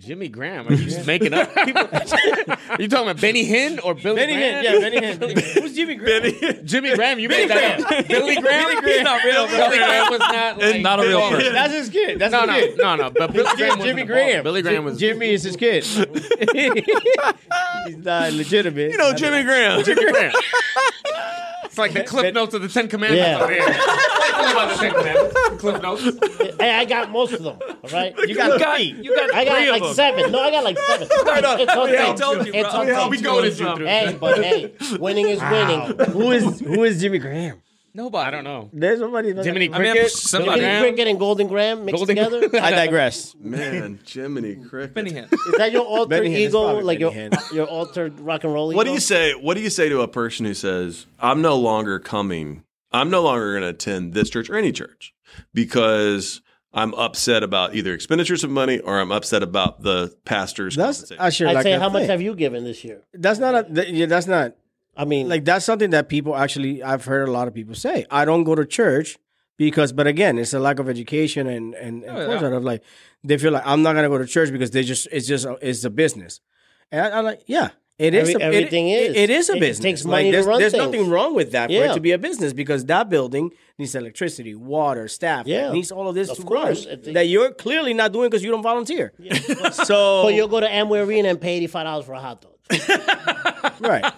Jimmy 0.01 0.29
Graham. 0.29 0.67
Are 0.67 0.73
you 0.73 0.85
just 0.87 1.07
making 1.07 1.35
up 1.35 1.55
people? 1.65 1.83
Are 1.93 2.81
you 2.81 2.89
talking 2.89 3.11
about 3.11 3.21
Benny 3.21 3.47
Hinn 3.47 3.79
or 3.85 3.95
Billy 3.95 4.17
Benny 4.17 4.33
Graham? 4.35 4.65
Hinn, 4.65 4.67
yeah, 4.73 4.79
Benny 5.19 5.35
Hinn. 5.35 5.61
Who's 5.61 5.75
Jimmy 5.77 5.95
Graham? 5.97 6.65
Jimmy 6.67 6.95
Graham. 6.95 7.19
You 7.19 7.29
made 7.29 7.51
that 7.51 7.81
up. 7.81 8.09
Billy 8.09 8.37
Graham. 8.37 8.81
Graham. 8.81 9.05
Not 9.05 9.23
real, 9.25 9.47
bro. 9.47 9.57
Billy 9.59 9.77
Graham 9.79 10.11
was 10.11 10.21
not. 10.21 10.59
Like, 10.59 10.81
Not 10.81 11.01
a 11.01 11.03
real 11.03 11.21
Billy- 11.21 11.35
person. 11.37 11.53
That's 11.53 11.73
his 11.75 11.89
kid. 11.91 12.19
That's 12.19 12.33
No, 12.33 12.41
his 12.41 12.49
no, 12.49 12.55
kid. 12.55 12.79
no, 12.79 12.97
no. 12.97 13.11
But 13.11 13.33
Billy 13.35 13.57
Graham 13.57 13.79
was 13.79 13.87
Jimmy 13.87 14.05
Graham. 14.05 14.43
Billy 14.43 14.63
Graham 14.63 14.85
was 14.85 14.99
Jimmy 14.99 15.29
is 15.31 15.43
his 15.43 15.57
kid. 15.57 15.85
He's 17.87 17.97
not 17.99 18.33
legitimate. 18.33 18.93
you 18.93 18.99
know, 18.99 19.13
Jimmy 19.13 19.43
Graham. 19.43 19.85
Jimmy 19.85 20.11
Graham. 20.11 20.33
It's 21.71 21.79
like 21.79 21.93
the 21.93 22.03
clip 22.05 22.35
notes 22.35 22.53
of 22.53 22.63
the 22.63 22.69
Ten 22.69 22.89
Commandments. 22.89 23.25
Yeah. 23.27 23.43
over 23.43 23.53
here. 23.53 23.63
About 24.51 24.71
the 24.71 24.75
Ten 24.77 24.93
Commandments. 24.93 25.35
The 25.51 25.57
clip 25.59 25.83
notes. 25.83 26.57
Hey, 26.61 26.75
I 26.75 26.85
got 26.85 27.11
most 27.13 27.33
of 27.33 27.43
them. 27.45 27.59
All 27.63 27.91
right. 27.93 28.13
You 28.27 28.35
got 28.35 28.61
three. 28.61 28.85
You 29.01 29.15
got 29.15 29.33
I 29.35 29.45
got 29.45 29.57
three 29.57 29.69
of 29.69 29.73
like 29.75 29.83
them. 29.83 29.95
seven. 29.95 30.33
No, 30.33 30.41
I 30.41 30.51
got 30.51 30.65
like 30.65 30.79
seven. 30.79 31.09
It's 31.61 31.73
on 31.77 31.93
Yeah, 31.93 32.11
I 32.11 32.15
told 32.15 32.47
you, 32.47 32.53
It's 32.55 32.71
bro. 32.71 32.81
on 32.81 32.87
Yeah, 32.89 33.01
tape. 33.03 33.11
we 33.11 33.21
go 33.21 33.41
to 33.41 33.51
you. 33.51 33.87
Hey, 33.87 34.17
but 34.21 34.43
hey, 34.43 34.75
winning 34.99 35.29
is 35.29 35.41
winning. 35.41 35.97
Who 36.11 36.33
is 36.33 36.61
who 36.61 36.83
is 36.85 37.01
Jimmy 37.01 37.19
Graham? 37.19 37.63
Nobody. 37.93 38.29
I 38.29 38.31
don't 38.31 38.45
know. 38.45 38.71
There's 38.73 39.01
somebody. 39.01 39.33
Jiminy 39.35 39.73
I 39.73 39.79
mean, 39.79 39.93
Cricket. 39.93 40.11
somebody. 40.13 40.61
Jiminy 40.61 40.81
Cricket 40.91 41.09
and 41.09 41.19
Golden 41.19 41.49
Graham 41.49 41.85
mixed 41.85 41.97
Golden- 42.07 42.41
together. 42.41 42.63
I 42.63 42.71
digress. 42.71 43.35
Man, 43.41 43.99
Jiminy 44.07 44.57
Cricket. 44.57 44.95
Benny 44.95 45.11
Hinn. 45.13 45.33
Is 45.33 45.55
that 45.59 45.73
your 45.73 45.85
alter 45.85 46.09
Benny 46.09 46.29
Hinn 46.31 46.33
is 46.37 46.49
ego? 46.51 46.65
probably 46.65 46.83
Like 46.85 46.99
your 47.01 47.11
Benny 47.11 47.31
Hinn. 47.31 47.53
your 47.53 47.67
alter 47.67 48.11
rock 48.21 48.45
and 48.45 48.53
roll 48.53 48.71
ego? 48.73 48.77
What 48.77 48.87
do 48.87 48.93
you 48.93 49.01
say? 49.01 49.33
What 49.33 49.55
do 49.57 49.61
you 49.63 49.71
say 49.71 49.89
to 49.89 50.03
a 50.03 50.09
person 50.09 50.47
who 50.47 50.55
says, 50.55 51.07
"I'm 51.19 51.43
no 51.43 51.57
longer 51.57 51.99
coming. 51.99 52.63
I'm 52.93 53.11
no 53.11 53.23
longer 53.23 53.53
going 53.53 53.63
to 53.63 53.69
attend 53.69 54.15
this 54.15 54.31
church 54.31 54.49
or 54.51 54.57
any 54.57 54.73
church 54.73 55.13
because 55.55 56.41
I'm 56.73 56.95
upset 56.95 57.43
about 57.43 57.75
either 57.75 57.93
expenditures 57.95 58.45
of 58.45 58.51
money 58.51 58.79
or 58.79 59.01
I'm 59.01 59.13
upset 59.13 59.43
about 59.43 59.83
the 59.83 60.15
pastor's 60.25 60.77
That's 60.77 60.99
compensation." 60.99 61.25
I 61.25 61.31
sure 61.31 61.49
I'd 61.49 61.55
like 61.55 61.63
say 61.65 61.73
that 61.73 61.81
how 61.81 61.89
much 61.89 62.07
have 62.07 62.21
you 62.23 62.35
given 62.35 62.65
this 62.65 62.85
year? 62.85 63.03
That's 63.15 63.39
not 63.39 63.55
a. 63.55 63.63
th- 63.75 63.89
yeah, 63.91 64.07
that's 64.07 64.27
not 64.27 64.55
I 64.97 65.05
mean, 65.05 65.29
like 65.29 65.45
that's 65.45 65.65
something 65.65 65.91
that 65.91 66.09
people 66.09 66.37
actually. 66.37 66.83
I've 66.83 67.05
heard 67.05 67.29
a 67.29 67.33
lot 67.33 67.49
of 67.49 67.55
people 67.55 67.75
say. 67.75 68.05
I 68.11 68.25
don't 68.25 68.45
go 68.45 68.55
to 68.55 68.67
church 68.67 69.17
because, 69.57 69.93
but 69.93 70.07
again, 70.07 70.39
it's 70.39 70.53
a 70.53 70.59
lack 70.61 70.79
of 70.79 70.89
education 70.89 71.47
and 71.47 71.75
and, 71.75 72.03
and 72.05 72.17
Oh, 72.19 72.27
foresight 72.27 72.53
of 72.53 72.65
like 72.65 72.83
they 73.25 73.39
feel 73.39 73.53
like 73.53 73.63
I'm 73.67 73.83
not 73.83 73.95
gonna 73.95 74.09
go 74.09 74.19
to 74.19 74.27
church 74.27 74.51
because 74.53 74.71
they 74.73 74.83
just 74.83 75.09
it's 75.13 75.27
just 75.27 75.45
a, 75.47 75.57
it's 75.63 75.85
a 75.85 75.91
business. 75.91 76.41
And 76.93 77.01
I, 77.03 77.19
I'm 77.19 77.25
like, 77.25 77.43
yeah. 77.47 77.71
It 77.99 78.15
is. 78.15 78.31
Every- 78.31 78.33
a, 78.33 78.39
it- 78.39 78.43
everything 78.55 78.89
it- 78.89 78.95
is. 79.11 79.17
It 79.17 79.31
is 79.31 79.51
a 79.51 79.57
It 79.57 79.61
business. 79.61 79.83
takes 79.85 80.05
Like, 80.07 80.11
money 80.11 80.25
to 80.31 80.33
there's, 80.33 80.47
run 80.47 80.59
There's 80.59 80.73
things. 80.73 80.85
nothing 80.87 81.11
wrong 81.11 81.35
with 81.35 81.53
that 81.53 81.69
for 81.69 81.75
it 81.85 81.93
to 81.93 82.01
be 82.01 82.13
a 82.13 82.19
business 82.19 82.55
because 82.55 82.87
that 82.87 83.11
building 83.11 83.51
needs 83.79 83.95
electricity, 83.95 84.55
water, 84.55 85.07
staff. 85.07 85.47
Yeah. 85.47 85.71
needs 85.71 85.93
all 85.93 86.09
of 86.09 86.15
this 86.15 86.31
Of 86.31 86.39
to 86.39 86.43
course. 86.45 86.87
run 86.87 86.95
It- 86.95 87.13
that 87.13 87.29
you're 87.29 87.53
clearly 87.53 87.93
not 87.93 88.13
doing 88.13 88.31
because 88.31 88.43
you 88.43 88.51
don't 88.51 88.63
volunteer. 88.63 89.13
so 89.73 90.23
but 90.25 90.33
you'll 90.35 90.49
go 90.49 90.61
to 90.61 90.67
Amway 90.67 91.05
Arena 91.07 91.29
and 91.29 91.41
pay 91.41 91.57
eighty 91.57 91.67
five 91.67 91.85
dollars 91.85 92.07
for 92.07 92.15
a 92.15 92.21
hot 92.21 92.41
dog. 92.41 92.53
right. 93.81 94.13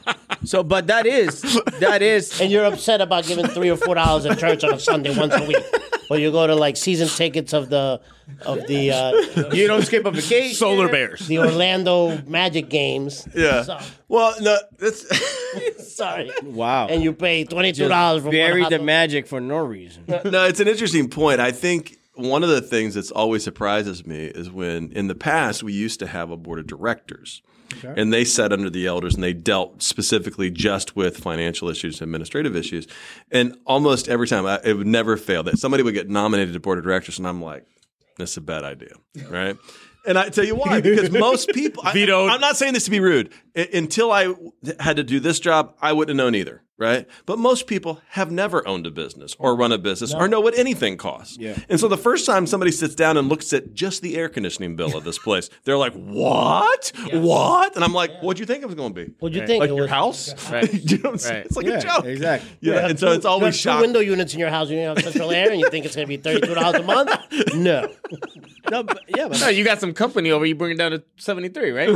So, 0.44 0.62
but 0.64 0.88
that 0.88 1.06
is 1.06 1.40
that 1.80 2.02
is 2.02 2.40
and 2.40 2.50
you're 2.50 2.64
upset 2.64 3.00
about 3.00 3.24
giving 3.26 3.46
three 3.46 3.70
or 3.70 3.76
four 3.76 3.94
dollars 3.94 4.26
at 4.26 4.38
church 4.38 4.64
on 4.64 4.74
a 4.74 4.78
Sunday 4.80 5.16
once 5.16 5.34
a 5.34 5.46
week, 5.46 5.64
or 6.10 6.18
you 6.18 6.32
go 6.32 6.46
to 6.46 6.54
like 6.54 6.76
season 6.76 7.06
tickets 7.08 7.52
of 7.52 7.68
the 7.70 8.00
of 8.44 8.66
the 8.66 8.90
uh, 8.90 9.52
you 9.54 9.68
don't 9.68 9.82
skip 9.82 10.04
a 10.04 10.10
vacation. 10.10 10.56
Solar 10.56 10.88
bears. 10.88 11.26
the 11.28 11.38
Orlando 11.38 12.20
Magic 12.26 12.68
games. 12.68 13.26
Yeah. 13.36 13.62
So- 13.62 13.78
Well, 14.08 14.34
no, 14.40 14.58
that's 14.78 15.06
sorry, 15.96 16.30
Wow. 16.42 16.88
and 16.88 17.02
you 17.04 17.12
pay 17.12 17.44
twenty 17.44 17.70
two 17.72 17.88
dollars 17.88 18.22
for 18.22 18.26
one 18.28 18.32
Bury 18.32 18.64
the 18.68 18.80
magic 18.80 19.28
for 19.28 19.40
no 19.40 19.58
reason. 19.58 20.04
no, 20.08 20.44
it's 20.46 20.60
an 20.60 20.66
interesting 20.68 21.08
point. 21.08 21.40
I 21.40 21.52
think 21.52 21.98
one 22.14 22.42
of 22.42 22.48
the 22.50 22.60
things 22.60 22.94
that's 22.94 23.10
always 23.12 23.44
surprises 23.44 24.04
me 24.04 24.24
is 24.26 24.50
when 24.50 24.90
in 24.92 25.06
the 25.06 25.14
past 25.14 25.62
we 25.62 25.72
used 25.72 26.00
to 26.00 26.06
have 26.08 26.30
a 26.30 26.36
board 26.36 26.58
of 26.58 26.66
directors. 26.66 27.42
And 27.96 28.12
they 28.12 28.24
sat 28.24 28.52
under 28.52 28.70
the 28.70 28.86
elders 28.86 29.14
and 29.14 29.22
they 29.22 29.32
dealt 29.32 29.82
specifically 29.82 30.50
just 30.50 30.96
with 30.96 31.16
financial 31.18 31.68
issues, 31.68 32.00
administrative 32.00 32.54
issues. 32.56 32.86
And 33.30 33.56
almost 33.66 34.08
every 34.08 34.26
time, 34.28 34.46
I, 34.46 34.60
it 34.64 34.74
would 34.74 34.86
never 34.86 35.16
fail 35.16 35.42
that 35.44 35.58
somebody 35.58 35.82
would 35.82 35.94
get 35.94 36.08
nominated 36.10 36.54
to 36.54 36.60
board 36.60 36.78
of 36.78 36.84
directors, 36.84 37.18
and 37.18 37.26
I'm 37.26 37.42
like, 37.42 37.66
"This 38.18 38.30
is 38.32 38.36
a 38.38 38.40
bad 38.40 38.64
idea," 38.64 38.94
right? 39.28 39.56
And 40.04 40.18
I 40.18 40.30
tell 40.30 40.44
you 40.44 40.56
why, 40.56 40.80
because 40.80 41.10
most 41.28 41.50
people 41.50 41.84
I, 41.86 41.92
I'm 42.28 42.40
not 42.40 42.56
saying 42.56 42.74
this 42.74 42.84
to 42.86 42.90
be 42.90 42.98
rude. 43.00 43.32
I- 43.56 43.68
until 43.72 44.10
I 44.10 44.34
had 44.80 44.96
to 44.96 45.04
do 45.04 45.20
this 45.20 45.38
job, 45.38 45.74
I 45.80 45.92
wouldn't 45.92 46.18
have 46.18 46.24
known 46.24 46.34
either, 46.34 46.62
right? 46.78 47.06
But 47.26 47.38
most 47.38 47.66
people 47.66 48.00
have 48.10 48.30
never 48.30 48.66
owned 48.66 48.86
a 48.86 48.90
business 48.90 49.36
or 49.38 49.54
run 49.56 49.72
a 49.72 49.78
business 49.78 50.12
or 50.14 50.26
know 50.28 50.40
what 50.40 50.58
anything 50.58 50.96
costs. 50.96 51.36
Yeah. 51.38 51.56
And 51.68 51.78
so 51.78 51.88
the 51.88 51.96
first 51.96 52.26
time 52.26 52.46
somebody 52.46 52.72
sits 52.72 52.94
down 52.94 53.16
and 53.16 53.28
looks 53.28 53.52
at 53.52 53.72
just 53.74 54.02
the 54.02 54.16
air 54.16 54.28
conditioning 54.28 54.74
bill 54.76 54.96
of 54.96 55.04
this 55.04 55.18
place, 55.26 55.48
they're 55.64 55.76
like, 55.78 55.92
"What? 55.94 56.92
What?" 57.12 57.74
And 57.76 57.84
I'm 57.84 57.92
like, 57.92 58.10
"What'd 58.20 58.40
you 58.40 58.46
think 58.46 58.62
it 58.62 58.66
was 58.66 58.74
going 58.74 58.94
to 58.94 59.04
be?" 59.06 59.12
What'd 59.20 59.36
you 59.40 59.46
think? 59.46 59.60
Like 59.60 59.70
It 59.70 59.74
your 59.74 59.82
was- 59.84 59.90
house? 59.90 60.34
Right. 60.52 60.70
Do 60.70 60.78
you 60.96 60.98
know 60.98 61.10
what 61.10 61.12
I'm 61.12 61.18
saying? 61.18 61.36
Right. 61.36 61.46
It's 61.46 61.56
like 61.56 61.66
Yeah, 61.66 61.78
a 61.78 61.80
joke. 61.82 62.04
exactly. 62.04 62.50
Yeah. 62.60 62.80
have 62.80 62.90
And 62.90 62.98
so 62.98 63.12
it's 63.12 63.24
always 63.24 63.64
you 63.64 63.70
have 63.70 63.78
two 63.80 63.82
window 63.82 64.00
units 64.00 64.34
in 64.34 64.40
your 64.40 64.50
house. 64.50 64.68
You 64.70 64.76
don't 64.76 64.96
have 64.96 65.04
central 65.04 65.30
air, 65.30 65.50
and 65.50 65.60
you 65.60 65.68
think 65.70 65.86
it's 65.86 65.94
going 65.96 66.06
to 66.06 66.08
be 66.08 66.16
thirty 66.16 66.46
two 66.46 66.54
dollars 66.54 66.80
a 66.80 66.82
month? 66.82 67.10
No. 67.54 67.88
No, 68.70 68.82
but, 68.82 69.00
yeah, 69.08 69.28
but 69.28 69.40
No, 69.40 69.48
you 69.48 69.64
got 69.64 69.80
some 69.80 69.92
company 69.92 70.30
over. 70.30 70.46
You 70.46 70.54
bring 70.54 70.72
it 70.72 70.78
down 70.78 70.92
to 70.92 71.02
seventy 71.16 71.48
three, 71.48 71.70
right? 71.70 71.88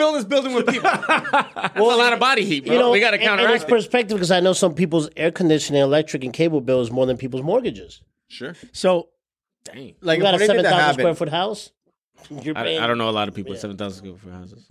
Fill 0.00 0.12
this 0.14 0.24
building 0.24 0.54
with 0.54 0.66
people. 0.66 0.88
That's 1.08 1.76
a 1.76 1.82
lot 1.82 2.12
of 2.14 2.18
body 2.18 2.44
heat, 2.44 2.64
bro. 2.64 2.72
You 2.72 2.78
know, 2.78 2.90
we 2.90 3.00
got 3.00 3.10
to 3.10 3.16
and- 3.16 3.22
and 3.22 3.28
counteract 3.38 3.54
it's 3.56 3.64
it. 3.64 3.68
perspective 3.68 4.16
because 4.16 4.30
I 4.30 4.40
know 4.40 4.54
some 4.54 4.74
people's 4.74 5.10
air 5.16 5.30
conditioning, 5.30 5.82
electric, 5.82 6.24
and 6.24 6.32
cable 6.32 6.60
bill 6.62 6.80
is 6.80 6.90
more 6.90 7.04
than 7.04 7.16
people's 7.18 7.42
mortgages. 7.42 8.00
Sure. 8.28 8.54
so 8.72 9.08
Dang. 9.64 9.94
like 10.00 10.16
You 10.18 10.22
got 10.22 10.34
a 10.34 10.36
according 10.36 10.38
to 10.38 10.46
seven 10.46 10.62
the 10.62 10.70
thousand 10.70 10.80
habit- 10.86 11.00
square 11.02 11.14
foot 11.14 11.28
house. 11.28 11.70
You're 12.42 12.56
I, 12.56 12.62
paying, 12.62 12.80
I 12.80 12.86
don't 12.86 12.96
know 12.98 13.08
a 13.08 13.12
lot 13.12 13.28
of 13.28 13.34
people 13.34 13.50
with 13.50 13.60
seven 13.60 13.76
thousand 13.76 13.98
square 13.98 14.16
foot 14.16 14.32
houses. 14.32 14.64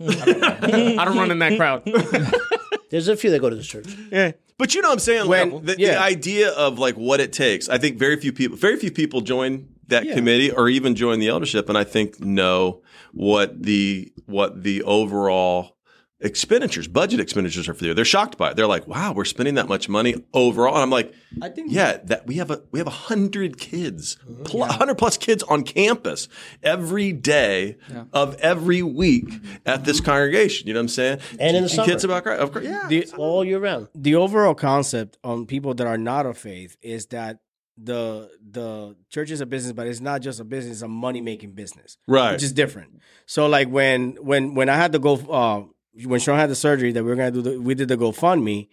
I 0.62 0.66
don't, 0.70 0.98
I 0.98 1.04
don't 1.04 1.16
run 1.16 1.30
in 1.30 1.38
that 1.40 1.56
crowd. 1.56 1.82
There's 2.90 3.06
a 3.08 3.16
few 3.16 3.30
that 3.30 3.40
go 3.40 3.50
to 3.50 3.56
this 3.56 3.66
church. 3.68 3.86
Yeah. 4.10 4.32
But 4.58 4.74
you 4.74 4.82
know 4.82 4.88
what 4.88 4.94
I'm 4.94 4.98
saying? 4.98 5.28
When- 5.28 5.52
Like, 5.52 5.64
the, 5.64 5.74
the 5.76 6.00
idea 6.00 6.50
of 6.50 6.78
like 6.80 6.96
what 6.96 7.20
it 7.20 7.32
takes. 7.32 7.68
I 7.68 7.78
think 7.78 7.98
very 7.98 8.16
few 8.16 8.32
people, 8.32 8.56
very 8.56 8.76
few 8.76 8.90
people 8.90 9.20
join 9.20 9.68
that 9.90 10.04
Yeah. 10.06 10.14
committee 10.14 10.50
or 10.50 10.68
even 10.68 10.94
join 10.94 11.18
the 11.20 11.28
eldership, 11.28 11.68
and 11.68 11.76
I 11.78 11.84
think 11.84 12.20
know 12.20 12.82
what 13.12 13.62
the 13.62 14.12
what 14.26 14.62
the 14.62 14.82
overall 14.84 15.76
expenditures, 16.22 16.86
budget 16.86 17.18
expenditures 17.18 17.66
are 17.66 17.72
for 17.72 17.80
the 17.80 17.86
year. 17.86 17.94
They're 17.94 18.04
shocked 18.04 18.36
by 18.36 18.50
it. 18.50 18.56
They're 18.56 18.66
like, 18.66 18.86
"Wow, 18.86 19.14
we're 19.14 19.24
spending 19.24 19.54
that 19.54 19.68
much 19.68 19.88
money 19.88 20.14
overall." 20.34 20.74
And 20.74 20.82
I'm 20.82 20.90
like, 20.90 21.14
I 21.40 21.48
think 21.48 21.72
yeah, 21.72 21.96
that 22.04 22.26
we 22.26 22.34
have 22.36 22.50
a 22.50 22.60
we 22.72 22.78
have 22.78 22.86
a 22.86 22.90
hundred 22.90 23.56
kids, 23.58 24.18
uh-huh. 24.28 24.42
pl- 24.44 24.64
hundred 24.64 24.98
plus 24.98 25.16
kids 25.16 25.42
on 25.44 25.62
campus 25.62 26.28
every 26.62 27.12
day 27.12 27.78
of 28.12 28.36
every 28.40 28.82
week 28.82 29.32
at 29.64 29.84
this 29.86 30.00
congregation. 30.00 30.68
You 30.68 30.74
know 30.74 30.80
what 30.80 30.84
I'm 30.84 30.88
saying? 30.88 31.18
And 31.38 31.56
in 31.56 31.62
the 31.62 31.68
Teaching 31.70 31.84
kids 31.86 32.04
about 32.04 32.22
Christ. 32.24 32.42
Of 32.42 32.52
course, 32.52 32.64
yeah. 32.66 32.86
The- 32.86 33.10
all 33.16 33.42
year 33.42 33.58
round. 33.58 33.88
the 33.94 34.14
overall 34.14 34.54
concept 34.54 35.16
on 35.24 35.46
people 35.46 35.72
that 35.74 35.86
are 35.86 35.98
not 35.98 36.26
of 36.26 36.36
faith 36.36 36.76
is 36.82 37.06
that 37.06 37.38
the 37.76 38.30
the 38.50 38.96
church 39.08 39.30
is 39.30 39.40
a 39.40 39.46
business, 39.46 39.72
but 39.72 39.86
it's 39.86 40.00
not 40.00 40.20
just 40.20 40.40
a 40.40 40.44
business; 40.44 40.76
it's 40.76 40.82
a 40.82 40.88
money 40.88 41.20
making 41.20 41.52
business, 41.52 41.96
right. 42.06 42.32
which 42.32 42.42
is 42.42 42.52
different. 42.52 43.00
So, 43.26 43.46
like 43.46 43.68
when 43.68 44.12
when 44.20 44.54
when 44.54 44.68
I 44.68 44.76
had 44.76 44.92
to 44.92 44.98
go, 44.98 45.14
uh, 45.14 45.64
when 46.04 46.20
Sean 46.20 46.38
had 46.38 46.50
the 46.50 46.54
surgery 46.54 46.92
that 46.92 47.02
we 47.02 47.10
were 47.10 47.16
gonna 47.16 47.30
do, 47.30 47.42
the, 47.42 47.60
we 47.60 47.74
did 47.74 47.88
the 47.88 47.96
GoFundMe. 47.96 48.68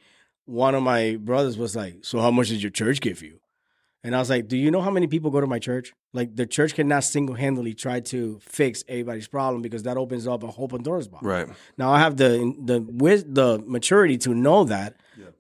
One 0.46 0.76
of 0.76 0.84
my 0.84 1.18
brothers 1.18 1.58
was 1.58 1.76
like, 1.76 2.00
"So 2.04 2.20
how 2.20 2.32
much 2.32 2.50
did 2.50 2.62
your 2.62 2.72
church 2.72 3.02
give 3.02 3.22
you?" 3.22 3.40
And 4.04 4.16
I 4.16 4.20
was 4.20 4.30
like, 4.30 4.48
"Do 4.48 4.56
you 4.56 4.72
know 4.72 4.82
how 4.82 4.92
many 4.92 5.08
people 5.08 5.32
go 5.32 5.42
to 5.42 5.48
my 5.48 5.60
church? 5.60 5.94
Like 6.14 6.36
the 6.36 6.46
church 6.46 6.74
cannot 6.74 7.04
single 7.04 7.36
handedly 7.36 7.74
try 7.74 8.00
to 8.00 8.40
fix 8.42 8.84
everybody's 8.88 9.28
problem 9.28 9.62
because 9.62 9.84
that 9.84 9.98
opens 9.98 10.28
up 10.28 10.44
a 10.44 10.48
whole 10.48 10.68
Pandora's 10.68 11.08
box." 11.08 11.24
right. 11.24 11.48
Now 11.78 11.92
I 11.92 12.00
have 12.00 12.18
the 12.18 12.56
the 12.64 12.80
wis- 12.82 13.26
the 13.28 13.62
maturity 13.66 14.18
to 14.20 14.34
know 14.34 14.64
that, 14.66 14.96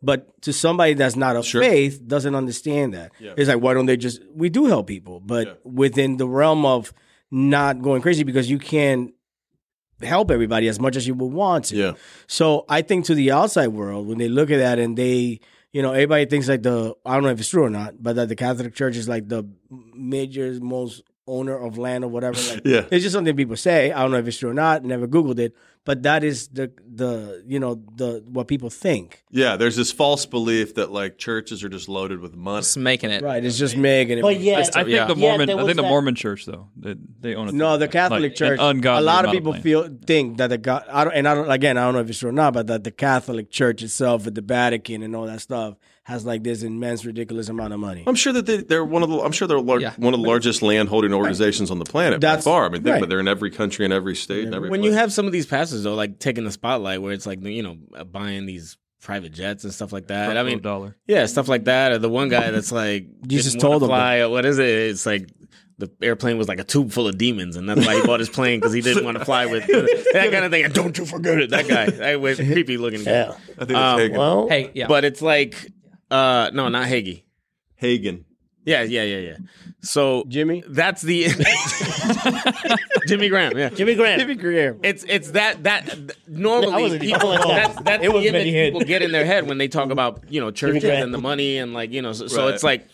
but 0.07 0.19
to 0.45 0.51
somebody 0.53 0.93
that's 1.01 1.15
not 1.25 1.35
of 1.39 1.45
Sure. 1.45 1.61
faith 1.61 1.95
doesn't 2.13 2.35
understand 2.41 2.93
that. 2.97 3.11
Yeah. 3.19 3.33
It's 3.37 3.49
like 3.51 3.61
why 3.65 3.71
don't 3.75 3.87
they 3.91 3.97
just? 3.97 4.17
We 4.43 4.47
do 4.57 4.63
help 4.73 4.85
people, 4.95 5.19
but 5.33 5.45
Yeah. 5.47 5.53
within 5.83 6.17
the 6.21 6.27
realm 6.39 6.65
of 6.65 6.93
not 7.29 7.73
going 7.87 8.01
crazy 8.01 8.23
because 8.23 8.49
you 8.53 8.59
can't 8.73 9.05
help 10.01 10.29
everybody 10.31 10.67
as 10.73 10.79
much 10.79 10.95
as 10.95 11.03
you 11.07 11.13
would 11.19 11.33
want 11.33 11.65
to. 11.69 11.75
Yeah. 11.75 11.93
So 12.27 12.45
I 12.77 12.79
think 12.87 13.05
to 13.05 13.15
the 13.15 13.31
outside 13.39 13.69
world, 13.69 14.07
when 14.07 14.17
they 14.17 14.29
look 14.29 14.49
at 14.51 14.59
that 14.65 14.77
and 14.79 14.97
they, 14.97 15.39
you 15.73 15.81
know, 15.81 15.91
everybody 15.91 16.25
thinks 16.25 16.47
like 16.47 16.63
the 16.63 16.93
I 17.05 17.13
don't 17.15 17.23
know 17.23 17.33
if 17.35 17.39
it's 17.39 17.49
true 17.49 17.65
or 17.69 17.69
not, 17.81 18.01
but 18.01 18.15
that 18.17 18.27
the 18.29 18.35
Catholic 18.45 18.73
Church 18.75 18.95
is 18.95 19.07
like 19.09 19.27
the 19.27 19.43
major 20.13 20.47
most 20.61 21.03
owner 21.27 21.57
of 21.57 21.77
land 21.77 22.03
or 22.03 22.07
whatever. 22.07 22.39
Like, 22.49 22.61
Yeah. 22.65 22.85
it's 22.89 23.03
just 23.03 23.13
something 23.13 23.35
people 23.35 23.55
say. 23.57 23.91
I 23.91 24.01
don't 24.01 24.11
know 24.11 24.17
if 24.17 24.27
it's 24.27 24.37
true 24.37 24.49
or 24.49 24.53
not. 24.53 24.83
Never 24.83 25.07
Googled 25.07 25.39
it, 25.39 25.55
but 25.85 26.03
that 26.03 26.23
is 26.23 26.47
the 26.47 26.71
the 26.89 27.43
you 27.45 27.59
know 27.59 27.81
the 27.95 28.23
what 28.29 28.47
people 28.47 28.69
think. 28.69 29.23
Yeah, 29.29 29.55
there's 29.57 29.75
this 29.75 29.91
false 29.91 30.25
belief 30.25 30.75
that 30.75 30.91
like 30.91 31.17
churches 31.17 31.63
are 31.63 31.69
just 31.69 31.89
loaded 31.89 32.19
with 32.21 32.35
money. 32.35 32.61
Just 32.61 32.77
making 32.77 33.11
it. 33.11 33.21
Right? 33.21 33.43
It's 33.43 33.57
just 33.57 33.75
making 33.77 34.19
it. 34.19 34.21
But 34.21 34.39
yeah, 34.39 34.59
I 34.59 34.63
think 34.63 34.87
Yeah. 34.89 35.05
the 35.05 35.15
Mormon. 35.15 35.47
there 35.47 35.57
I 35.57 35.63
think 35.65 35.75
the 35.75 35.81
that- 35.83 35.87
Mormon 35.89 36.15
Church 36.15 36.45
though 36.45 36.69
they 36.77 36.95
they 37.19 37.35
own 37.35 37.49
it. 37.49 37.53
No, 37.53 37.77
the 37.77 37.87
Catholic 37.87 38.21
Like, 38.21 38.31
an 38.31 38.37
Church. 38.37 38.59
A 38.59 39.01
lot 39.01 39.25
of 39.25 39.31
people 39.31 39.51
land. 39.51 39.63
feel 39.63 39.89
think 40.05 40.37
that 40.37 40.47
the 40.47 40.57
God, 40.57 40.85
I 40.91 41.03
don't, 41.03 41.13
and 41.13 41.27
I 41.27 41.35
don't 41.35 41.51
again. 41.51 41.77
I 41.77 41.83
don't 41.85 41.93
know 41.93 42.01
if 42.01 42.09
it's 42.09 42.19
true 42.19 42.29
or 42.29 42.33
not, 42.33 42.53
but 42.53 42.67
that 42.67 42.83
the 42.83 42.91
Catholic 42.91 43.51
Church 43.51 43.83
itself, 43.83 44.25
with 44.25 44.35
the 44.35 44.41
Vatican 44.41 45.03
and 45.03 45.15
all 45.15 45.25
that 45.25 45.41
stuff, 45.41 45.75
has 46.07 46.25
like 46.25 46.41
this 46.41 46.63
immense, 46.63 47.03
ridiculous 47.03 47.49
amount 47.49 47.73
of 47.73 47.81
money. 47.81 48.05
I'm 48.07 48.15
sure 48.15 48.31
that 48.31 48.45
they, 48.45 48.57
they're 48.57 48.85
one 48.85 49.03
of 49.03 49.09
the. 49.09 49.19
I'm 49.19 49.33
sure 49.33 49.45
they're 49.45 49.59
lar- 49.59 49.81
Yeah. 49.81 49.91
one 49.97 50.13
of 50.13 50.21
the 50.21 50.25
largest 50.25 50.61
land 50.61 50.87
holding 50.87 51.13
organizations 51.13 51.69
on 51.69 51.79
the 51.79 51.85
planet 51.85 52.21
by 52.21 52.37
far. 52.37 52.63
I 52.65 52.69
mean, 52.69 52.81
think 52.81 52.85
right. 52.93 52.97
about 52.99 53.07
it, 53.07 53.09
they're 53.09 53.19
in 53.19 53.27
every 53.27 53.51
country 53.51 53.83
and 53.83 53.93
every 53.93 54.15
state 54.15 54.45
and 54.45 54.55
every. 54.55 54.69
when 54.69 54.83
you 54.83 54.93
have 54.93 55.11
some 55.11 55.25
of 55.25 55.33
these 55.33 55.45
passes 55.45 55.83
though, 55.83 55.95
like 55.95 56.17
taking 56.19 56.45
the 56.45 56.51
spotlight, 56.51 57.01
where 57.01 57.11
it's 57.11 57.25
like 57.25 57.43
you 57.43 57.61
know 57.61 57.75
buying 58.05 58.45
these 58.45 58.77
private 59.01 59.33
jets 59.33 59.65
and 59.65 59.73
stuff 59.73 59.91
like 59.91 60.07
that. 60.07 60.37
I 60.37 60.43
mean, 60.43 60.61
dollar. 60.61 60.95
yeah, 61.07 61.25
stuff 61.25 61.49
like 61.49 61.65
that. 61.65 61.91
Or 61.91 61.97
the 61.97 62.07
one 62.09 62.29
guy 62.29 62.51
that's 62.51 62.71
like 62.71 63.07
Jesus 63.27 63.51
didn't 63.51 63.63
wanna 63.63 63.73
told 63.79 63.83
him 63.83 63.89
fly. 63.89 64.19
Or 64.19 64.29
what 64.29 64.45
is 64.45 64.59
it? 64.59 64.65
It's 64.69 65.05
like 65.05 65.29
the 65.77 65.91
airplane 66.01 66.37
was 66.37 66.47
like 66.47 66.59
a 66.59 66.63
tube 66.63 66.91
full 66.91 67.07
of 67.07 67.17
demons, 67.17 67.57
and 67.57 67.67
that's 67.69 67.85
why 67.85 67.99
he 67.99 68.07
bought 68.07 68.19
his 68.21 68.29
plane 68.29 68.59
because 68.59 68.73
he 68.73 68.79
didn't 68.81 69.03
want 69.03 69.17
to 69.19 69.25
fly 69.25 69.45
with 69.45 69.67
that 70.13 70.29
kind 70.31 70.45
of 70.45 70.51
thing. 70.51 70.63
And 70.65 70.73
don't 70.73 70.97
you 70.97 71.05
forget 71.05 71.37
it, 71.37 71.49
that 71.51 71.67
guy. 71.67 71.89
That 71.89 72.21
was 72.21 72.37
creepy 72.37 72.77
looking 72.77 73.03
guy. 73.03 73.11
yeah. 73.11 73.31
I 73.31 73.33
think 73.65 73.69
it's 73.71 73.77
um, 73.77 73.99
Hagen. 73.99 74.17
Well, 74.17 74.47
Hey, 74.47 74.71
yeah. 74.73 74.87
But 74.87 75.05
it's 75.05 75.21
like, 75.21 75.71
uh, 76.11 76.49
no, 76.53 76.69
not 76.69 76.87
Hagee. 76.87 77.23
Hagen. 77.75 78.25
Yeah, 78.67 78.83
yeah, 78.83 79.03
yeah, 79.03 79.17
yeah. 79.17 79.37
So 79.81 80.25
Jimmy, 80.27 80.61
that's 80.67 81.01
the 81.01 81.27
Jimmy 83.07 83.29
Graham. 83.29 83.57
Yeah, 83.57 83.69
Jimmy 83.69 83.95
Graham. 83.95 84.19
Jimmy 84.19 84.35
Graham. 84.35 84.79
It's 84.83 85.05
it's 85.07 85.31
that 85.31 85.63
that 85.63 85.89
I 85.89 86.13
normally 86.27 86.81
wasn't 86.83 87.01
people, 87.01 87.19
calling 87.21 87.39
that's 87.47 87.81
that's 87.83 88.03
It 88.03 88.11
the 88.11 88.17
image 88.17 88.31
Benny 88.33 88.51
people 88.51 88.81
get 88.81 89.01
in 89.01 89.13
their 89.13 89.23
head 89.23 89.47
when 89.47 89.57
they 89.57 89.69
talk 89.69 89.89
about 89.89 90.29
you 90.29 90.41
know 90.41 90.51
churches 90.51 90.83
and 90.83 91.13
the 91.13 91.17
money 91.17 91.59
and 91.59 91.73
like 91.73 91.93
you 91.93 92.01
know 92.01 92.11
so, 92.11 92.27
so 92.27 92.49
it's 92.49 92.63
like 92.63 92.89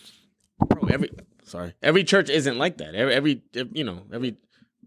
bro 0.67 0.87
every 0.89 1.09
sorry 1.43 1.73
every 1.81 2.03
church 2.03 2.29
isn't 2.29 2.59
like 2.59 2.77
that 2.77 2.93
every, 2.93 3.15
every 3.15 3.43
you 3.71 3.83
know 3.83 4.03
every 4.13 4.37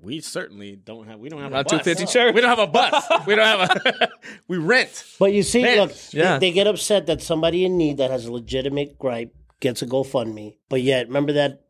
we 0.01 0.21
certainly 0.21 0.77
don't 0.77 1.07
have 1.09 1.19
we 1.19 1.29
don't 1.29 1.41
have 1.41 1.53
Not 1.53 1.61
a 1.73 1.77
bus. 1.77 1.85
250 1.85 2.07
chair. 2.13 2.33
we 2.33 2.41
don't 2.41 2.51
have 2.51 2.59
a 2.59 2.67
bus 2.67 3.05
we 3.27 3.35
don't 3.35 3.47
have 3.47 3.71
a 3.71 4.09
we 4.49 4.59
rent 4.59 5.05
But 5.19 5.33
you 5.33 5.43
see, 5.43 5.63
Man, 5.63 5.79
look, 5.79 5.93
yeah. 6.13 6.39
they, 6.39 6.49
they 6.49 6.53
get 6.55 6.67
upset 6.67 7.07
that 7.07 7.23
somebody 7.23 7.65
in 7.65 7.77
need 7.77 7.97
that 7.99 8.11
has 8.11 8.27
a 8.27 8.33
legitimate 8.33 8.99
gripe 8.99 9.35
gets 9.61 9.81
a 9.83 9.87
GoFundMe. 9.87 10.57
But 10.69 10.83
yet, 10.83 11.07
remember 11.09 11.33
that 11.35 11.63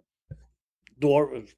dwarf 1.00 1.48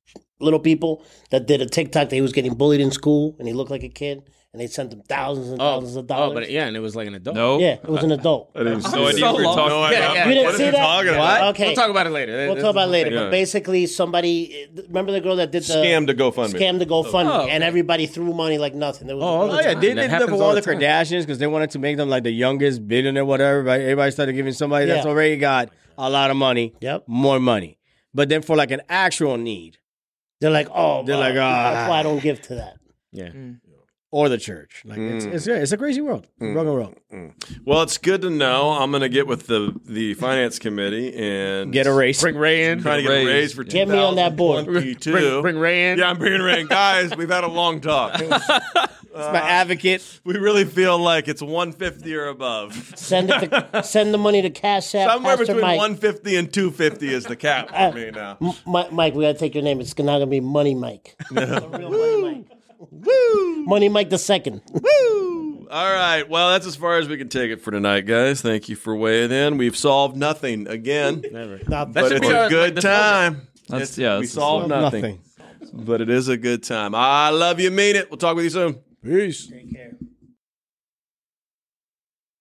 little 0.41 0.61
people 0.61 1.05
that 1.31 1.47
did 1.47 1.61
a 1.63 1.67
TikTok 1.67 2.09
that 2.11 2.15
he 2.15 2.21
was 2.23 2.33
getting 2.33 2.55
bullied 2.55 2.81
in 2.81 2.91
school 2.91 3.35
and 3.39 3.49
he 3.49 3.55
looked 3.55 3.71
like 3.71 3.83
a 3.83 3.89
kid 3.89 4.23
and 4.55 4.61
they 4.63 4.67
sent 4.67 4.91
him 4.93 5.03
thousands 5.03 5.49
and 5.51 5.61
oh, 5.61 5.75
thousands 5.81 5.97
of 5.97 6.07
dollars. 6.07 6.31
oh 6.31 6.35
but 6.41 6.51
yeah 6.51 6.67
and 6.67 6.75
it 6.75 6.81
was 6.81 6.97
like 6.97 7.07
an 7.07 7.15
adult 7.15 7.37
No. 7.37 7.59
yeah, 7.59 7.75
it 7.75 7.85
was 7.89 8.03
an 8.03 8.13
adult. 8.13 8.51
I 8.55 8.61
didn't 8.65 8.83
No 8.83 8.89
idea 8.89 8.91
So 8.93 9.03
what 9.03 9.19
you're 9.19 9.45
long. 9.45 9.57
talking 9.57 9.69
No, 9.71 9.79
about. 9.79 9.93
Yeah, 9.93 10.13
yeah. 10.15 10.27
You 10.29 10.35
didn't 10.35 10.47
What 10.47 10.55
see 10.57 10.65
you 10.67 10.71
that? 10.73 10.79
talking 10.79 11.09
about? 11.11 11.43
Okay, 11.55 11.67
we'll 11.67 11.75
talk 11.77 11.91
about 11.91 12.07
it 12.07 12.11
later 12.11 12.33
We'll 12.47 12.57
talk 12.57 12.71
about 12.71 12.89
it 12.89 12.93
later. 12.93 13.11
Yeah. 13.11 13.21
But 13.25 13.31
basically, 13.31 13.87
somebody 13.87 14.67
remember 14.89 15.13
the 15.13 15.21
girl 15.21 15.37
that 15.37 15.51
did 15.51 15.65
the 15.65 15.75
Scam 15.75 16.07
to 16.07 16.15
GoFundMe. 16.15 16.55
scam 16.59 16.79
to 16.79 16.87
GoFundMe, 16.87 17.31
Oh, 17.31 17.43
okay. 17.43 17.51
and 17.51 17.63
everybody 17.63 18.07
threw 18.07 18.33
money 18.33 18.57
like 18.59 18.75
nothing. 18.75 19.07
There 19.07 19.17
was 19.17 19.25
Oh, 19.25 19.51
oh 19.55 19.61
yeah, 19.61 19.75
they 19.75 19.81
did 19.81 19.99
that 19.99 20.09
happens 20.11 20.31
for 20.31 20.37
all 20.37 20.43
all 20.45 20.55
the 20.55 20.61
the 20.63 20.67
time. 20.67 20.81
Kardashians 20.81 21.21
because 21.21 21.39
they 21.39 21.47
wanted 21.47 21.71
to 21.73 21.79
make 21.79 21.97
them 21.99 22.09
like 22.09 22.23
the 22.23 22.31
youngest 22.33 22.89
billionaire, 22.89 23.25
whatever. 23.27 23.63
Right? 23.63 23.83
Everybody 23.83 24.11
started 24.13 24.33
giving 24.33 24.55
somebody 24.55 24.87
that's 24.87 25.05
Yeah. 25.05 25.11
already 25.11 25.37
got 25.37 25.69
a 25.99 26.09
lot 26.09 26.31
of 26.31 26.37
money, 26.39 26.75
Yep. 26.81 27.05
more 27.07 27.39
money. 27.39 27.79
But 28.15 28.31
then 28.31 28.41
for 28.43 28.57
like 28.57 28.71
an 28.71 28.81
actual 28.89 29.37
need, 29.37 29.77
They're 30.41 30.51
like, 30.51 30.69
oh, 30.75 31.03
They're 31.05 31.17
well, 31.19 31.29
like, 31.31 31.39
ah. 31.39 31.73
that's 31.75 31.91
why 31.91 31.99
I 31.99 32.03
don't 32.03 32.23
give 32.23 32.41
to 32.43 32.55
that. 32.55 32.75
yeah 33.13 33.31
or 34.11 34.29
the 34.29 34.39
church. 34.39 34.83
Like 34.85 34.99
it's 34.99 35.27
mm. 35.27 35.35
it's, 35.35 35.47
it's 35.47 35.73
a 35.73 35.77
crazy 35.77 36.01
world. 36.01 36.27
Mm. 36.41 36.55
Rock 36.55 36.67
and 36.67 36.77
roll. 36.77 36.95
Mm. 37.13 37.61
Well, 37.65 37.83
it's 37.83 37.99
good 37.99 38.23
to 38.23 38.31
know. 38.31 38.71
I'm 38.71 38.91
going 38.91 39.03
to 39.03 39.09
get 39.09 39.27
with 39.27 39.47
the 39.47 39.79
the 39.85 40.15
finance 40.15 40.59
committee 40.59 41.15
and 41.15 41.73
Get 41.73 41.87
a 41.87 41.93
race. 41.93 42.21
Bring 42.21 42.37
Ray 42.37 42.71
in. 42.71 42.83
trying 42.83 42.99
to 42.99 43.03
get 43.03 43.11
a 43.11 43.15
Raise. 43.15 43.27
raise 43.27 43.53
for 43.55 43.65
Get 43.65 43.89
me 43.89 43.99
on 43.99 44.17
that 44.17 44.37
board. 44.37 44.67
Bring, 44.67 44.95
bring 44.95 45.59
Ray 45.59 45.93
in. 45.93 45.99
Yeah, 45.99 46.11
I'm 46.11 46.19
bringing 46.19 46.41
Ray 46.41 46.61
in. 46.61 46.67
Guys, 46.69 47.17
we've 47.17 47.31
had 47.31 47.45
a 47.45 47.49
long 47.49 47.81
talk. 47.81 48.21
It's 49.19 49.33
my 49.33 49.41
uh, 49.41 49.47
advocate. 49.47 50.21
We 50.23 50.39
really 50.39 50.65
feel 50.65 50.97
like 50.97 51.27
it's 51.27 51.43
150 51.43 52.15
or 52.15 52.29
above. 52.29 52.93
Send 52.95 53.31
it. 53.31 53.51
To, 53.51 53.83
send 53.83 54.15
the 54.15 54.19
money 54.19 54.43
to 54.43 54.51
Cash 54.51 54.95
App. 54.95 55.11
Somewhere 55.11 55.37
Pastor 55.37 55.55
between 55.55 55.63
Mike. 55.63 55.79
150 55.79 56.37
and 56.37 56.53
250 56.53 57.15
is 57.15 57.25
the 57.25 57.35
cap 57.35 57.69
for 57.69 57.75
uh, 57.75 57.91
me 57.91 58.11
now. 58.13 58.39
M- 58.41 58.95
Mike, 58.95 59.15
we 59.15 59.25
gotta 59.25 59.37
take 59.37 59.57
your 59.57 59.65
name. 59.65 59.81
It's 59.81 59.97
not 59.99 60.05
gonna 60.05 60.27
be 60.27 60.39
Money 60.39 60.77
Mike. 60.77 61.17
The 61.33 61.69
real 61.73 61.91
Money 61.91 62.23
Mike. 62.23 62.58
Woo! 62.79 63.65
Money 63.67 63.89
Mike 63.89 64.11
the 64.11 64.19
second. 64.19 64.63
Woo! 64.73 65.67
All 65.71 65.93
right. 65.93 66.27
Well, 66.29 66.51
that's 66.51 66.67
as 66.67 66.77
far 66.77 66.99
as 66.99 67.09
we 67.09 67.17
can 67.19 67.29
take 67.29 67.51
it 67.51 67.61
for 67.61 67.71
tonight, 67.71 68.03
guys. 68.03 68.41
Thank 68.41 68.69
you 68.69 68.77
for 68.77 68.97
weighing 68.97 69.31
in. 69.33 69.59
We've 69.59 69.77
solved 69.77 70.17
nothing 70.17 70.67
again, 70.69 71.23
Never. 71.31 71.61
Not 71.69 71.93
but 71.93 72.05
should 72.09 72.19
it's 72.19 72.27
be 72.29 72.33
a 72.33 72.49
good 72.49 72.77
the 72.77 72.81
slogan. 72.81 73.01
time. 73.01 73.35
That's- 73.69 73.91
It's- 73.91 73.99
yeah, 73.99 74.15
we 74.17 74.23
that's 74.23 74.35
the 74.35 74.41
solved 74.41 74.69
nothing, 74.69 75.03
Nothing. 75.03 75.85
but 75.85 76.01
it 76.01 76.09
is 76.09 76.29
a 76.29 76.37
good 76.39 76.63
time. 76.63 76.95
I 76.95 77.29
love 77.31 77.61
you, 77.61 77.71
mean 77.71 77.97
it. 77.97 78.11
We'll 78.11 78.17
talk 78.17 78.35
with 78.37 78.45
you 78.45 78.51
soon. 78.51 78.79
Peace. 79.05 79.51